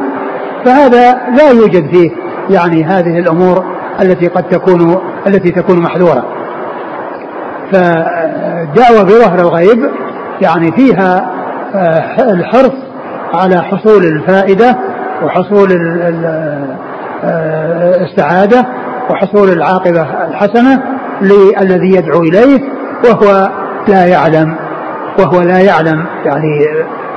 فهذا 0.65 1.17
لا 1.37 1.49
يوجد 1.49 1.91
فيه 1.93 2.24
يعني 2.49 2.83
هذه 2.83 3.19
الأمور 3.19 3.65
التي 4.01 4.27
قد 4.27 4.43
تكون 4.43 4.97
التي 5.27 5.51
تكون 5.51 5.79
محذورة. 5.79 6.25
فالدعوة 7.71 9.03
بظهر 9.03 9.39
الغيب 9.39 9.89
يعني 10.41 10.71
فيها 10.71 11.31
آه، 11.75 12.31
الحرص 12.33 12.73
على 13.33 13.61
حصول 13.61 14.03
الفائدة 14.03 14.77
وحصول 15.23 15.71
آه، 17.23 18.05
السعادة 18.05 18.65
وحصول 19.09 19.49
العاقبة 19.49 20.01
الحسنة 20.01 20.81
للذي 21.21 21.95
يدعو 21.95 22.21
إليه 22.21 22.59
وهو 23.05 23.49
لا 23.87 24.05
يعلم 24.05 24.55
وهو 25.19 25.41
لا 25.41 25.59
يعلم 25.59 26.05
يعني 26.25 26.65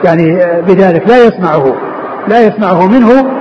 يعني 0.04 0.40
بذلك 0.62 1.08
لا 1.08 1.24
يسمعه 1.24 1.74
لا 2.28 2.46
يسمعه 2.46 2.86
منه 2.86 3.37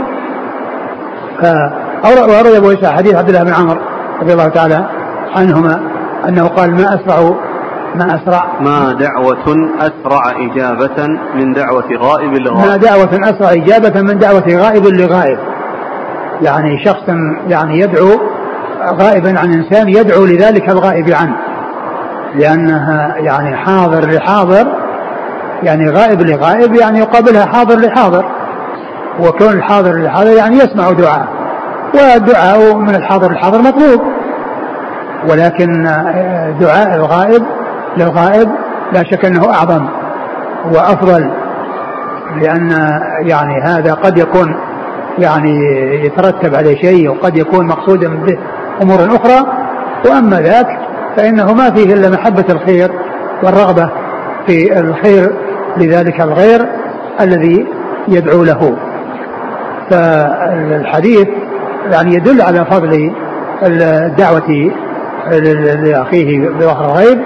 وأورد 2.04 2.56
أبو 2.56 2.72
إسحاق 2.72 2.96
حديث 2.96 3.16
عبد 3.16 3.30
الله 3.30 3.44
بن 3.44 3.54
عمر 3.54 3.78
رضي 4.22 4.34
الله 4.34 4.48
تعالى 4.48 4.86
عنهما 5.36 5.80
أنه 6.28 6.48
قال 6.48 6.72
ما 6.72 6.96
أسرع 6.96 7.36
ما 7.96 8.06
أسرع 8.16 8.62
ما 8.62 8.94
دعوة 8.94 9.72
أسرع 9.80 10.32
إجابة 10.32 11.08
من 11.36 11.54
دعوة 11.54 11.90
غائب 11.98 12.34
لغائب؟ 12.34 12.68
ما 12.70 12.78
دعوة 12.78 13.10
أسرع 13.24 13.52
إجابة 13.52 14.02
من 14.02 14.20
دعوة 14.20 14.44
غائب 14.48 14.86
لغائب. 14.86 15.38
يعني 16.42 16.86
شخص 16.86 17.04
يعني 17.48 17.80
يدعو 17.80 18.20
غائبا 18.94 19.40
عن 19.40 19.54
إنسان 19.54 19.90
يدعو 19.90 20.26
لذلك 20.26 20.70
الغائب 20.70 21.10
عنه 21.10 21.36
لأنها 22.36 23.16
يعني 23.18 23.58
حاضر 23.58 24.10
لحاضر 24.10 24.68
يعني 25.64 25.90
غائب 25.90 26.22
لغائب 26.22 26.76
يعني 26.76 27.00
يقابلها 27.00 27.46
حاضر 27.46 27.80
لحاضر. 27.80 28.26
وكون 29.20 29.50
الحاضر 29.50 30.04
لحاضر 30.04 30.32
يعني 30.32 30.58
يسمع 30.58 30.92
دعاء 30.92 31.28
والدعاء 31.94 32.76
من 32.76 32.96
الحاضر 32.96 33.32
للحاضر 33.32 33.62
مطلوب. 33.62 34.02
ولكن 35.30 35.84
دعاء 36.60 36.96
الغائب 36.96 37.44
للغائب 37.98 38.50
لا 38.94 39.04
شك 39.04 39.26
أنه 39.26 39.54
أعظم 39.54 39.88
وأفضل 40.72 41.32
لأن 42.42 42.72
يعني 43.22 43.62
هذا 43.64 43.94
قد 43.94 44.18
يكون 44.18 44.56
يعني 45.18 45.60
يترتب 46.06 46.56
عليه 46.56 46.76
شيء 46.76 47.10
وقد 47.10 47.38
يكون 47.38 47.68
مقصودا 47.68 48.08
به 48.08 48.38
امور 48.82 49.16
أخرى. 49.16 49.48
وأما 50.06 50.42
ذاك 50.42 50.68
فإنه 51.18 51.54
ما 51.54 51.70
فيه 51.70 51.94
إلا 51.94 52.10
محبة 52.10 52.46
الخير 52.50 52.92
والرغبة 53.44 53.90
في 54.48 54.80
الخير 54.80 55.32
لذلك 55.78 56.22
الغير 56.22 56.70
الذي 57.22 57.68
يدعو 58.08 58.44
له. 58.44 58.78
فالحديث 59.90 61.28
يعني 61.92 62.16
يدل 62.16 62.42
على 62.42 62.66
فضل 62.66 63.12
الدعوة 63.64 64.72
لأخيه 65.84 66.50
بظهر 66.50 66.86
الغيب 66.86 67.22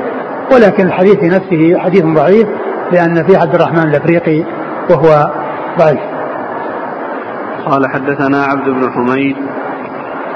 ولكن 0.53 0.85
الحديث 0.85 1.15
في 1.15 1.27
نفسه 1.27 1.79
حديث 1.79 2.05
ضعيف 2.05 2.47
لأن 2.91 3.23
في 3.23 3.35
عبد 3.35 3.55
الرحمن 3.55 3.83
الأفريقي 3.83 4.43
وهو 4.89 5.31
ضعيف. 5.79 5.99
قال 7.65 7.87
حدثنا 7.87 8.43
عبد 8.43 8.69
بن 8.69 8.91
حميد. 8.91 9.35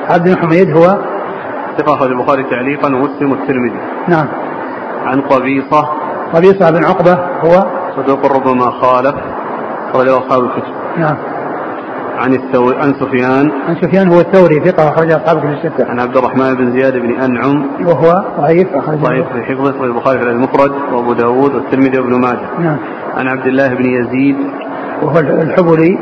عبد 0.09 0.29
بن 0.29 0.37
حميد 0.37 0.77
هو 0.77 0.97
ثقة 1.77 1.93
أخرج 1.93 2.09
البخاري 2.11 2.43
تعليقا 2.43 2.87
ومسلم 2.87 3.31
والترمذي. 3.31 3.79
نعم. 4.07 4.27
عن 5.05 5.21
قبيصة. 5.21 5.87
قبيصة 6.33 6.71
بن 6.71 6.85
عقبة 6.85 7.13
هو 7.13 7.65
صدوق 7.97 8.25
ربما 8.35 8.71
خالف. 8.71 9.15
أخرجه 9.89 10.17
أصحاب 10.17 10.43
الكتب. 10.43 10.73
نعم. 10.97 11.17
عن 12.17 12.33
الثوري 12.33 12.77
عن 12.77 12.93
سفيان. 12.93 13.51
عن 13.67 13.75
سفيان 13.81 14.13
هو 14.13 14.19
الثوري 14.19 14.59
ثقة 14.59 14.89
أخرج 14.89 15.11
أصحاب 15.11 15.37
الكتب 15.37 15.65
الستة. 15.65 15.89
عن 15.89 15.99
عبد 15.99 16.17
الرحمن 16.17 16.55
بن 16.55 16.71
زياد 16.71 16.93
بن 16.93 17.21
أنعم. 17.21 17.87
وهو 17.87 18.23
ضعيف 18.39 18.67
أخرج 18.75 18.97
ضعيف 18.97 19.27
في 19.27 19.43
حفظه 19.43 19.83
البخاري 19.83 20.19
في 20.19 20.25
المفرد 20.25 20.71
وأبو 20.93 21.13
داود 21.13 21.55
والترمذي 21.55 21.99
وابن 21.99 22.21
ماجه. 22.21 22.59
نعم. 22.59 22.77
عن 23.17 23.27
عبد 23.27 23.47
الله 23.47 23.67
بن 23.67 23.85
يزيد. 23.85 24.37
وهو 25.01 25.19
الحبلي 25.19 25.99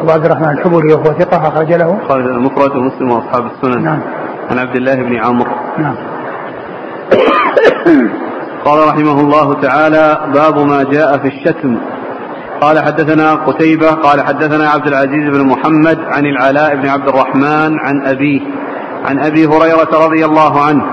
أبو 0.00 0.10
عبد 0.10 0.24
الرحمن 0.24 0.48
الحبلي 0.48 0.92
وهو 0.94 1.04
ثقة 1.04 1.48
أخرج 1.48 1.72
له. 1.72 1.98
خالد 2.08 2.26
المفرد 2.26 2.76
ومسلم 2.76 3.10
وأصحاب 3.10 3.46
السنن. 3.46 3.84
نعم. 3.84 4.00
عن 4.50 4.58
عبد 4.58 4.76
الله 4.76 4.94
بن 4.94 5.16
عمرو. 5.16 5.52
نعم. 5.78 5.94
قال 8.64 8.88
رحمه 8.88 9.20
الله 9.20 9.54
تعالى 9.54 10.18
باب 10.34 10.58
ما 10.58 10.82
جاء 10.82 11.18
في 11.18 11.28
الشتم. 11.28 11.78
قال 12.60 12.78
حدثنا 12.78 13.34
قتيبة 13.34 13.90
قال 13.90 14.20
حدثنا 14.20 14.70
عبد 14.70 14.86
العزيز 14.86 15.36
بن 15.36 15.46
محمد 15.46 15.98
عن 16.00 16.26
العلاء 16.26 16.76
بن 16.76 16.88
عبد 16.88 17.08
الرحمن 17.08 17.78
عن 17.78 18.06
أبيه 18.06 18.40
عن 19.04 19.18
أبي 19.18 19.46
هريرة 19.46 20.06
رضي 20.06 20.24
الله 20.24 20.62
عنه 20.62 20.84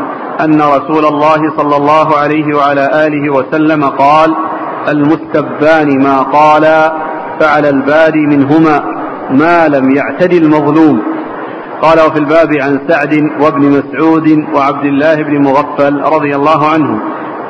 أن 0.41 0.61
رسول 0.61 1.05
الله 1.05 1.57
صلى 1.57 1.75
الله 1.77 2.17
عليه 2.17 2.57
وعلى 2.57 3.07
آله 3.07 3.33
وسلم 3.33 3.83
قال 3.83 4.35
المستبان 4.89 6.03
ما 6.03 6.21
قال 6.21 6.63
فعلى 7.39 7.69
البادي 7.69 8.25
منهما 8.27 8.83
ما 9.29 9.67
لم 9.67 9.95
يعتدي 9.95 10.37
المظلوم. 10.37 11.01
قال 11.81 11.99
وفي 11.99 12.19
الباب 12.19 12.53
عن 12.61 12.79
سعد 12.87 13.13
وابن 13.41 13.61
مسعود 13.69 14.27
وعبد 14.55 14.85
الله 14.85 15.15
بن 15.15 15.43
مغفل 15.43 16.01
رضي 16.01 16.35
الله 16.35 16.69
عنهم 16.69 16.99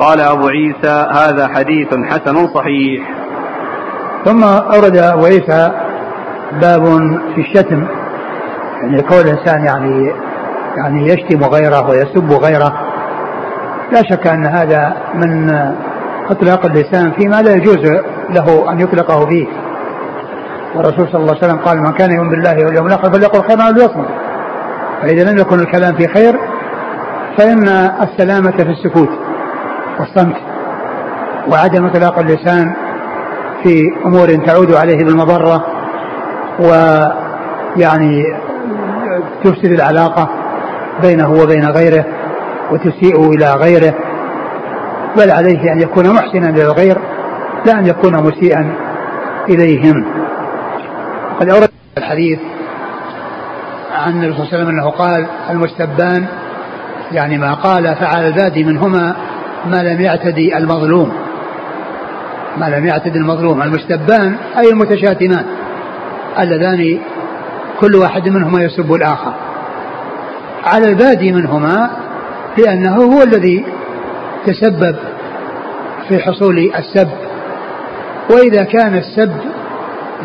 قال 0.00 0.20
أبو 0.20 0.48
عيسى 0.48 1.06
هذا 1.12 1.48
حديث 1.48 1.88
حسن 1.88 2.46
صحيح. 2.54 3.25
ثم 4.26 4.44
أورد 4.44 4.96
عيسى 4.96 5.72
باب 6.60 6.84
في 7.34 7.40
الشتم. 7.40 7.86
يعني 8.82 9.02
كون 9.02 9.18
الإنسان 9.18 9.64
يعني 9.64 10.12
يعني 10.76 11.08
يشتم 11.08 11.44
غيره 11.44 11.90
ويسب 11.90 12.32
غيره. 12.32 12.72
لا 13.92 14.02
شك 14.10 14.26
أن 14.26 14.46
هذا 14.46 14.96
من 15.14 15.50
إطلاق 16.30 16.66
اللسان 16.66 17.12
فيما 17.12 17.42
لا 17.42 17.54
يجوز 17.54 18.00
له 18.30 18.72
أن 18.72 18.80
يطلقه 18.80 19.26
فيه. 19.26 19.46
والرسول 20.74 21.08
صلى 21.12 21.20
الله 21.20 21.36
عليه 21.36 21.46
وسلم 21.46 21.58
قال 21.58 21.82
من 21.82 21.92
كان 21.92 22.10
يؤمن 22.10 22.30
بالله 22.30 22.66
واليوم 22.66 22.86
الآخر 22.86 23.12
فليقل 23.12 23.42
خيرا 23.48 23.62
أو 23.62 23.72
ليصمت 23.72 24.08
فإذا 25.02 25.30
لم 25.30 25.38
يكن 25.38 25.60
الكلام 25.60 25.94
في 25.94 26.08
خير 26.08 26.40
فإن 27.38 27.68
السلامة 28.02 28.50
في 28.50 28.62
السكوت 28.62 29.10
والصمت 30.00 30.36
وعدم 31.48 31.86
إطلاق 31.86 32.18
اللسان 32.18 32.74
في 33.62 33.82
أمور 34.06 34.46
تعود 34.46 34.74
عليه 34.74 35.04
بالمضرة 35.04 35.66
ويعني 36.58 38.24
تفسد 39.44 39.72
العلاقة 39.72 40.28
بينه 41.02 41.30
وبين 41.30 41.64
غيره 41.64 42.04
وتسيء 42.70 43.30
إلى 43.30 43.54
غيره. 43.54 43.94
بل 45.16 45.30
عليه 45.30 45.72
أن 45.72 45.80
يكون 45.80 46.14
محسنا 46.14 46.46
للغير 46.46 46.98
لا 47.66 47.78
أن 47.78 47.86
يكون 47.86 48.16
مسيئا 48.16 48.74
إليهم. 49.48 50.04
قد 51.40 51.48
أورد 51.48 51.68
الحديث 51.98 52.38
عن 53.94 54.12
النبي 54.12 54.32
صلى 54.32 54.42
الله 54.42 54.48
عليه 54.52 54.58
وسلم 54.58 54.68
أنه 54.68 54.90
قال 54.90 55.26
المستبان 55.50 56.26
يعني 57.12 57.38
ما 57.38 57.54
قال 57.54 57.96
فعل 57.96 58.26
البادي 58.26 58.64
منهما 58.64 59.16
ما 59.66 59.76
لم 59.76 60.00
يعتدي 60.00 60.56
المظلوم. 60.56 61.12
ما 62.60 62.66
لم 62.66 62.86
يعتدي 62.86 63.18
المظلوم. 63.18 63.62
المستبان 63.62 64.36
أي 64.58 64.70
المتشاتمان 64.70 65.44
اللذان 66.38 66.98
كل 67.80 67.96
واحد 67.96 68.28
منهما 68.28 68.62
يسب 68.62 68.94
الآخر. 68.94 69.32
على 70.64 70.88
البادي 70.88 71.32
منهما 71.32 71.90
لأنه 72.58 72.96
هو 72.96 73.22
الذي 73.22 73.64
تسبب 74.46 74.96
في 76.08 76.18
حصول 76.18 76.58
السب. 76.58 77.08
وإذا 78.30 78.62
كان 78.62 78.96
السب 78.96 79.32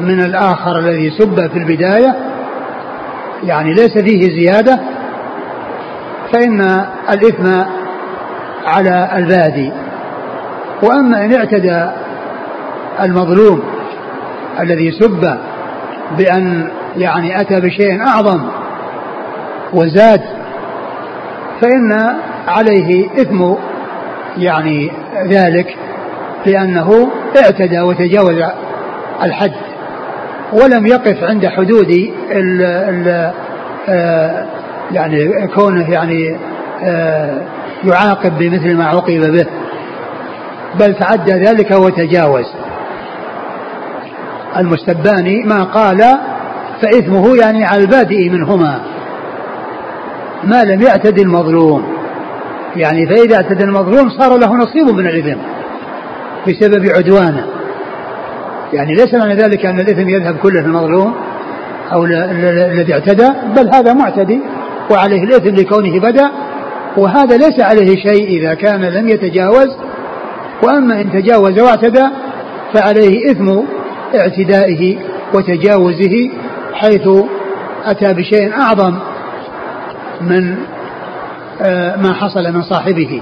من 0.02 0.20
الآخر 0.20 0.80
الذي 0.80 1.10
سب 1.10 1.52
في 1.52 1.58
البداية 1.58 2.16
يعني 3.44 3.74
ليس 3.74 3.98
فيه 3.98 4.30
زيادة 4.30 4.80
فإن 6.34 6.86
الإثم 7.10 7.62
على 8.66 9.10
البادي. 9.16 9.72
وأما 10.84 11.26
إن 11.26 11.34
اعتدى 11.34 12.01
المظلوم 13.02 13.64
الذي 14.60 14.92
سب 14.92 15.38
بأن 16.18 16.68
يعني 16.98 17.42
أتى 17.42 17.60
بشيء 17.60 18.02
أعظم 18.02 18.42
وزاد 19.74 20.22
فإن 21.62 22.16
عليه 22.48 23.06
إثم 23.22 23.54
يعني 24.38 24.92
ذلك 25.26 25.76
لأنه 26.46 27.10
اعتدى 27.44 27.82
وتجاوز 27.82 28.36
الحد 29.24 29.52
ولم 30.54 30.88
يقف 30.88 31.24
عند 31.24 31.48
حدود 31.48 32.12
ال 32.32 33.32
آه 33.90 34.46
يعني 34.92 35.48
كونه 35.48 35.92
يعني 35.92 36.38
آه 36.84 37.42
يعاقب 37.84 38.38
بمثل 38.38 38.78
ما 38.78 38.86
عوقب 38.86 39.32
به 39.32 39.46
بل 40.80 40.96
تعدى 40.96 41.32
ذلك 41.32 41.72
وتجاوز. 41.72 42.46
المستباني 44.58 45.44
ما 45.44 45.64
قال 45.64 46.04
فإثمه 46.82 47.36
يعني 47.36 47.66
على 47.66 47.82
البادئ 47.82 48.30
منهما. 48.30 48.82
ما 50.44 50.64
لم 50.64 50.82
يعتد 50.82 51.20
المظلوم. 51.20 51.84
يعني 52.76 53.08
فإذا 53.08 53.36
اعتدى 53.36 53.64
المظلوم 53.64 54.10
صار 54.10 54.38
له 54.38 54.56
نصيب 54.56 54.96
من 54.96 55.08
الإثم 55.08 55.40
بسبب 56.48 56.90
عدوانه. 56.98 57.46
يعني 58.74 58.94
ليس 58.94 59.14
معنى 59.14 59.36
ذلك 59.36 59.66
أن 59.66 59.80
الإثم 59.80 60.10
يذهب 60.10 60.38
كله 60.38 60.62
للمظلوم 60.62 61.16
أو 61.94 62.06
الذي 62.06 62.94
اعتدى 62.94 63.28
بل 63.56 63.70
هذا 63.74 63.94
معتدي 63.94 64.42
وعليه 64.92 65.24
الإثم 65.24 65.56
لكونه 65.56 66.00
بدأ 66.00 66.32
وهذا 66.98 67.38
ليس 67.38 67.60
عليه 67.60 67.96
شيء 67.96 68.28
إذا 68.28 68.54
كان 68.54 68.82
لم 68.82 69.10
يتجاوز. 69.10 69.68
وأما 70.64 71.02
إن 71.02 71.12
تجاوز 71.12 71.60
واعتدى 71.60 72.08
فعليه 72.74 73.32
إثم 73.32 73.60
اعتدائه 74.16 74.98
وتجاوزه 75.34 76.32
حيث 76.74 77.08
أتى 77.86 78.14
بشيء 78.14 78.54
أعظم 78.54 79.00
من 80.22 80.58
آه، 81.62 81.96
ما 81.96 82.14
حصل 82.14 82.54
من 82.54 82.62
صاحبه. 82.62 83.22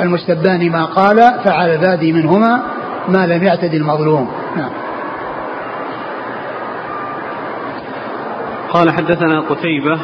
المستبان 0.00 0.70
ما 0.70 0.84
قال 0.84 1.16
فعل 1.44 1.70
البادي 1.70 2.12
منهما 2.12 2.62
ما 3.08 3.26
لم 3.26 3.42
يعتد 3.42 3.74
المظلوم. 3.74 4.28
نعم. 4.56 4.70
قال 8.72 8.90
حدثنا 8.90 9.40
قتيبة 9.40 9.98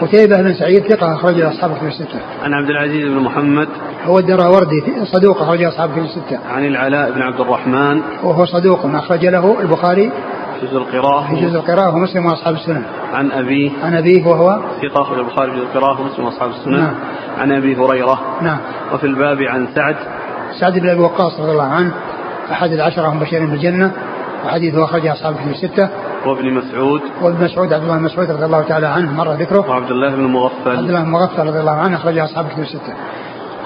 قتيبة 0.00 0.42
بن 0.42 0.54
سعيد 0.54 0.82
ثقة 0.82 1.14
أخرج 1.14 1.40
أصحاب 1.40 1.74
في 1.74 1.86
الستة. 1.86 2.20
عن 2.42 2.52
عبد 2.52 2.70
العزيز 2.70 3.04
بن 3.04 3.18
محمد 3.18 3.68
هو 4.04 4.18
الدراوردي 4.18 4.82
صدوق 5.04 5.42
أخرج 5.42 5.62
أصحاب 5.62 5.90
في 5.90 6.00
الستة. 6.00 6.38
عن 6.48 6.64
العلاء 6.64 7.12
بن 7.12 7.22
عبد 7.22 7.40
الرحمن 7.40 8.02
وهو 8.22 8.44
صدوق 8.44 8.86
أخرج 8.86 9.26
له 9.26 9.60
البخاري 9.60 10.10
جزء 10.62 10.76
القراءة 10.76 11.28
في 11.28 11.46
جزء 11.46 11.56
القراءة 11.56 11.94
ومسلم 11.94 12.26
وأصحاب 12.26 12.54
السنن. 12.54 12.82
عن 13.14 13.32
أبيه 13.32 13.70
عن 13.82 13.94
أبيه 13.94 14.26
وهو 14.26 14.60
ثقة 14.82 15.02
أخرج 15.02 15.18
البخاري 15.18 15.50
في 15.50 15.56
جزء 15.56 15.66
القراءة 15.66 16.00
ومسلم 16.00 16.24
وأصحاب 16.24 16.50
السنن. 16.50 16.80
نعم. 16.80 16.94
عن 17.38 17.52
أبي 17.52 17.76
هريرة. 17.76 18.20
نعم. 18.42 18.58
وفي 18.92 19.06
الباب 19.06 19.38
عن 19.42 19.68
سعد 19.74 19.96
سعد 20.60 20.78
بن 20.78 20.88
أبي 20.88 21.00
وقاص 21.00 21.40
رضي 21.40 21.52
الله 21.52 21.64
عنه 21.64 21.94
أحد 22.52 22.70
العشرة 22.70 23.12
المبشرين 23.12 23.46
بالجنة 23.46 23.92
وحديثه 24.44 24.84
أخرجه 24.84 25.12
أصحاب 25.12 25.34
في 25.34 25.50
الستة. 25.50 25.88
وابن 26.26 26.52
مسعود. 26.52 27.00
وابن 27.22 27.44
مسعود 27.44 27.72
عبد 27.72 27.82
الله 27.82 27.98
بن 27.98 28.04
مسعود 28.04 28.30
رضي 28.30 28.44
الله 28.44 28.62
تعالى 28.62 28.86
عنه 28.86 29.12
مر 29.12 29.32
ذكره. 29.32 29.70
وعبد 29.70 29.90
الله 29.90 30.16
بن 30.16 30.24
مغفل. 30.24 30.76
عبد 30.76 30.88
الله 30.88 31.02
بن 31.02 31.10
مغفل 31.10 31.46
رضي 31.46 31.60
الله 31.60 31.72
عنه 31.72 31.96
أخرج 31.96 32.18
أصحاب 32.18 32.46
كتب 32.48 32.62
الستة. 32.62 32.94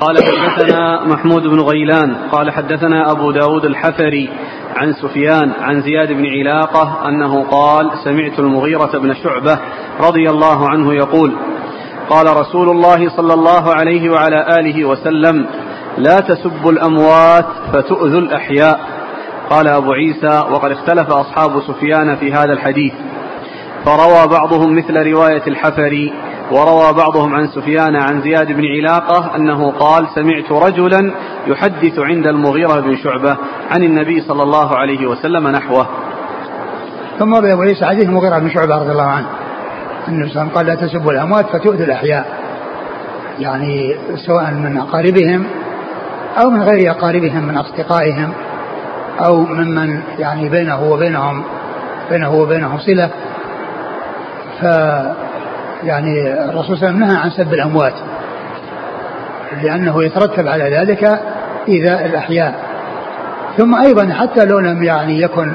قال 0.01 0.17
حدثنا 0.25 1.05
محمود 1.05 1.43
بن 1.43 1.61
غيلان. 1.61 2.15
قال 2.33 2.51
حدثنا 2.51 3.11
أبو 3.11 3.31
داود 3.31 3.65
الحفري 3.65 4.31
عن 4.77 4.93
سفيان 4.93 5.53
عن 5.61 5.81
زياد 5.81 6.13
بن 6.13 6.27
علاقة 6.27 7.09
أنه 7.09 7.45
قال 7.51 7.91
سمعت 8.05 8.39
المغيرة 8.39 8.99
بن 8.99 9.15
شعبة 9.15 9.59
رضي 10.01 10.31
الله 10.31 10.69
عنه 10.69 10.95
يقول 10.95 11.37
قال 12.11 12.37
رسول 12.37 12.69
الله 12.69 13.17
صلى 13.17 13.35
الله 13.35 13.75
عليه 13.75 14.11
وعلى 14.11 14.47
آله 14.61 14.85
وسلم 14.85 15.47
لا 15.99 16.21
تسبوا 16.21 16.73
الأموات 16.73 17.45
فتؤذوا 17.73 18.21
الأحياء. 18.21 18.98
قال 19.51 19.69
أبو 19.69 19.93
عيسى 19.93 20.45
وقد 20.51 20.71
اختلف 20.71 21.11
أصحاب 21.11 21.61
سفيان 21.61 22.17
في 22.17 22.33
هذا 22.33 22.53
الحديث 22.53 22.93
فروى 23.85 24.27
بعضهم 24.27 24.77
مثل 24.77 25.13
رواية 25.13 25.43
الحفري 25.47 26.13
وروى 26.53 26.93
بعضهم 26.93 27.35
عن 27.35 27.49
سفيان 27.49 27.97
عن 27.97 28.21
زياد 28.23 28.53
بن 28.53 28.65
علاقة 28.67 29.37
أنه 29.37 29.71
قال 29.71 30.07
سمعت 30.15 30.53
رجلا 30.53 31.15
يحدث 31.47 31.99
عند 31.99 32.27
المغيرة 32.27 32.81
بن 32.81 32.97
شعبة 32.97 33.37
عن 33.71 33.83
النبي 33.83 34.21
صلى 34.21 34.43
الله 34.43 34.77
عليه 34.77 35.07
وسلم 35.07 35.49
نحوه. 35.49 35.87
ثم 37.19 37.35
أبو 37.35 37.63
عيسى 37.63 37.87
حديث 37.87 38.05
المغيرة 38.05 38.39
بن 38.39 38.51
شعبة 38.51 38.77
رضي 38.77 38.93
الله 38.93 39.07
عنه. 39.07 39.27
النبي 40.09 40.31
صلى 40.31 40.51
قال 40.55 40.67
لا 40.67 40.75
تسبوا 40.75 41.13
الأموات 41.13 41.47
فتؤذوا 41.47 41.87
الأحياء. 41.87 42.39
يعني 43.39 43.97
سواء 44.27 44.51
من 44.51 44.79
أقاربهم 44.79 45.45
أو 46.43 46.51
من 46.51 46.63
غير 46.63 46.91
أقاربهم 46.91 47.49
من 47.49 47.57
أصدقائهم. 47.57 48.33
أو 49.21 49.41
ممن 49.41 50.01
يعني 50.19 50.49
بينه 50.49 50.83
وبينهم 50.83 51.43
بينه 52.11 52.35
وبينهم 52.35 52.79
صلة. 52.79 53.11
ف 54.61 54.63
يعني 55.85 56.33
الرسول 56.45 56.79
صلى 56.79 56.89
الله 56.89 56.89
عليه 56.89 56.97
وسلم 56.97 56.99
نهى 56.99 57.17
عن 57.17 57.31
سب 57.31 57.55
الأموات 57.55 57.95
لأنه 59.63 60.05
يترتب 60.05 60.49
على 60.49 60.77
ذلك 60.77 61.21
إيذاء 61.69 62.07
الأحياء. 62.07 62.55
ثم 63.57 63.75
أيضا 63.75 64.13
حتى 64.13 64.45
لو 64.45 64.59
لم 64.59 64.83
يعني 64.83 65.23
يكن 65.23 65.53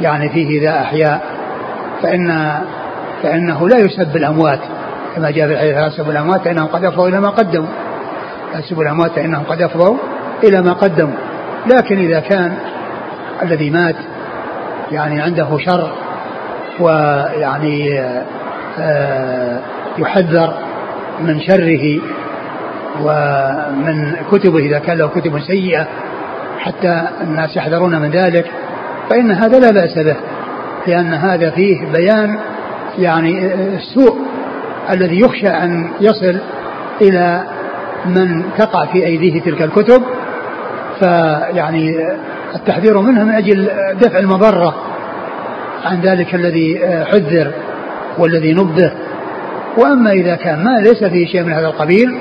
يعني 0.00 0.28
فيه 0.28 0.48
إيذاء 0.48 0.82
أحياء 0.82 1.20
فإن 2.02 2.52
فإنه 3.22 3.68
لا 3.68 3.78
يسب 3.78 4.16
الأموات 4.16 4.60
كما 5.16 5.30
جاء 5.30 5.46
في 5.46 5.52
الحديث 5.52 5.92
يسب 5.92 6.10
الأموات 6.10 6.40
فإنهم 6.44 6.66
قد 6.66 6.84
أفضوا 6.84 7.08
إلى 7.08 7.20
ما 7.20 7.28
قدموا. 7.28 7.68
يسب 8.58 8.80
الأموات 8.80 9.10
فإنهم 9.10 9.44
قد 9.44 9.62
أفضوا 9.62 9.96
إلى 10.44 10.62
ما 10.62 10.72
قدموا. 10.72 11.16
لكن 11.66 11.98
إذا 11.98 12.20
كان 12.20 12.56
الذي 13.42 13.70
مات 13.70 13.96
يعني 14.92 15.20
عنده 15.20 15.58
شر 15.58 15.92
ويعني 16.80 18.00
آه، 18.78 19.60
يحذر 19.98 20.54
من 21.20 21.40
شره 21.40 22.00
ومن 23.00 24.16
كتبه 24.32 24.58
إذا 24.58 24.78
كان 24.78 24.98
له 24.98 25.08
كتب 25.08 25.40
سيئة 25.40 25.86
حتى 26.58 27.02
الناس 27.20 27.56
يحذرون 27.56 28.00
من 28.00 28.10
ذلك. 28.10 28.50
فإن 29.10 29.30
هذا 29.30 29.58
لا 29.58 29.70
بأس 29.70 29.98
به 29.98 30.16
لأن 30.86 31.14
هذا 31.14 31.50
فيه 31.50 31.86
بيان 31.92 32.38
يعني 32.98 33.54
السوء 33.54 34.18
الذي 34.90 35.20
يخشى 35.20 35.48
أن 35.48 35.90
يصل 36.00 36.36
إلى 37.00 37.42
من 38.06 38.44
تقع 38.58 38.86
في 38.86 39.06
أيديه 39.06 39.40
تلك 39.40 39.62
الكتب. 39.62 40.02
فيعني 41.00 41.96
التحذير 42.54 43.00
منها 43.00 43.24
من 43.24 43.34
أجل 43.34 43.70
دفع 44.00 44.18
المضرة 44.18 44.74
عن 45.84 46.00
ذلك 46.00 46.34
الذي 46.34 46.80
حذر 47.04 47.52
والذي 48.18 48.52
نبه. 48.52 48.92
وأما 49.78 50.12
إذا 50.12 50.34
كان 50.34 50.64
ما 50.64 50.80
ليس 50.80 51.04
فيه 51.04 51.26
شيء 51.26 51.42
من 51.42 51.52
هذا 51.52 51.66
القبيل 51.66 52.18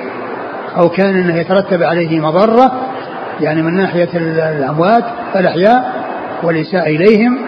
أو 0.78 0.90
كان 0.90 1.16
أنه 1.16 1.36
يترتب 1.36 1.84
عليه 1.84 2.20
مضرة 2.20 2.72
يعني 3.42 3.62
من 3.62 3.74
ناحية 3.74 4.10
الأموات 4.16 5.04
الأحياء 5.36 6.04
والإساءة 6.44 6.88
إليهم 6.88 7.40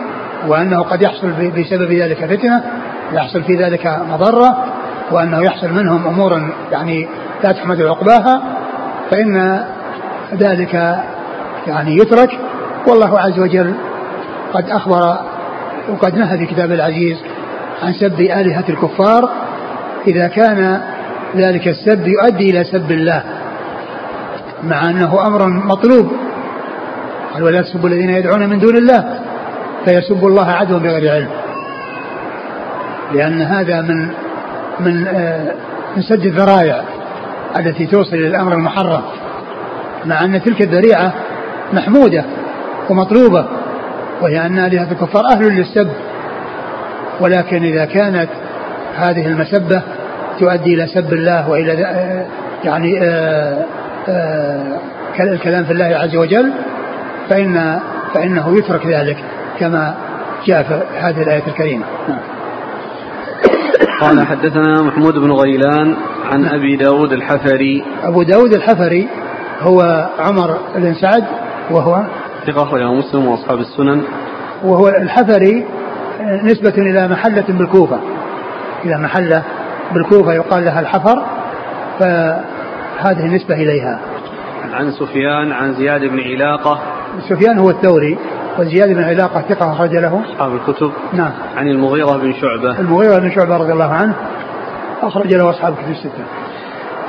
وأنه 0.48 0.82
قد 0.82 1.02
يحصل 1.02 1.32
بسبب 1.32 1.92
ذلك 1.92 2.26
فتنة 2.26 2.64
يحصل 3.14 3.44
في 3.44 3.56
ذلك 3.56 4.00
مضرة 4.12 4.66
وأنه 5.12 5.44
يحصل 5.44 5.74
منهم 5.74 6.08
أمور 6.08 6.52
يعني 6.72 7.08
لا 7.44 7.52
تحمد 7.52 7.82
عقباها 7.82 8.44
فإن 9.12 9.64
ذلك 10.34 10.74
يعني 11.68 11.98
يترك 11.98 12.30
والله 12.88 13.20
عز 13.20 13.40
وجل 13.40 13.74
قد 14.54 14.70
أخبر 14.70 15.18
وقد 15.90 16.18
نهى 16.18 16.38
في 16.38 16.46
كتاب 16.46 16.72
العزيز 16.72 17.18
عن 17.84 17.94
سب 17.94 18.22
آلهة 18.22 18.64
الكفار. 18.70 19.30
إذا 20.08 20.28
كان 20.28 20.82
ذلك 21.36 21.68
السب 21.68 22.08
يؤدي 22.08 22.50
إلى 22.50 22.64
سب 22.64 22.92
الله 22.92 23.24
مع 24.64 24.90
أنه 24.90 25.28
أمر 25.28 25.48
مطلوب. 25.48 26.12
قال 27.34 27.44
ولا 27.44 27.62
تسبوا 27.62 27.90
الذين 27.90 28.10
يدعون 28.10 28.50
من 28.50 28.60
دون 28.60 28.78
الله 28.78 29.20
فيسبوا 29.86 30.30
الله 30.30 30.52
عدوا 30.52 30.80
بغير 30.80 31.12
علم. 31.12 31.30
لأن 33.14 33.42
هذا 33.42 33.82
من 33.82 34.08
من 34.80 35.08
آه، 35.08 35.52
من 35.96 36.02
سد 36.02 36.26
الذرائع 36.26 36.82
التي 37.58 37.86
توصل 37.86 38.16
إلى 38.16 38.28
الأمر 38.28 38.54
المحرم 38.54 39.02
مع 40.06 40.26
أن 40.26 40.42
تلك 40.44 40.62
الذريعة 40.62 41.14
محمودة. 41.74 42.26
ومطلوبة 42.90 43.46
وهي 44.22 44.46
أن 44.46 44.60
آلهة 44.60 44.92
الكفار 44.92 45.24
أهل 45.32 45.48
للسب. 45.48 45.90
ولكن 47.22 47.64
إذا 47.64 47.86
كانت 47.86 48.30
هذه 48.96 49.28
المسبة 49.28 49.82
تؤدي 50.40 50.74
إلى 50.74 50.88
سب 50.88 51.14
الله 51.14 51.50
وإلى 51.50 51.86
آه، 51.86 52.26
يعني 52.64 53.00
آه، 53.02 53.66
الكلام 55.20 55.64
في 55.64 55.72
الله 55.72 55.86
عز 55.86 56.16
وجل 56.16 56.54
فإن 57.30 57.80
فإنه 58.14 58.58
يترك 58.58 58.88
ذلك 58.88 59.18
كما 59.60 59.96
جاء 60.46 60.64
في 60.64 60.82
هذه 61.00 61.22
الآية 61.22 61.48
الكريمة. 61.48 61.86
نعم. 62.10 62.20
قال 64.02 64.28
حدثنا 64.28 64.82
محمود 64.82 65.14
بن 65.14 65.32
غيلان 65.32 65.96
عن 66.32 66.46
أبي 66.46 66.76
داود 66.76 67.12
الحفري. 67.12 67.84
أبو 68.04 68.24
داود 68.24 68.54
الحفري 68.54 69.08
هو 69.62 70.10
عمر 70.20 70.58
بن 70.76 70.94
سعد 70.94 71.24
وهو 71.72 72.04
ثقة 72.48 72.64
أخرجه 72.64 72.94
مسلم 72.94 73.28
وأصحاب 73.28 73.60
السنن. 73.60 74.04
وهو 74.64 74.88
الحفري 74.88 75.66
نسبة 76.44 76.74
إلى 76.78 77.08
محلة 77.08 77.46
بالكوفة. 77.48 78.00
إلى 78.86 78.98
محلة 78.98 79.44
بالكوفة 79.94 80.34
يقال 80.34 80.66
لها 80.66 80.80
الحفر 80.80 81.26
فهذه 82.00 83.36
نسبة 83.36 83.56
إليها. 83.56 84.00
عن 84.74 84.92
سفيان 84.92 85.52
عن 85.52 85.74
زياد 85.74 86.02
بن 86.02 86.20
علاقة. 86.20 86.80
سفيان 87.30 87.60
هو 87.60 87.70
الثوري 87.70 88.18
وزياد 88.60 88.90
بن 88.90 89.04
علاقة 89.04 89.42
ثقة 89.42 89.72
أخرج 89.72 89.96
له. 89.96 90.22
أصحاب 90.34 90.56
الكتب. 90.56 90.92
نعم. 91.14 91.32
عن 91.58 91.68
المغيرة 91.68 92.18
بن 92.18 92.34
شعبة. 92.34 92.80
المغيرة 92.80 93.20
بن 93.20 93.32
شعبة 93.32 93.58
رضي 93.58 93.74
الله 93.74 93.94
عنه 93.94 94.16
أخرج 95.02 95.34
له 95.34 95.50
أصحاب 95.50 95.74
الكتب 95.74 95.92
الستة. 95.92 96.24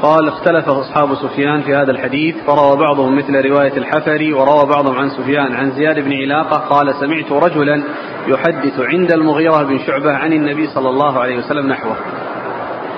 قال 0.03 0.28
اختلف 0.28 0.68
أصحاب 0.68 1.14
سفيان 1.14 1.62
في 1.62 1.74
هذا 1.74 1.90
الحديث 1.90 2.36
فروى 2.47 2.76
بعضهم 2.76 3.16
مثل 3.16 3.47
رواية 3.47 3.76
الحفري 3.76 4.32
وروى 4.32 4.66
بعضهم 4.66 4.97
عن 4.97 5.11
سفيان 5.11 5.55
عن 5.55 5.70
زياد 5.70 6.01
بن 6.01 6.12
علاقة 6.12 6.57
قال 6.57 6.94
سمعت 6.94 7.32
رجلا 7.32 7.82
يحدث 8.26 8.80
عند 8.80 9.12
المغيرة 9.12 9.62
بن 9.62 9.78
شعبة 9.78 10.12
عن 10.12 10.32
النبي 10.32 10.66
صلى 10.66 10.88
الله 10.88 11.20
عليه 11.20 11.38
وسلم 11.38 11.68
نحوه. 11.68 11.97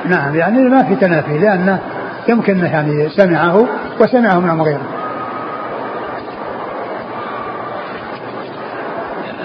نعم 0.04 0.34
يعني 0.34 0.68
ما 0.68 0.82
في 0.82 0.96
تنافي 0.96 1.38
لأنه 1.38 1.80
يمكن 2.28 2.58
يعني 2.58 3.08
سمعه 3.08 3.66
وسمعه 4.00 4.40
من 4.40 4.50
المغيرة. 4.50 4.82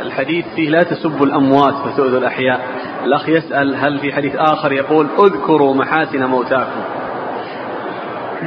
الحديث 0.02 0.46
فيه 0.56 0.70
لا 0.70 0.84
تسبوا 0.84 1.26
الأموات 1.26 1.74
فتؤذوا 1.74 2.20
الأحياء. 2.20 2.60
الأخ 3.04 3.30
يسأل 3.30 3.76
هل 3.76 4.00
في 4.00 4.14
حديث 4.14 4.36
آخر 4.36 4.72
يقول 4.72 5.08
اذكروا 5.20 5.76
محاسن 5.76 6.26
موتاكم. 6.26 7.03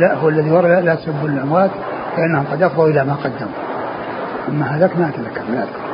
لا 0.01 0.15
هو 0.15 0.29
الذي 0.29 0.51
ورد 0.51 0.85
لا 0.85 0.95
تسبوا 0.95 1.29
الأموات 1.29 1.71
فإنهم 2.17 2.45
قد 2.53 2.63
أفضوا 2.63 2.89
إلى 2.89 3.05
ما 3.05 3.15
قدموا. 3.15 3.53
أما 4.49 4.67
هذاك 4.67 4.97
ما 4.99 5.09
أتذكر. 5.09 5.41
أذكر 5.41 5.87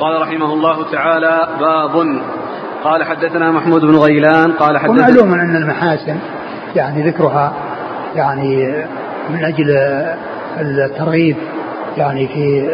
قال 0.00 0.22
رحمه 0.22 0.52
الله 0.52 0.90
تعالى 0.92 1.48
باب. 1.60 2.20
قال 2.84 3.04
حدثنا 3.04 3.50
محمود 3.50 3.80
بن 3.80 3.96
غيلان 3.96 4.52
قال 4.52 4.78
حدثنا 4.78 4.90
ومعلوم 4.90 5.34
أن 5.34 5.56
المحاسن 5.56 6.18
يعني 6.76 7.02
ذكرها 7.02 7.52
يعني 8.16 8.74
من 9.30 9.44
أجل 9.44 9.70
الترغيب 10.60 11.36
يعني 11.96 12.28
في 12.28 12.70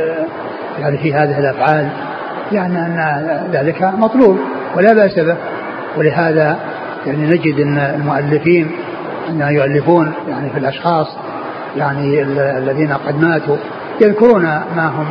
يعني 0.80 0.99
في 0.99 1.14
هذه 1.14 1.38
الأفعال 1.38 1.88
يعني 2.53 2.78
أن 2.78 3.51
ذلك 3.53 3.82
مطلوب 3.82 4.38
ولا 4.76 4.92
بأس 4.92 5.18
به. 5.18 5.36
ولهذا 5.97 6.59
يعني 7.07 7.26
نجد 7.26 7.61
إن 7.61 7.78
المؤلفين 7.78 8.70
انهم 9.30 9.55
يؤلفون 9.55 10.12
يعني 10.28 10.50
في 10.50 10.59
الأشخاص 10.59 11.07
يعني 11.76 12.22
الذين 12.59 12.92
قد 12.92 13.20
ماتوا 13.20 13.57
يذكرون 14.00 14.42
ما 14.76 14.86
هم 14.86 15.07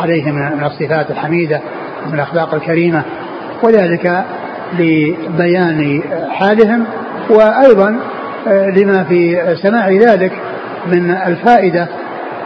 عليه 0.00 0.32
من 0.32 0.64
الصفات 0.64 1.10
الحميدة 1.10 1.60
ومن 2.06 2.14
الأخلاق 2.14 2.54
الكريمة 2.54 3.02
وذلك 3.62 4.24
لبيان 4.78 6.02
حالهم 6.30 6.84
وأيضا 7.30 7.98
لما 8.46 9.04
في 9.04 9.38
سماع 9.62 9.88
ذلك 9.88 10.32
من 10.86 11.10
الفائدة 11.10 11.88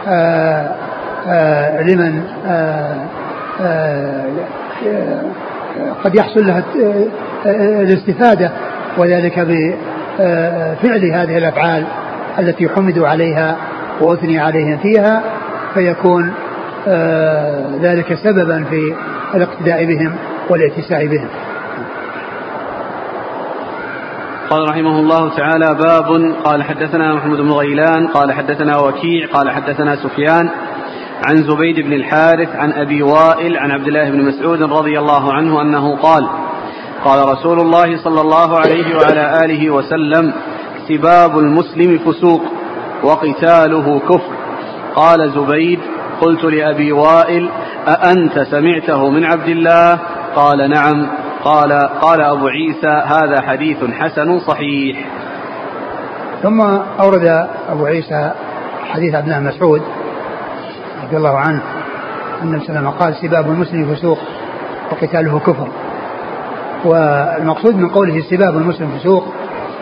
آه، 0.07 0.75
آه، 1.27 1.81
لمن 1.81 2.23
آه، 2.47 2.95
آه، 3.61 4.25
قد 6.03 6.15
يحصل 6.15 6.47
لها 6.47 6.63
الاستفادة 7.81 8.51
وذلك 8.97 9.39
بفعل 9.39 11.05
هذه 11.13 11.37
الأفعال 11.37 11.85
التي 12.39 12.69
حمدوا 12.69 13.07
عليها 13.07 13.57
وأثني 14.01 14.39
عليهم 14.39 14.77
فيها 14.77 15.23
فيكون 15.73 16.33
ذلك 17.81 18.13
سببا 18.13 18.63
في 18.63 18.95
الاقتداء 19.35 19.85
بهم 19.85 20.15
والاتساع 20.49 21.05
بهم. 21.05 21.29
قال 24.49 24.69
رحمه 24.69 24.99
الله 24.99 25.37
تعالى 25.37 25.75
باب 25.75 26.35
قال 26.43 26.63
حدثنا 26.63 27.13
محمد 27.13 27.37
بن 27.37 27.51
غيلان 27.51 28.07
قال 28.07 28.33
حدثنا 28.33 28.77
وكيع 28.77 29.27
قال 29.33 29.49
حدثنا 29.49 29.95
سفيان 29.95 30.49
عن 31.29 31.35
زبيد 31.35 31.79
بن 31.85 31.93
الحارث 31.93 32.55
عن 32.55 32.71
أبي 32.71 33.03
وائل 33.03 33.57
عن 33.57 33.71
عبد 33.71 33.87
الله 33.87 34.09
بن 34.09 34.21
مسعود 34.21 34.61
رضي 34.61 34.99
الله 34.99 35.33
عنه 35.33 35.61
أنه 35.61 35.95
قال 35.95 36.27
قال 37.03 37.29
رسول 37.29 37.59
الله 37.59 38.03
صلى 38.03 38.21
الله 38.21 38.59
عليه 38.59 38.95
وعلى 38.95 39.45
آله 39.45 39.69
وسلم 39.69 40.33
سباب 40.87 41.39
المسلم 41.39 41.99
فسوق 41.99 42.41
وقتاله 43.03 43.99
كفر. 43.99 44.33
قال 44.95 45.31
زبيد 45.31 45.79
قلت 46.21 46.43
لأبي 46.43 46.91
وائل 46.91 47.49
أأنت 47.87 48.39
سمعته 48.39 49.09
من 49.09 49.23
عبد 49.25 49.47
الله؟ 49.47 49.99
قال 50.35 50.69
نعم. 50.69 51.07
قال 51.43 51.71
قال 52.01 52.21
أبو 52.21 52.47
عيسى 52.47 52.87
هذا 52.87 53.41
حديث 53.41 53.77
حسن 53.83 54.39
صحيح. 54.39 55.05
ثم 56.43 56.61
أورد 57.01 57.47
أبو 57.69 57.85
عيسى 57.85 58.31
حديث 58.91 59.15
عبد 59.15 59.27
الله 59.27 59.39
مسعود 59.39 59.81
رضي 61.03 61.17
الله 61.17 61.37
عنه 61.37 61.61
أن 62.43 62.55
وسلم 62.55 62.89
قال 62.89 63.15
سباب 63.15 63.45
المسلم 63.45 63.95
فسوق 63.95 64.19
وقتاله 64.91 65.39
كفر. 65.39 65.67
والمقصود 66.85 67.75
من 67.75 67.89
قوله 67.89 68.21
سباب 68.29 68.57
المسلم 68.57 68.89
فسوق 68.97 69.23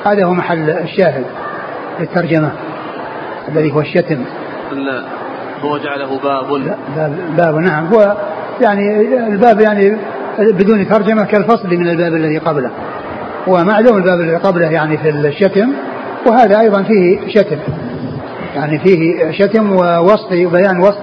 هذا 0.06 0.26
هو 0.26 0.34
محل 0.34 0.70
الشاهد 0.70 1.26
للترجمة 2.00 2.52
الذي 3.50 3.72
هو 3.72 3.82
الشتم. 3.82 4.24
لا 4.72 5.04
هو 5.62 5.78
جعله 5.78 6.20
باب. 6.24 6.76
باب, 6.96 7.16
باب 7.38 7.56
نعم. 7.56 7.86
هو 7.86 8.18
يعني 8.62 9.02
الباب 9.28 9.62
يعني 9.62 9.98
بدون 10.40 10.90
ترجمة 10.90 11.26
كالفصل 11.26 11.68
من 11.68 11.90
الباب 11.90 12.14
الذي 12.14 12.38
قبله. 12.38 12.72
ومعلوم 13.48 13.98
الباب 13.98 14.20
الذي 14.20 14.36
قبله 14.36 14.72
يعني 14.72 14.98
في 14.98 15.10
الشتم 15.10 15.74
وهذا 16.28 16.60
أيضا 16.60 16.84
فيه 16.84 17.28
شتم. 17.28 17.58
يعني 18.56 18.80
فيه 18.80 19.32
شتم 19.32 19.72
ووصف 19.72 20.32
وبيان 20.32 20.80
وصف 20.80 21.00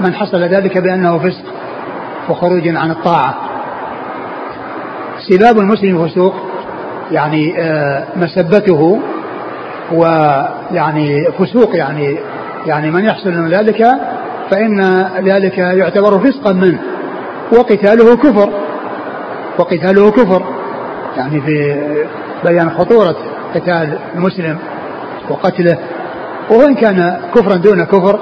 من 0.00 0.14
حصل 0.14 0.42
ذلك 0.42 0.78
بأنه 0.78 1.18
فسق 1.18 1.44
وخروج 2.28 2.68
عن 2.68 2.90
الطاعة. 2.90 3.53
سباب 5.30 5.58
المسلم 5.58 6.08
فسوق 6.08 6.34
يعني 7.10 7.62
آه، 7.62 8.04
مسبته 8.16 9.00
ويعني 9.92 11.24
فسوق 11.38 11.76
يعني 11.76 12.18
يعني 12.66 12.90
من 12.90 13.04
يحصل 13.04 13.30
من 13.30 13.50
ذلك 13.50 13.86
فإن 14.50 15.06
ذلك 15.24 15.58
يعتبر 15.58 16.18
فسقا 16.18 16.52
منه 16.52 16.78
وقتاله 17.52 18.16
كفر 18.16 18.50
وقتاله 19.58 20.10
كفر 20.10 20.42
يعني 21.16 21.40
في 21.40 21.76
بيان 22.44 22.70
خطورة 22.70 23.16
قتال 23.54 23.98
المسلم 24.14 24.58
وقتله. 25.30 25.78
وإن 26.50 26.74
كان 26.74 27.20
كفرا 27.34 27.56
دون 27.56 27.84
كفر 27.84 28.18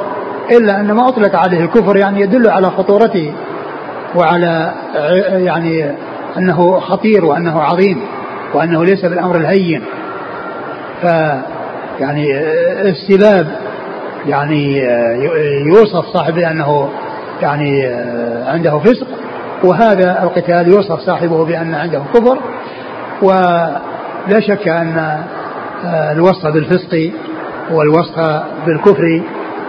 إلا 0.51 0.81
أن 0.81 0.93
ما 0.93 1.09
أطلق 1.09 1.37
عليه 1.37 1.65
الكفر 1.65 1.97
يعني 1.97 2.21
يدل 2.21 2.49
على 2.49 2.71
خطورته 2.71 3.33
وعلى 4.15 4.73
يعني 5.29 5.95
أنه 6.39 6.81
خطير 6.81 7.25
وأنه 7.25 7.61
عظيم 7.61 8.01
وأنه 8.55 8.85
ليس 8.85 9.05
بالأمر 9.05 9.37
الهين. 9.37 9.83
ف 11.03 11.05
يعني 12.01 12.41
السباب 12.91 13.47
يعني 14.27 14.79
يوصف 15.67 16.07
صاحبه 16.07 16.51
أنه 16.51 16.89
يعني 17.43 17.87
عنده 18.47 18.79
فسق 18.79 19.07
وهذا 19.65 20.23
القتال 20.23 20.69
يوصف 20.69 21.01
صاحبه 21.01 21.45
بأن 21.45 21.75
عنده 21.75 22.03
كفر 22.15 22.39
ولا 23.23 24.41
شك 24.41 24.69
أن 24.69 25.23
الوصف 25.85 26.47
بالفسق 26.47 27.13
والوصف 27.71 28.43
بالكفر 28.67 29.23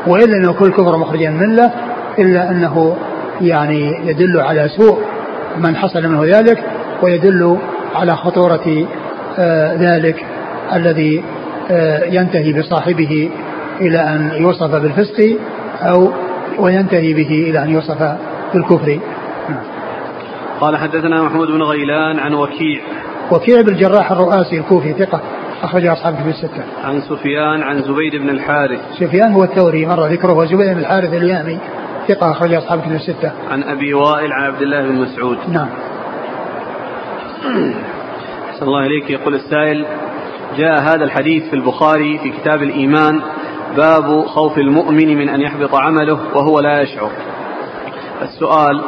وإلا 0.08 0.38
أنه 0.38 0.54
كل 0.54 0.72
كفر 0.72 0.98
مخرجا 0.98 1.30
من 1.30 1.42
الملة 1.42 1.72
إلا 2.20 2.52
أنه 2.52 2.96
يعني 3.42 4.10
يدل 4.10 4.40
على 4.40 4.70
سوء 4.70 5.00
من 5.58 5.76
حصل 5.76 6.08
منه 6.08 6.26
ذلك 6.26 6.64
ويدل 7.04 7.58
على 7.96 8.16
خطورة 8.16 8.88
آه 9.40 9.76
ذلك 9.76 10.26
الذي 10.74 11.24
آه 11.72 12.04
ينتهي 12.06 12.54
بصاحبه 12.54 13.30
إلى 13.82 14.00
أن 14.00 14.32
يوصف 14.38 14.76
بالفسق 14.76 15.38
أو 15.82 16.12
وينتهي 16.60 17.14
به 17.14 17.50
إلى 17.50 17.64
أن 17.64 17.70
يوصف 17.70 18.16
بالكفر 18.54 19.00
قال 20.62 20.78
حدثنا 20.78 21.22
محمود 21.22 21.48
بن 21.48 21.62
غيلان 21.62 22.20
عن 22.20 22.34
وكيع 22.34 22.82
وكيع 23.32 23.62
بن 23.62 23.70
الجراح 23.70 24.12
الرؤاسي 24.12 24.58
الكوفي 24.58 24.94
ثقة 24.94 25.22
أخرج 25.64 25.86
أصحاب 25.86 26.16
في 26.16 26.30
الستة. 26.30 26.64
عن 26.84 27.02
سفيان 27.02 27.62
عن 27.62 27.82
زبيد 27.82 28.16
بن 28.16 28.30
الحارث. 28.30 28.80
سفيان 29.00 29.32
هو 29.32 29.44
الثوري 29.44 29.86
مر 29.86 30.06
ذكره 30.08 30.34
وزبيد 30.34 30.74
بن 30.74 30.80
الحارث 30.80 31.14
اليامي 31.14 31.60
ثقة 32.08 32.32
أخرج 32.32 32.54
أصحاب 32.54 32.80
في 32.82 32.88
الستة. 32.88 33.32
عن 33.50 33.64
أبي 33.64 33.94
وائل 33.94 34.34
عن 34.34 34.44
عبد 34.44 34.62
الله 34.62 34.82
بن 34.82 34.92
مسعود. 34.92 35.38
نعم. 35.50 35.70
أحسن 38.50 38.66
الله 38.66 38.86
إليك 38.86 39.10
يقول 39.10 39.36
السائل 39.36 39.86
جاء 40.58 40.82
هذا 40.82 41.04
الحديث 41.04 41.44
في 41.50 41.56
البخاري 41.56 42.18
في 42.18 42.30
كتاب 42.30 42.64
الإيمان 42.64 43.22
باب 43.78 44.26
خوف 44.26 44.58
المؤمن 44.58 45.18
من 45.18 45.30
أن 45.30 45.42
يحبط 45.42 45.76
عمله 45.76 46.20
وهو 46.36 46.60
لا 46.60 46.82
يشعر 46.82 47.12
السؤال 48.22 48.82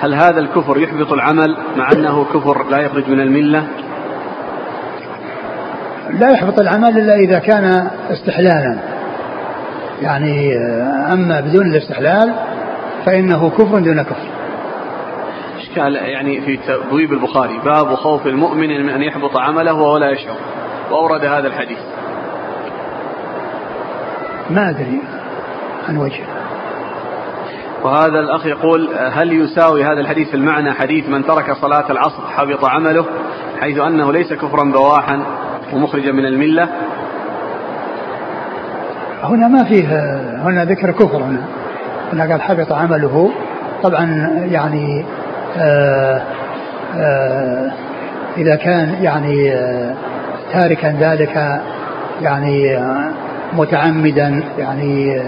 هل 0.00 0.14
هذا 0.14 0.40
الكفر 0.40 0.78
يحبط 0.78 1.12
العمل 1.12 1.56
مع 1.76 1.92
أنه 1.92 2.24
كفر 2.24 2.70
لا 2.70 2.78
يخرج 2.78 3.08
من 3.08 3.20
الملة 3.20 3.66
لا 6.10 6.30
يحبط 6.30 6.60
العمل 6.60 6.98
إلا 6.98 7.14
إذا 7.14 7.38
كان 7.38 7.90
استحلالا 8.10 8.78
يعني 10.02 10.56
أما 11.12 11.40
بدون 11.40 11.66
الاستحلال 11.66 12.34
فإنه 13.04 13.50
كفر 13.50 13.78
دون 13.78 14.02
كفر. 14.02 14.28
إشكال 15.58 15.94
يعني 15.94 16.40
في 16.40 16.56
تبويب 16.56 17.12
البخاري 17.12 17.58
باب 17.64 17.94
خوف 17.94 18.26
المؤمن 18.26 18.68
من 18.68 18.88
أن 18.88 19.02
يحبط 19.02 19.36
عمله 19.36 19.72
وهو 19.72 19.96
لا 19.96 20.10
يشعر. 20.10 20.36
وأورد 20.90 21.24
هذا 21.24 21.46
الحديث. 21.46 21.78
ما 24.50 24.70
أدري 24.70 25.00
عن 25.88 25.96
وجه 25.96 26.24
وهذا 27.82 28.20
الأخ 28.20 28.46
يقول 28.46 28.88
هل 29.12 29.32
يساوي 29.32 29.84
هذا 29.84 30.00
الحديث 30.00 30.28
في 30.28 30.34
المعنى 30.34 30.72
حديث 30.72 31.08
من 31.08 31.24
ترك 31.24 31.52
صلاة 31.52 31.90
العصر 31.90 32.26
حبط 32.36 32.64
عمله 32.64 33.06
حيث 33.60 33.78
أنه 33.78 34.12
ليس 34.12 34.32
كفرا 34.32 34.64
بواحا 34.72 35.22
ومخرجا 35.72 36.12
من 36.12 36.26
الملة؟ 36.26 36.68
هنا 39.22 39.48
ما 39.48 39.64
فيه 39.64 39.86
هنا 40.42 40.64
ذكر 40.64 40.90
كفر 40.90 41.22
هنا. 41.22 41.59
هنا 42.12 42.32
قال 42.32 42.42
حبط 42.42 42.72
عمله. 42.72 43.30
طبعا 43.82 44.30
يعني 44.50 45.04
آآ 45.58 46.22
آآ 46.96 47.70
إذا 48.36 48.56
كان 48.56 48.94
يعني 49.02 49.54
تاركا 50.52 50.96
ذلك 51.00 51.60
يعني 52.22 52.78
متعمدا 53.52 54.42
يعني 54.58 55.20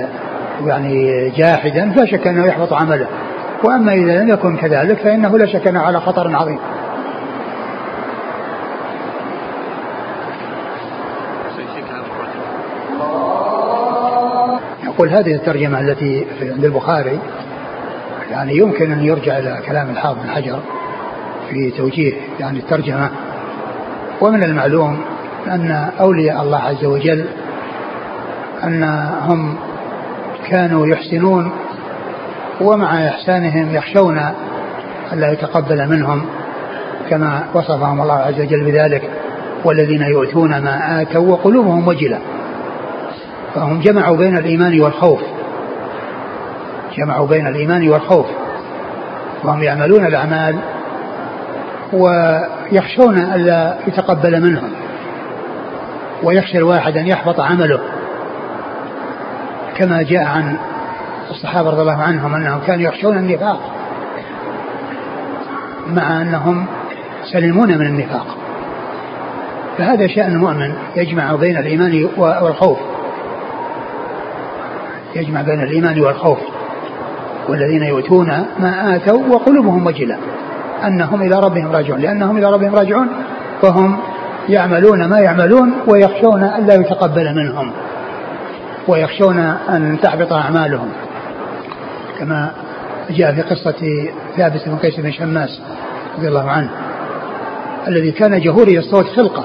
يعني 0.67 1.29
جاحدا 1.31 1.91
فلا 1.91 2.07
شك 2.07 2.27
أنه 2.27 2.47
يحبط 2.47 2.73
عمله. 2.73 3.07
وأما 3.65 3.93
إذا 3.93 4.23
لم 4.23 4.29
يكن 4.29 4.57
كذلك 4.57 4.99
فإنه 4.99 5.39
لا 5.39 5.47
شك 5.47 5.67
أنه 5.67 5.81
على 5.81 6.01
خطر 6.01 6.37
عظيم. 6.37 6.59
يقول 14.95 15.09
هذه 15.09 15.35
الترجمة 15.35 15.81
التي 15.81 16.27
في 16.39 16.53
عند 16.53 16.65
البخاري 16.65 17.19
يعني 18.31 18.57
يمكن 18.57 18.93
أن 18.93 19.05
يرجع 19.05 19.39
إلى 19.39 19.59
كلام 19.67 19.91
الحافظ 19.91 20.23
بن 20.23 20.31
حجر 20.31 20.59
في 21.51 21.71
توجيه 21.71 22.13
يعني 22.41 22.59
الترجمة. 22.59 23.11
ومن 24.21 24.43
المعلوم 24.43 24.99
أن 25.47 25.91
أولياء 26.01 26.43
الله 26.43 26.59
عز 26.59 26.85
وجل 26.85 27.25
أنهم 28.65 29.57
كانوا 30.49 30.87
يحسنون 30.87 31.53
ومع 32.61 33.09
إحسانهم 33.09 33.75
يخشون 33.75 34.21
ألا 35.13 35.33
يتقبل 35.33 35.89
منهم 35.89 36.25
كما 37.11 37.45
وصفهم 37.55 38.01
الله 38.01 38.15
عز 38.15 38.41
وجل 38.41 38.65
بذلك 38.65 39.11
والذين 39.65 40.03
يؤتون 40.03 40.59
ما 40.59 41.03
آتوا 41.03 41.29
وقلوبهم 41.29 41.89
وجلة. 41.89 42.19
فهم 43.55 43.81
جمعوا 43.81 44.17
بين 44.17 44.37
الإيمان 44.39 44.81
والخوف. 44.81 45.21
جمعوا 46.97 47.27
بين 47.27 47.47
الإيمان 47.47 47.89
والخوف. 47.89 48.27
وهم 49.45 49.63
يعملون 49.63 50.07
الأعمال 50.07 50.59
ويخشون 51.93 53.19
ألا 53.19 53.79
يتقبل 53.87 54.41
منهم. 54.41 54.71
ويخشى 56.23 56.59
الواحد 56.59 56.97
أن 56.97 57.07
يحبط 57.07 57.41
عمله. 57.41 57.81
كما 59.77 60.03
جاء 60.03 60.25
عن 60.25 60.57
الصحابة 61.31 61.71
رضي 61.71 61.81
الله 61.81 62.03
عنهم 62.03 62.35
أنهم 62.35 62.61
كانوا 62.67 62.83
يخشون 62.83 63.17
النفاق 63.17 63.61
مع 65.87 66.23
أنهم 66.23 66.67
سلمون 67.33 67.69
من 67.69 67.87
النفاق. 67.87 68.27
فهذا 69.79 70.07
شأن 70.07 70.33
المؤمن 70.33 70.75
يجمع 70.97 71.35
بين 71.35 71.57
الإيمان 71.57 72.09
والخوف. 72.17 72.79
يجمع 75.17 75.43
بين 75.43 75.61
الإيمان 75.61 76.01
والخوف. 76.01 76.39
والذين 77.49 77.83
يؤتون 77.83 78.29
ما 78.59 78.97
آتوا 78.97 79.27
وقلوبهم 79.31 79.87
وجلة 79.87 80.17
أنهم 80.87 81.23
إلى 81.23 81.41
ربهم 81.41 81.73
راجعون. 81.73 82.01
لأنهم 82.01 82.37
إلى 82.37 82.51
ربهم 82.51 82.75
راجعون 82.75 83.09
فهم 83.63 83.99
يعملون 84.49 85.05
ما 85.09 85.19
يعملون 85.21 85.73
ويخشون 85.87 86.45
ألا 86.45 86.75
يتقبل 86.75 87.35
منهم. 87.35 87.73
ويخشون 88.89 89.39
أن 89.69 89.99
تحبط 90.03 90.33
أعمالهم. 90.33 90.89
كما 92.19 92.51
جاء 93.11 93.33
في 93.33 93.43
قصة 93.43 94.09
ثابت 94.37 94.69
بن 94.69 94.77
قيس 94.77 95.01
بن 95.01 95.13
شماس 95.13 95.61
رضي 96.19 96.29
الله 96.29 96.51
عنه 96.51 96.71
الذي 97.89 98.11
كان 98.11 98.41
جهوري 98.41 98.79
الصوت 98.79 99.07
خلقة 99.07 99.45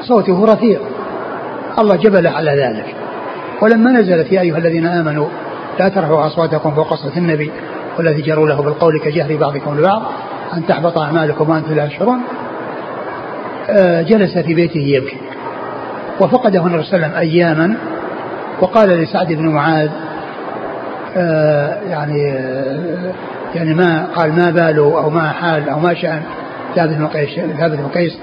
صوته 0.00 0.44
رفيع 0.44 0.80
الله 1.78 1.96
جبله 1.96 2.30
على 2.30 2.50
ذلك. 2.50 2.94
ولما 3.62 3.90
نزلت 3.90 4.32
يا 4.32 4.40
أيها 4.40 4.58
الذين 4.58 4.86
آمنوا 4.86 5.28
لا 5.80 5.88
ترفعوا 5.88 6.26
أصواتكم 6.26 6.74
فوق 6.74 6.94
صوت 6.94 7.16
النبي 7.16 7.50
والذي 7.98 8.22
جروا 8.22 8.48
له 8.48 8.62
بالقول 8.62 9.00
كجهر 9.00 9.36
بعضكم 9.36 9.78
لبعض 9.78 10.02
أن 10.54 10.66
تحبط 10.66 10.98
أعمالكم 10.98 11.50
وأنتم 11.50 11.74
لا 11.74 11.86
تشعرون. 11.86 12.20
آه، 13.70 14.02
جلس 14.02 14.38
في 14.38 14.54
بيته 14.54 14.80
يبكي 14.80 15.16
وفقده 16.20 16.66
النبي 16.66 16.82
صلى 16.82 16.96
الله 16.96 17.06
عليه 17.06 17.16
وسلم 17.16 17.30
أياما 17.30 17.76
وقال 18.60 18.88
لسعد 18.88 19.32
بن 19.32 19.48
معاذ 19.48 19.90
آه، 21.16 21.78
يعني 21.90 22.32
آه، 22.32 23.12
يعني 23.54 23.74
ما 23.74 24.06
قال 24.16 24.32
ما 24.32 24.50
باله 24.50 24.98
أو 25.04 25.10
ما 25.10 25.28
حال 25.28 25.68
أو 25.68 25.78
ما 25.78 25.94
شأن؟ 25.94 26.22
ثابت 26.74 26.94
بن 26.94 27.06
قيس 27.06 27.40
ثابت 27.58 27.78
بن 27.78 27.88
قيس 27.88 28.18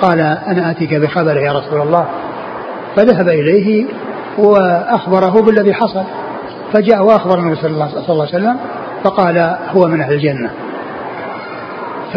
قال 0.00 0.20
أنا 0.20 0.70
آتيك 0.70 0.94
بخبره 0.94 1.40
يا 1.40 1.52
رسول 1.52 1.80
الله. 1.80 2.06
فذهب 2.96 3.28
إليه 3.28 3.86
وأخبره 4.38 5.42
بالذي 5.42 5.74
حصل 5.74 6.02
فجاء 6.72 7.04
وأخبر 7.04 7.38
النبي 7.38 7.56
صلى 7.56 7.70
الله 7.70 7.88
عليه 8.08 8.22
وسلم 8.22 8.56
فقال 9.04 9.56
هو 9.74 9.88
من 9.88 10.00
أهل 10.00 10.12
الجنة. 10.12 10.50
ف 12.12 12.16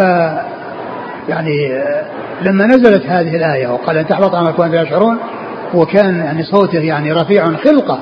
يعني 1.29 1.83
لما 2.41 2.65
نزلت 2.65 3.05
هذه 3.05 3.35
الآية 3.35 3.67
وقال 3.67 3.97
أن 3.97 4.07
تحبط 4.07 4.35
عملك 4.35 4.59
وانت 4.59 4.73
لا 4.73 4.81
يشعرون 4.81 5.17
وكان 5.73 6.19
يعني 6.19 6.43
صوته 6.43 6.79
يعني 6.79 7.11
رفيع 7.11 7.45
خلقة. 7.45 7.99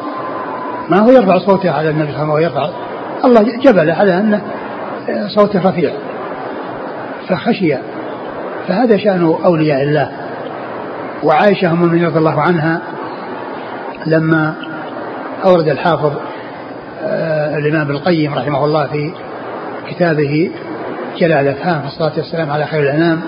ما 0.90 1.00
هو 1.00 1.12
يرفع 1.12 1.38
صوته 1.38 1.72
على 1.72 1.90
النبي 1.90 2.12
صلى 2.12 2.24
الله 2.24 2.36
عليه 2.36 2.48
وسلم؟ 2.48 2.74
الله 3.26 3.42
جبل 3.64 3.92
على 3.92 4.18
انه 4.18 4.42
صوته 5.36 5.70
رفيع 5.70 5.92
فخشي. 7.30 7.76
فهذا 8.68 8.98
شأن 8.98 9.36
أولياء 9.46 9.84
الله 9.84 10.12
وعائشة 11.24 11.68
أم 11.68 11.74
المؤمنين 11.74 12.06
رضي 12.06 12.20
الله 12.20 12.42
عنها 12.42 12.82
لما 14.08 14.54
أورد 15.46 15.68
الحافظ 15.68 16.14
آه 17.04 17.58
الإمام 17.58 17.82
ابن 17.82 17.92
القيم 17.92 18.34
رحمه 18.34 18.66
الله 18.66 18.88
في 18.88 19.12
كتابه 19.90 20.52
جلال 21.18 21.48
الأفهام 21.48 21.82
في 21.82 21.88
الصلاة 21.88 22.14
والسلام 22.18 22.52
على 22.52 22.66
خير 22.66 22.82
الأنام 22.84 23.22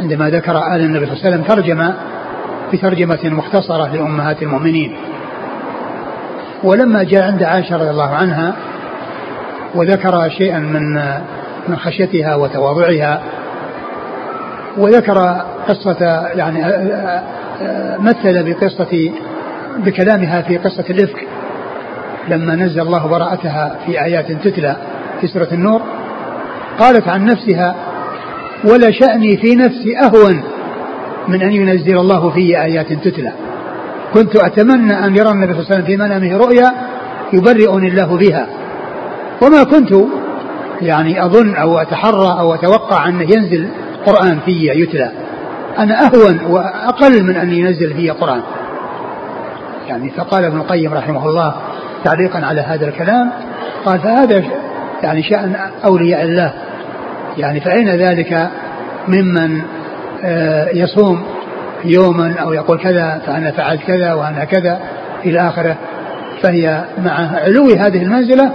عندما 0.00 0.30
ذكر 0.30 0.58
آل 0.58 0.80
النبي 0.80 1.06
صلى 1.06 1.14
الله 1.14 1.24
عليه 1.24 1.36
وسلم 1.36 1.42
ترجم 1.42 1.92
بترجمة 2.72 3.18
مختصرة 3.24 3.86
لأمهات 3.92 4.42
المؤمنين. 4.42 4.96
ولما 6.64 7.02
جاء 7.02 7.22
عند 7.22 7.42
عائشة 7.42 7.76
رضي 7.76 7.90
الله 7.90 8.14
عنها 8.14 8.54
وذكر 9.74 10.28
شيئا 10.28 10.58
من 10.58 10.94
من 11.68 11.76
خشيتها 11.76 12.34
وتواضعها 12.34 13.20
وذكر 14.76 15.42
قصة 15.68 16.26
يعني 16.34 16.64
مثل 17.98 18.42
بقصة 18.52 19.12
بكلامها 19.84 20.42
في 20.42 20.56
قصة 20.56 20.84
الإفك. 20.90 21.26
لما 22.28 22.54
نزل 22.54 22.80
الله 22.80 23.06
براءتها 23.06 23.78
في 23.86 24.04
آيات 24.04 24.32
تتلى 24.32 24.76
في 25.20 25.26
سورة 25.26 25.48
النور 25.52 25.82
قالت 26.78 27.08
عن 27.08 27.24
نفسها 27.24 27.74
ولا 28.64 28.90
شأني 28.90 29.36
في 29.36 29.54
نفسي 29.54 29.98
أهون 29.98 30.42
من 31.28 31.42
أن 31.42 31.52
ينزل 31.52 31.98
الله 31.98 32.30
في 32.30 32.62
آيات 32.62 32.92
تتلى. 32.92 33.32
كنت 34.14 34.36
أتمنى 34.36 35.04
أن 35.04 35.16
يرى 35.16 35.30
النبي 35.30 35.52
صلى 35.52 35.62
الله 35.62 35.74
عليه 35.74 35.74
وسلم 35.74 35.84
في 35.84 35.96
منامه 35.96 36.36
رؤيا 36.36 36.72
يبرئني 37.32 37.88
الله 37.88 38.16
بها. 38.16 38.46
وما 39.42 39.62
كنت 39.64 39.94
يعني 40.82 41.24
أظن 41.24 41.54
أو 41.54 41.78
أتحرى 41.78 42.40
أو 42.40 42.54
أتوقع 42.54 43.08
أنه 43.08 43.22
ينزل 43.22 43.68
قرآن 44.06 44.38
في 44.44 44.66
يتلى. 44.66 45.10
أنا 45.78 46.06
أهون 46.06 46.40
وأقل 46.50 47.22
من 47.22 47.36
أن 47.36 47.52
ينزل 47.52 47.94
في 47.94 48.10
قرآن. 48.10 48.42
يعني 49.88 50.10
فقال 50.10 50.44
ابن 50.44 50.56
القيم 50.56 50.94
رحمه 50.94 51.28
الله 51.28 51.54
تعليقا 52.04 52.46
على 52.46 52.60
هذا 52.60 52.88
الكلام 52.88 53.30
قال 53.84 53.98
فهذا 53.98 54.44
يعني 55.02 55.22
شأن 55.22 55.56
أولياء 55.84 56.22
الله. 56.22 56.52
يعني 57.38 57.60
فأين 57.60 57.88
ذلك 57.88 58.50
ممن 59.08 59.62
آه، 60.24 60.68
يصوم 60.68 61.22
يوما 61.84 62.34
أو 62.40 62.52
يقول 62.52 62.78
كذا 62.78 63.20
فأنا 63.26 63.50
فعلت 63.50 63.82
كذا 63.82 64.12
وأنا 64.12 64.44
كذا 64.44 64.80
إلى 65.24 65.48
آخره؟ 65.48 65.76
فهي 66.42 66.84
مع 67.04 67.12
علو 67.44 67.66
هذه 67.66 68.02
المنزلة 68.02 68.52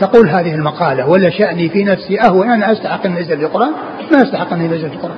تقول 0.00 0.28
هذه 0.28 0.54
المقالة 0.54 1.08
ولا 1.08 1.30
شأني 1.30 1.68
في 1.68 1.84
نفسي 1.84 2.20
أهون 2.20 2.50
أنا 2.50 2.72
أستحق 2.72 3.06
أن 3.06 3.16
ينزل 3.16 3.38
في 3.38 3.44
القرآن 3.44 3.72
ما 4.12 4.22
أستحق 4.22 4.52
أن 4.52 4.60
ينزل 4.60 4.88
في 4.88 4.94
القرآن. 4.94 5.16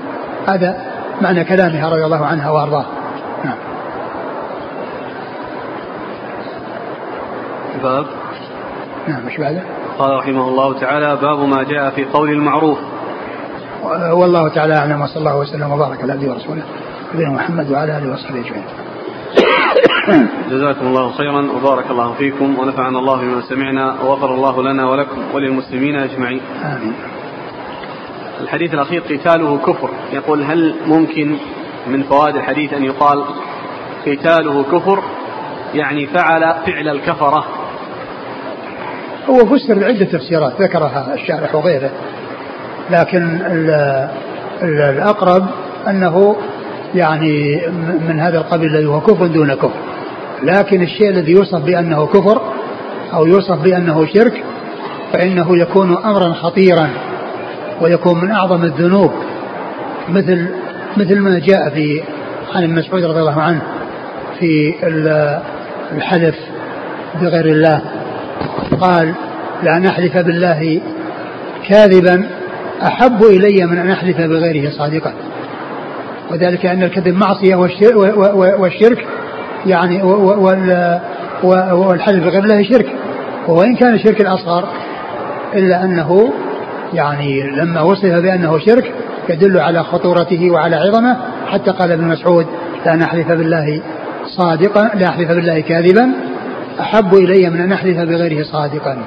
هذا 0.48 0.76
معنى 1.22 1.44
كلامها 1.44 1.88
رضي 1.88 2.04
الله 2.04 2.26
عنها 2.26 2.50
وأرضاها 2.50 2.86
نعم 3.44 3.56
باب 7.79 8.07
نعم 9.09 9.26
مش 9.26 9.37
بعده 9.37 9.62
قال 9.99 10.16
رحمه 10.16 10.49
الله 10.49 10.81
تعالى 10.81 11.16
باب 11.16 11.39
ما 11.39 11.62
جاء 11.62 11.91
في 11.91 12.05
قول 12.05 12.31
المعروف 12.31 12.79
والله 14.12 14.49
تعالى 14.49 14.74
أعلم 14.74 15.01
وصلى 15.03 15.18
الله 15.18 15.37
وسلم 15.39 15.72
وبارك 15.72 16.03
على 16.03 16.12
عبده 16.12 16.31
ورسوله 16.31 16.62
نبينا 17.14 17.31
محمد 17.31 17.70
وعلى 17.70 17.99
آله 17.99 18.12
وصحبه 18.12 18.41
أجمعين. 18.41 18.64
جزاكم 20.51 20.87
الله 20.87 21.12
خيرا 21.12 21.49
وبارك 21.57 21.91
الله 21.91 22.14
فيكم 22.14 22.59
ونفعنا 22.59 22.99
الله 22.99 23.16
بما 23.16 23.41
سمعنا 23.41 23.95
وغفر 24.03 24.35
الله 24.35 24.62
لنا 24.62 24.91
ولكم 24.91 25.18
وللمسلمين 25.35 25.97
أجمعين. 25.97 26.41
آمين. 26.64 26.95
الحديث 28.41 28.74
الأخير 28.74 29.01
قتاله 29.01 29.59
كفر 29.59 29.91
يقول 30.12 30.43
هل 30.43 30.74
ممكن 30.87 31.37
من 31.87 32.03
فوائد 32.03 32.37
الحديث 32.37 32.72
أن 32.72 32.85
يقال 32.85 33.24
قتاله 34.07 34.62
كفر 34.62 35.03
يعني 35.74 36.07
فعل 36.07 36.55
فعل 36.66 36.89
الكفرة 36.89 37.45
هو 39.31 39.47
فسر 39.47 39.79
بعدة 39.79 40.05
تفسيرات 40.05 40.62
ذكرها 40.62 41.14
الشارح 41.14 41.55
وغيره. 41.55 41.91
لكن 42.91 43.41
ال 43.47 43.70
ال 44.62 44.81
الأقرب 44.81 45.47
أنه 45.89 46.37
يعني 46.95 47.61
من 48.09 48.20
هذا 48.20 48.39
القبيل 48.39 48.74
الذي 48.74 48.87
هو 48.87 49.01
كفر 49.01 49.26
دون 49.26 49.55
كفر. 49.55 49.70
لكن 50.43 50.83
الشيء 50.83 51.11
الذي 51.11 51.33
يوصف 51.33 51.64
بأنه 51.64 52.07
كفر 52.07 52.43
أو 53.14 53.26
يوصف 53.26 53.62
بأنه 53.62 54.07
شرك 54.07 54.45
فإنه 55.12 55.59
يكون 55.59 55.97
أمرا 55.97 56.33
خطيرا 56.33 56.89
ويكون 57.81 58.20
من 58.24 58.31
أعظم 58.31 58.64
الذنوب 58.64 59.11
مثل 60.09 60.49
مثل 60.97 61.18
ما 61.18 61.39
جاء 61.39 61.70
في 61.70 62.03
عن 62.55 62.64
ابن 62.64 62.74
مسعود 62.74 63.05
رضي 63.05 63.20
الله 63.20 63.41
عنه 63.41 63.62
في 64.39 64.74
الحلف 65.93 66.37
بغير 67.20 67.47
الله. 67.47 67.81
قال 68.80 69.14
لأن 69.62 69.86
أحلف 69.86 70.16
بالله 70.16 70.80
كاذبا 71.68 72.26
أحب 72.82 73.22
إلي 73.22 73.66
من 73.66 73.78
أن 73.78 73.91
أحلف 73.91 74.20
بغيره 74.20 74.70
صادقا. 74.70 75.12
وذلك 76.30 76.66
أن 76.66 76.82
الكذب 76.82 77.14
معصية 77.14 77.55
والشرك 78.34 79.07
يعني 79.66 80.03
والحلف 81.43 82.24
بغير 82.24 82.45
الله 82.45 82.62
شرك. 82.62 82.86
وإن 83.49 83.76
كان 83.76 83.95
الشرك 83.95 84.20
الأصغر 84.20 84.68
إلا 85.55 85.84
أنه 85.84 86.32
يعني 86.95 87.43
لما 87.57 87.80
وصف 87.80 88.14
بأنه 88.14 88.59
شرك 88.59 88.93
يدل 89.28 89.61
على 89.61 89.82
خطورته 89.82 90.51
وعلى 90.51 90.76
عظمه. 90.76 91.16
حتى 91.47 91.70
قال 91.70 91.93
ابن 91.93 92.05
مسعود 92.05 92.47
لا 92.86 92.97
نحلف 92.97 93.28
بالله 93.28 93.82
صادقا 94.26 94.91
لا 94.95 95.09
أحلف 95.09 95.28
بالله 95.28 95.61
كاذبا. 95.61 96.12
أحب 96.81 97.14
إلي 97.14 97.51
من 97.51 97.61
أن 97.61 97.72
أحلف 97.72 97.99
بغيره 97.99 98.43
صادقا. 98.43 99.05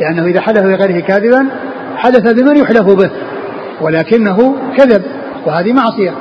لأنه 0.00 0.24
إذا 0.24 0.40
حلف 0.40 0.62
بغيره 0.62 1.00
كاذبا 1.00 1.46
حلف 1.96 2.28
بمن 2.28 2.56
يحلف 2.56 2.86
به 2.86 3.10
ولكنه 3.80 4.56
كذب 4.76 5.02
وهذه 5.46 5.72
معصية. 5.72 6.14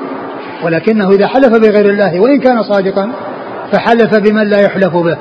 ولكنه 0.63 1.09
إذا 1.09 1.27
حلف 1.27 1.53
بغير 1.53 1.89
الله 1.89 2.19
وإن 2.19 2.39
كان 2.39 2.63
صادقا 2.63 3.11
فحلف 3.71 4.17
بمن 4.17 4.43
لا 4.49 4.61
يحلف 4.61 4.97
به. 4.97 5.17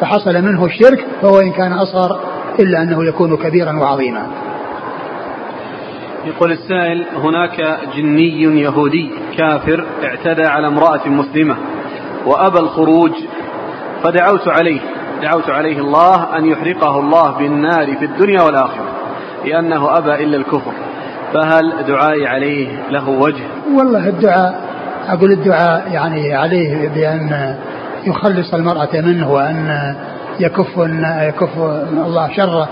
فحصل 0.00 0.42
منه 0.42 0.64
الشرك 0.64 1.06
فهو 1.22 1.40
إن 1.40 1.52
كان 1.52 1.72
أصغر 1.72 2.20
إلا 2.60 2.82
أنه 2.82 3.04
يكون 3.04 3.36
كبيرا 3.36 3.72
وعظيما. 3.72 4.26
يقول 6.26 6.52
السائل 6.52 7.06
هناك 7.16 7.78
جني 7.96 8.60
يهودي 8.60 9.10
كافر 9.38 9.84
اعتدى 10.04 10.46
على 10.46 10.66
امرأة 10.66 11.08
مسلمة 11.08 11.56
وأبى 12.26 12.58
الخروج 12.58 13.12
فدعوت 14.02 14.48
عليه. 14.48 14.80
دعوت 15.22 15.50
عليه 15.50 15.78
الله 15.78 16.38
أن 16.38 16.46
يحرقه 16.46 17.00
الله 17.00 17.30
بالنار 17.30 17.96
في 17.96 18.04
الدنيا 18.04 18.42
والآخرة. 18.42 18.86
لأنه 19.44 19.98
أبى 19.98 20.24
إلا 20.24 20.36
الكفر. 20.36 20.72
فهل 21.34 21.72
دعائي 21.86 22.26
عليه 22.26 22.68
له 22.90 23.08
وجه؟ 23.08 23.44
والله 23.74 24.08
الدعاء 24.08 24.60
أقول 25.08 25.32
الدعاء 25.32 25.92
يعني 25.92 26.34
عليه 26.34 26.88
بأن 26.88 27.56
يخلص 28.06 28.54
المرأة 28.54 28.88
منه 28.94 29.32
وأن 29.32 29.94
يكف 30.40 30.78
يكف 31.20 31.58
الله 32.06 32.36
شره 32.36 32.68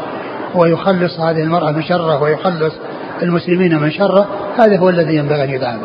ويخلص 0.54 1.20
هذه 1.20 1.42
المرأة 1.42 1.70
من 1.70 1.82
شره 1.82 2.22
ويخلص 2.22 2.74
المسلمين 3.22 3.80
من 3.80 3.90
شره. 3.90 4.26
هذا 4.58 4.78
هو 4.78 4.88
الذي 4.88 5.16
ينبغي 5.16 5.44
أن 5.44 5.50
يدعى 5.50 5.76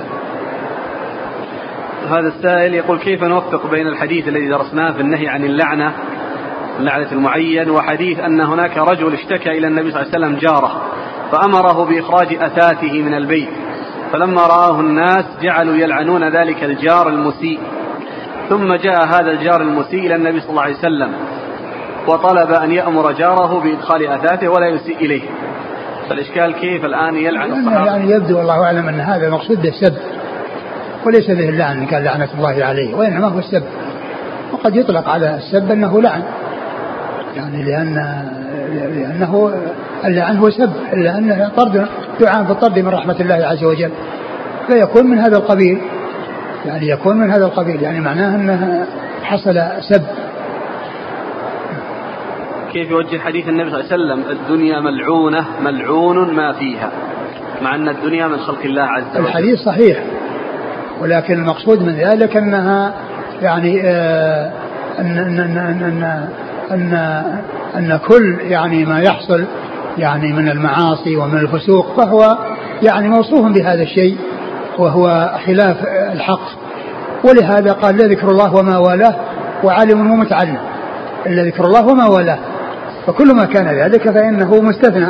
هذا 2.10 2.28
السائل 2.28 2.74
يقول 2.74 3.00
كيف 3.00 3.24
نوفق 3.24 3.72
بين 3.72 3.88
الحديث 3.88 4.28
الذي 4.28 4.48
درسناه 4.48 4.92
في 4.92 5.02
النهي 5.02 5.28
عن 5.28 5.44
اللعنة 5.44 5.94
اللعنة 6.80 7.12
المعين 7.12 7.70
وحديث 7.70 8.20
أن 8.20 8.42
هناك 8.42 8.78
رجل 8.78 9.14
اشتكى 9.14 9.58
إلى 9.58 9.68
النبي 9.68 9.92
صلى 9.92 10.02
الله 10.02 10.16
عليه 10.16 10.26
وسلم 10.26 10.40
جاره 10.40 10.82
فأمره 11.32 11.86
بإخراج 11.86 12.34
أثاثه 12.34 13.02
من 13.02 13.14
البيت 13.14 13.50
فلما 14.12 14.42
رآه 14.42 14.80
الناس 14.80 15.26
جعلوا 15.42 15.76
يلعنون 15.76 16.30
ذلك 16.30 16.64
الجار 16.64 17.10
المسيء 17.10 17.60
ثم 18.50 18.74
جاء 18.74 19.06
هذا 19.06 19.32
الجار 19.32 19.62
المسيء 19.62 20.06
إلى 20.06 20.16
النبي 20.16 20.40
صلى 20.40 20.50
الله 20.50 20.62
عليه 20.62 20.78
وسلم 20.78 21.14
وطلب 22.08 22.52
أن 22.52 22.72
يأمر 22.72 23.12
جاره 23.12 23.60
بإدخال 23.60 24.08
أثاثه 24.08 24.48
ولا 24.48 24.68
يسيء 24.68 24.98
إليه. 24.98 25.22
فالإشكال 26.10 26.54
كيف 26.54 26.86
الآن 26.86 27.16
يلعن 27.16 27.52
الصحابة؟ 27.52 27.86
يعني 27.86 28.12
يبدو 28.12 28.38
والله 28.38 28.64
أعلم 28.64 28.88
أن 28.88 29.00
هذا 29.00 29.28
المقصود 29.28 29.62
به 29.62 29.70
السب 29.70 29.98
وليس 31.06 31.32
به 31.32 31.50
اللعن 31.50 31.86
كان 31.86 32.04
لعنة 32.04 32.28
الله 32.38 32.66
عليه 32.66 32.96
وإنما 32.96 33.28
هو 33.28 33.40
السب. 33.40 33.64
وقد 34.54 34.76
يطلق 34.76 35.10
على 35.10 35.36
السب 35.36 35.72
أنه 35.72 36.02
لعن. 36.02 36.24
يعني 37.36 37.64
لأن 37.64 37.96
لأنه 38.74 39.54
اللعن 40.06 40.38
هو 40.38 40.50
سب 40.50 40.72
لأنه 40.94 41.52
طرد 41.58 41.88
دعاء 42.20 42.44
بالطرد 42.44 42.80
من 42.80 42.88
رحمة 42.88 43.16
الله 43.20 43.36
عز 43.36 43.64
وجل. 43.64 43.92
فيكون 44.68 45.08
من 45.08 45.18
هذا 45.18 45.38
القبيل 45.38 45.82
يعني 46.66 46.88
يكون 46.88 47.18
من 47.18 47.32
هذا 47.32 47.46
القبيل 47.46 47.82
يعني 47.82 48.00
معناه 48.00 48.36
أنه 48.36 48.86
حصل 49.24 49.62
سب. 49.90 50.04
كيف 52.74 52.92
يوجه 52.92 53.18
حديث 53.18 53.50
النبي 53.50 53.70
صلى 53.72 53.80
الله 53.80 53.92
عليه 53.92 54.04
وسلم؟ 54.04 54.38
الدنيا 54.38 54.80
ملعونة 54.80 55.46
ملعون 55.62 56.34
ما 56.36 56.54
فيها 56.54 56.92
مع 57.62 57.76
أن 57.76 57.90
الدنيا 57.90 58.28
من 58.28 58.38
خلق 58.38 58.62
الله 58.66 58.82
عز 58.82 59.04
وجل. 59.16 59.26
الحديث 59.26 59.60
صحيح. 59.60 60.04
ولكن 61.02 61.34
المقصود 61.34 61.82
من 61.82 61.96
ذلك 61.96 62.38
أنها 62.38 62.94
يعني 63.42 63.82
آه 63.86 64.52
أن, 65.00 65.18
أن, 65.18 65.40
أن, 65.40 65.58
أن, 65.58 66.28
أن, 66.72 66.94
أن 67.76 68.00
كل 68.08 68.38
يعني 68.42 68.86
ما 68.86 69.02
يحصل 69.02 69.46
يعني 69.98 70.34
من 70.34 70.50
المعاصي 70.50 71.16
ومن 71.16 71.38
الفسوق 71.38 72.02
فهو 72.02 72.38
يعني 72.84 73.10
موصوف 73.10 73.52
بهذا 73.52 73.84
الشيء 73.84 74.18
وهو 74.78 75.32
خلاف 75.46 75.78
الحق. 76.14 76.50
ولهذا 77.24 77.72
قال 77.72 77.98
لا 77.98 78.06
ذكر 78.06 78.28
الله 78.28 78.56
وما 78.56 78.78
والاه 78.78 79.16
وعالم 79.64 80.12
ومتعلم 80.12 80.58
إلا 81.26 81.44
ذكر 81.44 81.66
الله 81.66 81.88
وما 81.88 82.08
والاه. 82.08 82.40
فكل 83.08 83.36
ما 83.36 83.46
كان 83.46 83.68
ذلك 83.68 84.10
فإنه 84.10 84.62
مستثنى. 84.62 85.08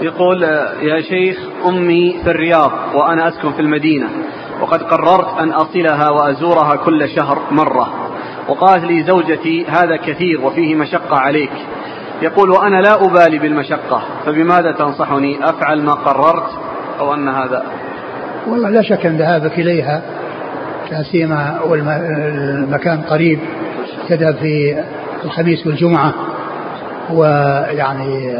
يقول 0.00 0.42
يا 0.82 1.00
شيخ 1.00 1.38
أمي 1.66 2.20
في 2.24 2.30
الرياض 2.30 2.72
وأنا 2.94 3.28
أسكن 3.28 3.52
في 3.52 3.60
المدينة. 3.60 4.08
وقد 4.60 4.82
قررت 4.82 5.40
أن 5.40 5.50
أصلها 5.50 6.10
وأزورها 6.10 6.76
كل 6.76 7.08
شهر 7.08 7.42
مرة. 7.50 7.88
وقالت 8.48 8.84
لي 8.84 9.02
زوجتي 9.02 9.66
هذا 9.66 9.96
كثير 9.96 10.40
وفيه 10.40 10.74
مشقة 10.74 11.16
عليك. 11.16 11.52
يقول 12.22 12.50
وأنا 12.50 12.80
لا 12.80 13.04
أبالي 13.04 13.38
بالمشقة 13.38 14.02
فبماذا 14.26 14.72
تنصحني؟ 14.72 15.38
أفعل 15.42 15.82
ما 15.82 15.92
قررت 15.92 16.50
أو 17.00 17.14
أن 17.14 17.28
هذا؟ 17.28 17.62
والله 18.46 18.70
لا 18.70 18.82
شك 18.82 19.06
أن 19.06 19.16
ذهابك 19.16 19.58
إليها 19.58 20.02
لا 20.90 21.02
سيما 21.02 21.60
والمكان 21.64 23.02
قريب 23.02 23.40
تذهب 24.08 24.36
في 24.36 24.84
الخميس 25.24 25.66
والجمعة 25.66 26.14
ويعني 27.12 28.36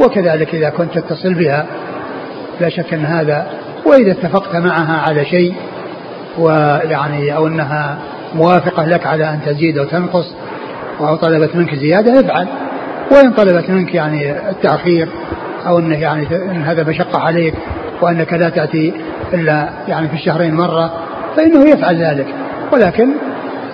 وكذلك 0.00 0.54
إذا 0.54 0.70
كنت 0.70 0.98
تتصل 0.98 1.34
بها 1.34 1.66
لا 2.60 2.68
شك 2.68 2.94
أن 2.94 3.04
هذا 3.04 3.46
وإذا 3.86 4.12
اتفقت 4.12 4.56
معها 4.56 5.00
على 5.08 5.24
شيء 5.24 5.54
ويعني 6.38 7.36
أو 7.36 7.46
أنها 7.46 7.98
موافقة 8.34 8.84
لك 8.84 9.06
على 9.06 9.30
أن 9.30 9.40
تزيد 9.46 9.78
أو 9.78 9.84
تنقص 9.84 10.34
أو 11.00 11.16
طلبت 11.16 11.56
منك 11.56 11.74
زيادة 11.74 12.20
افعل. 12.20 12.46
وإن 13.10 13.30
طلبت 13.30 13.70
منك 13.70 13.94
يعني 13.94 14.50
التأخير 14.50 15.08
أو 15.66 15.78
أنه 15.78 15.98
يعني 15.98 16.26
أن 16.50 16.62
هذا 16.62 16.84
مشقة 16.84 17.18
عليك 17.18 17.54
وأنك 18.02 18.32
لا 18.32 18.48
تأتي 18.48 18.92
إلا 19.34 19.68
يعني 19.88 20.08
في 20.08 20.14
الشهرين 20.14 20.54
مرة 20.54 20.92
فإنه 21.36 21.68
يفعل 21.68 22.04
ذلك. 22.04 22.26
ولكن 22.72 23.08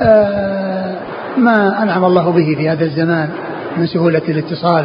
آه 0.02 0.94
ما 1.36 1.82
أنعم 1.82 2.04
الله 2.04 2.30
به 2.30 2.54
في 2.58 2.68
هذا 2.68 2.84
الزمان 2.84 3.28
من 3.76 3.86
سهولة 3.86 4.22
الاتصال 4.28 4.84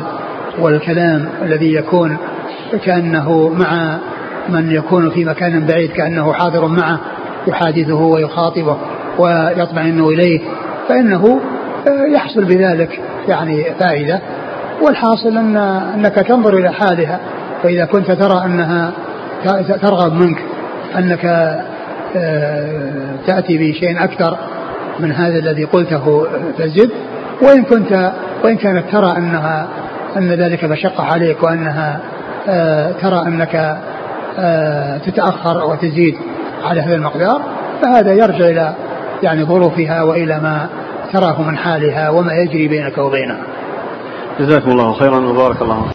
والكلام 0.60 1.30
الذي 1.41 1.74
يكون 1.74 2.18
كأنه 2.76 3.49
مع 3.49 3.97
من 4.49 4.72
يكون 4.72 5.09
في 5.09 5.26
مكان 5.26 5.65
بعيد 5.65 5.91
كأنه 5.91 6.34
حاضر 6.34 6.67
معه 6.67 6.99
يحادثه 7.47 8.01
ويخاطبه 8.01 8.78
ويطمئن 9.17 9.99
إليه. 9.99 10.41
فإنه 10.89 11.39
يحصل 12.13 12.45
بذلك 12.45 12.99
يعني 13.28 13.63
فائدة. 13.80 14.22
والحاصل 14.82 15.38
أن 15.38 15.57
أنك 15.95 16.15
تنظر 16.15 16.57
إلى 16.57 16.74
حالها. 16.74 17.20
فإذا 17.63 17.86
كنت 17.86 18.11
ترى 18.11 18.45
أنها 18.45 18.91
ترغب 19.82 20.13
منك 20.13 20.38
أنك 20.97 21.22
تأتي 23.28 23.57
بشيء 23.57 24.03
أكثر 24.03 24.38
من 24.99 25.11
هذا 25.11 25.39
الذي 25.39 25.63
قلته 25.63 26.28
فزد. 26.57 26.89
وإن 27.41 27.63
كنت 27.63 28.11
وإن 28.43 28.57
كانت 28.57 28.84
ترى 28.91 29.17
أنها 29.17 29.67
أن 30.17 30.28
ذلك 30.28 30.63
مشقة 30.63 31.03
عليك 31.03 31.43
وأنها 31.43 31.99
ترى 33.02 33.22
أنك 33.28 33.78
تتأخر 35.06 35.66
وتزيد 35.66 36.16
على 36.66 36.82
هذا 36.82 36.96
المقدار 36.96 37.42
فهذا 37.82 38.14
يرجع 38.14 38.46
إلى 38.46 38.74
يعني 39.24 39.44
ظروفها 39.44 40.04
وإلى 40.04 40.40
ما 40.40 40.70
تراه 41.14 41.42
من 41.42 41.58
حالها 41.58 42.10
وما 42.10 42.34
يجري 42.34 42.68
بينك 42.68 42.98
وبينها. 42.98 43.40
جزاكم 44.40 44.72
الله 44.72 44.94
خيرا 44.94 45.18
وبارك 45.18 45.62
الله 45.62 45.86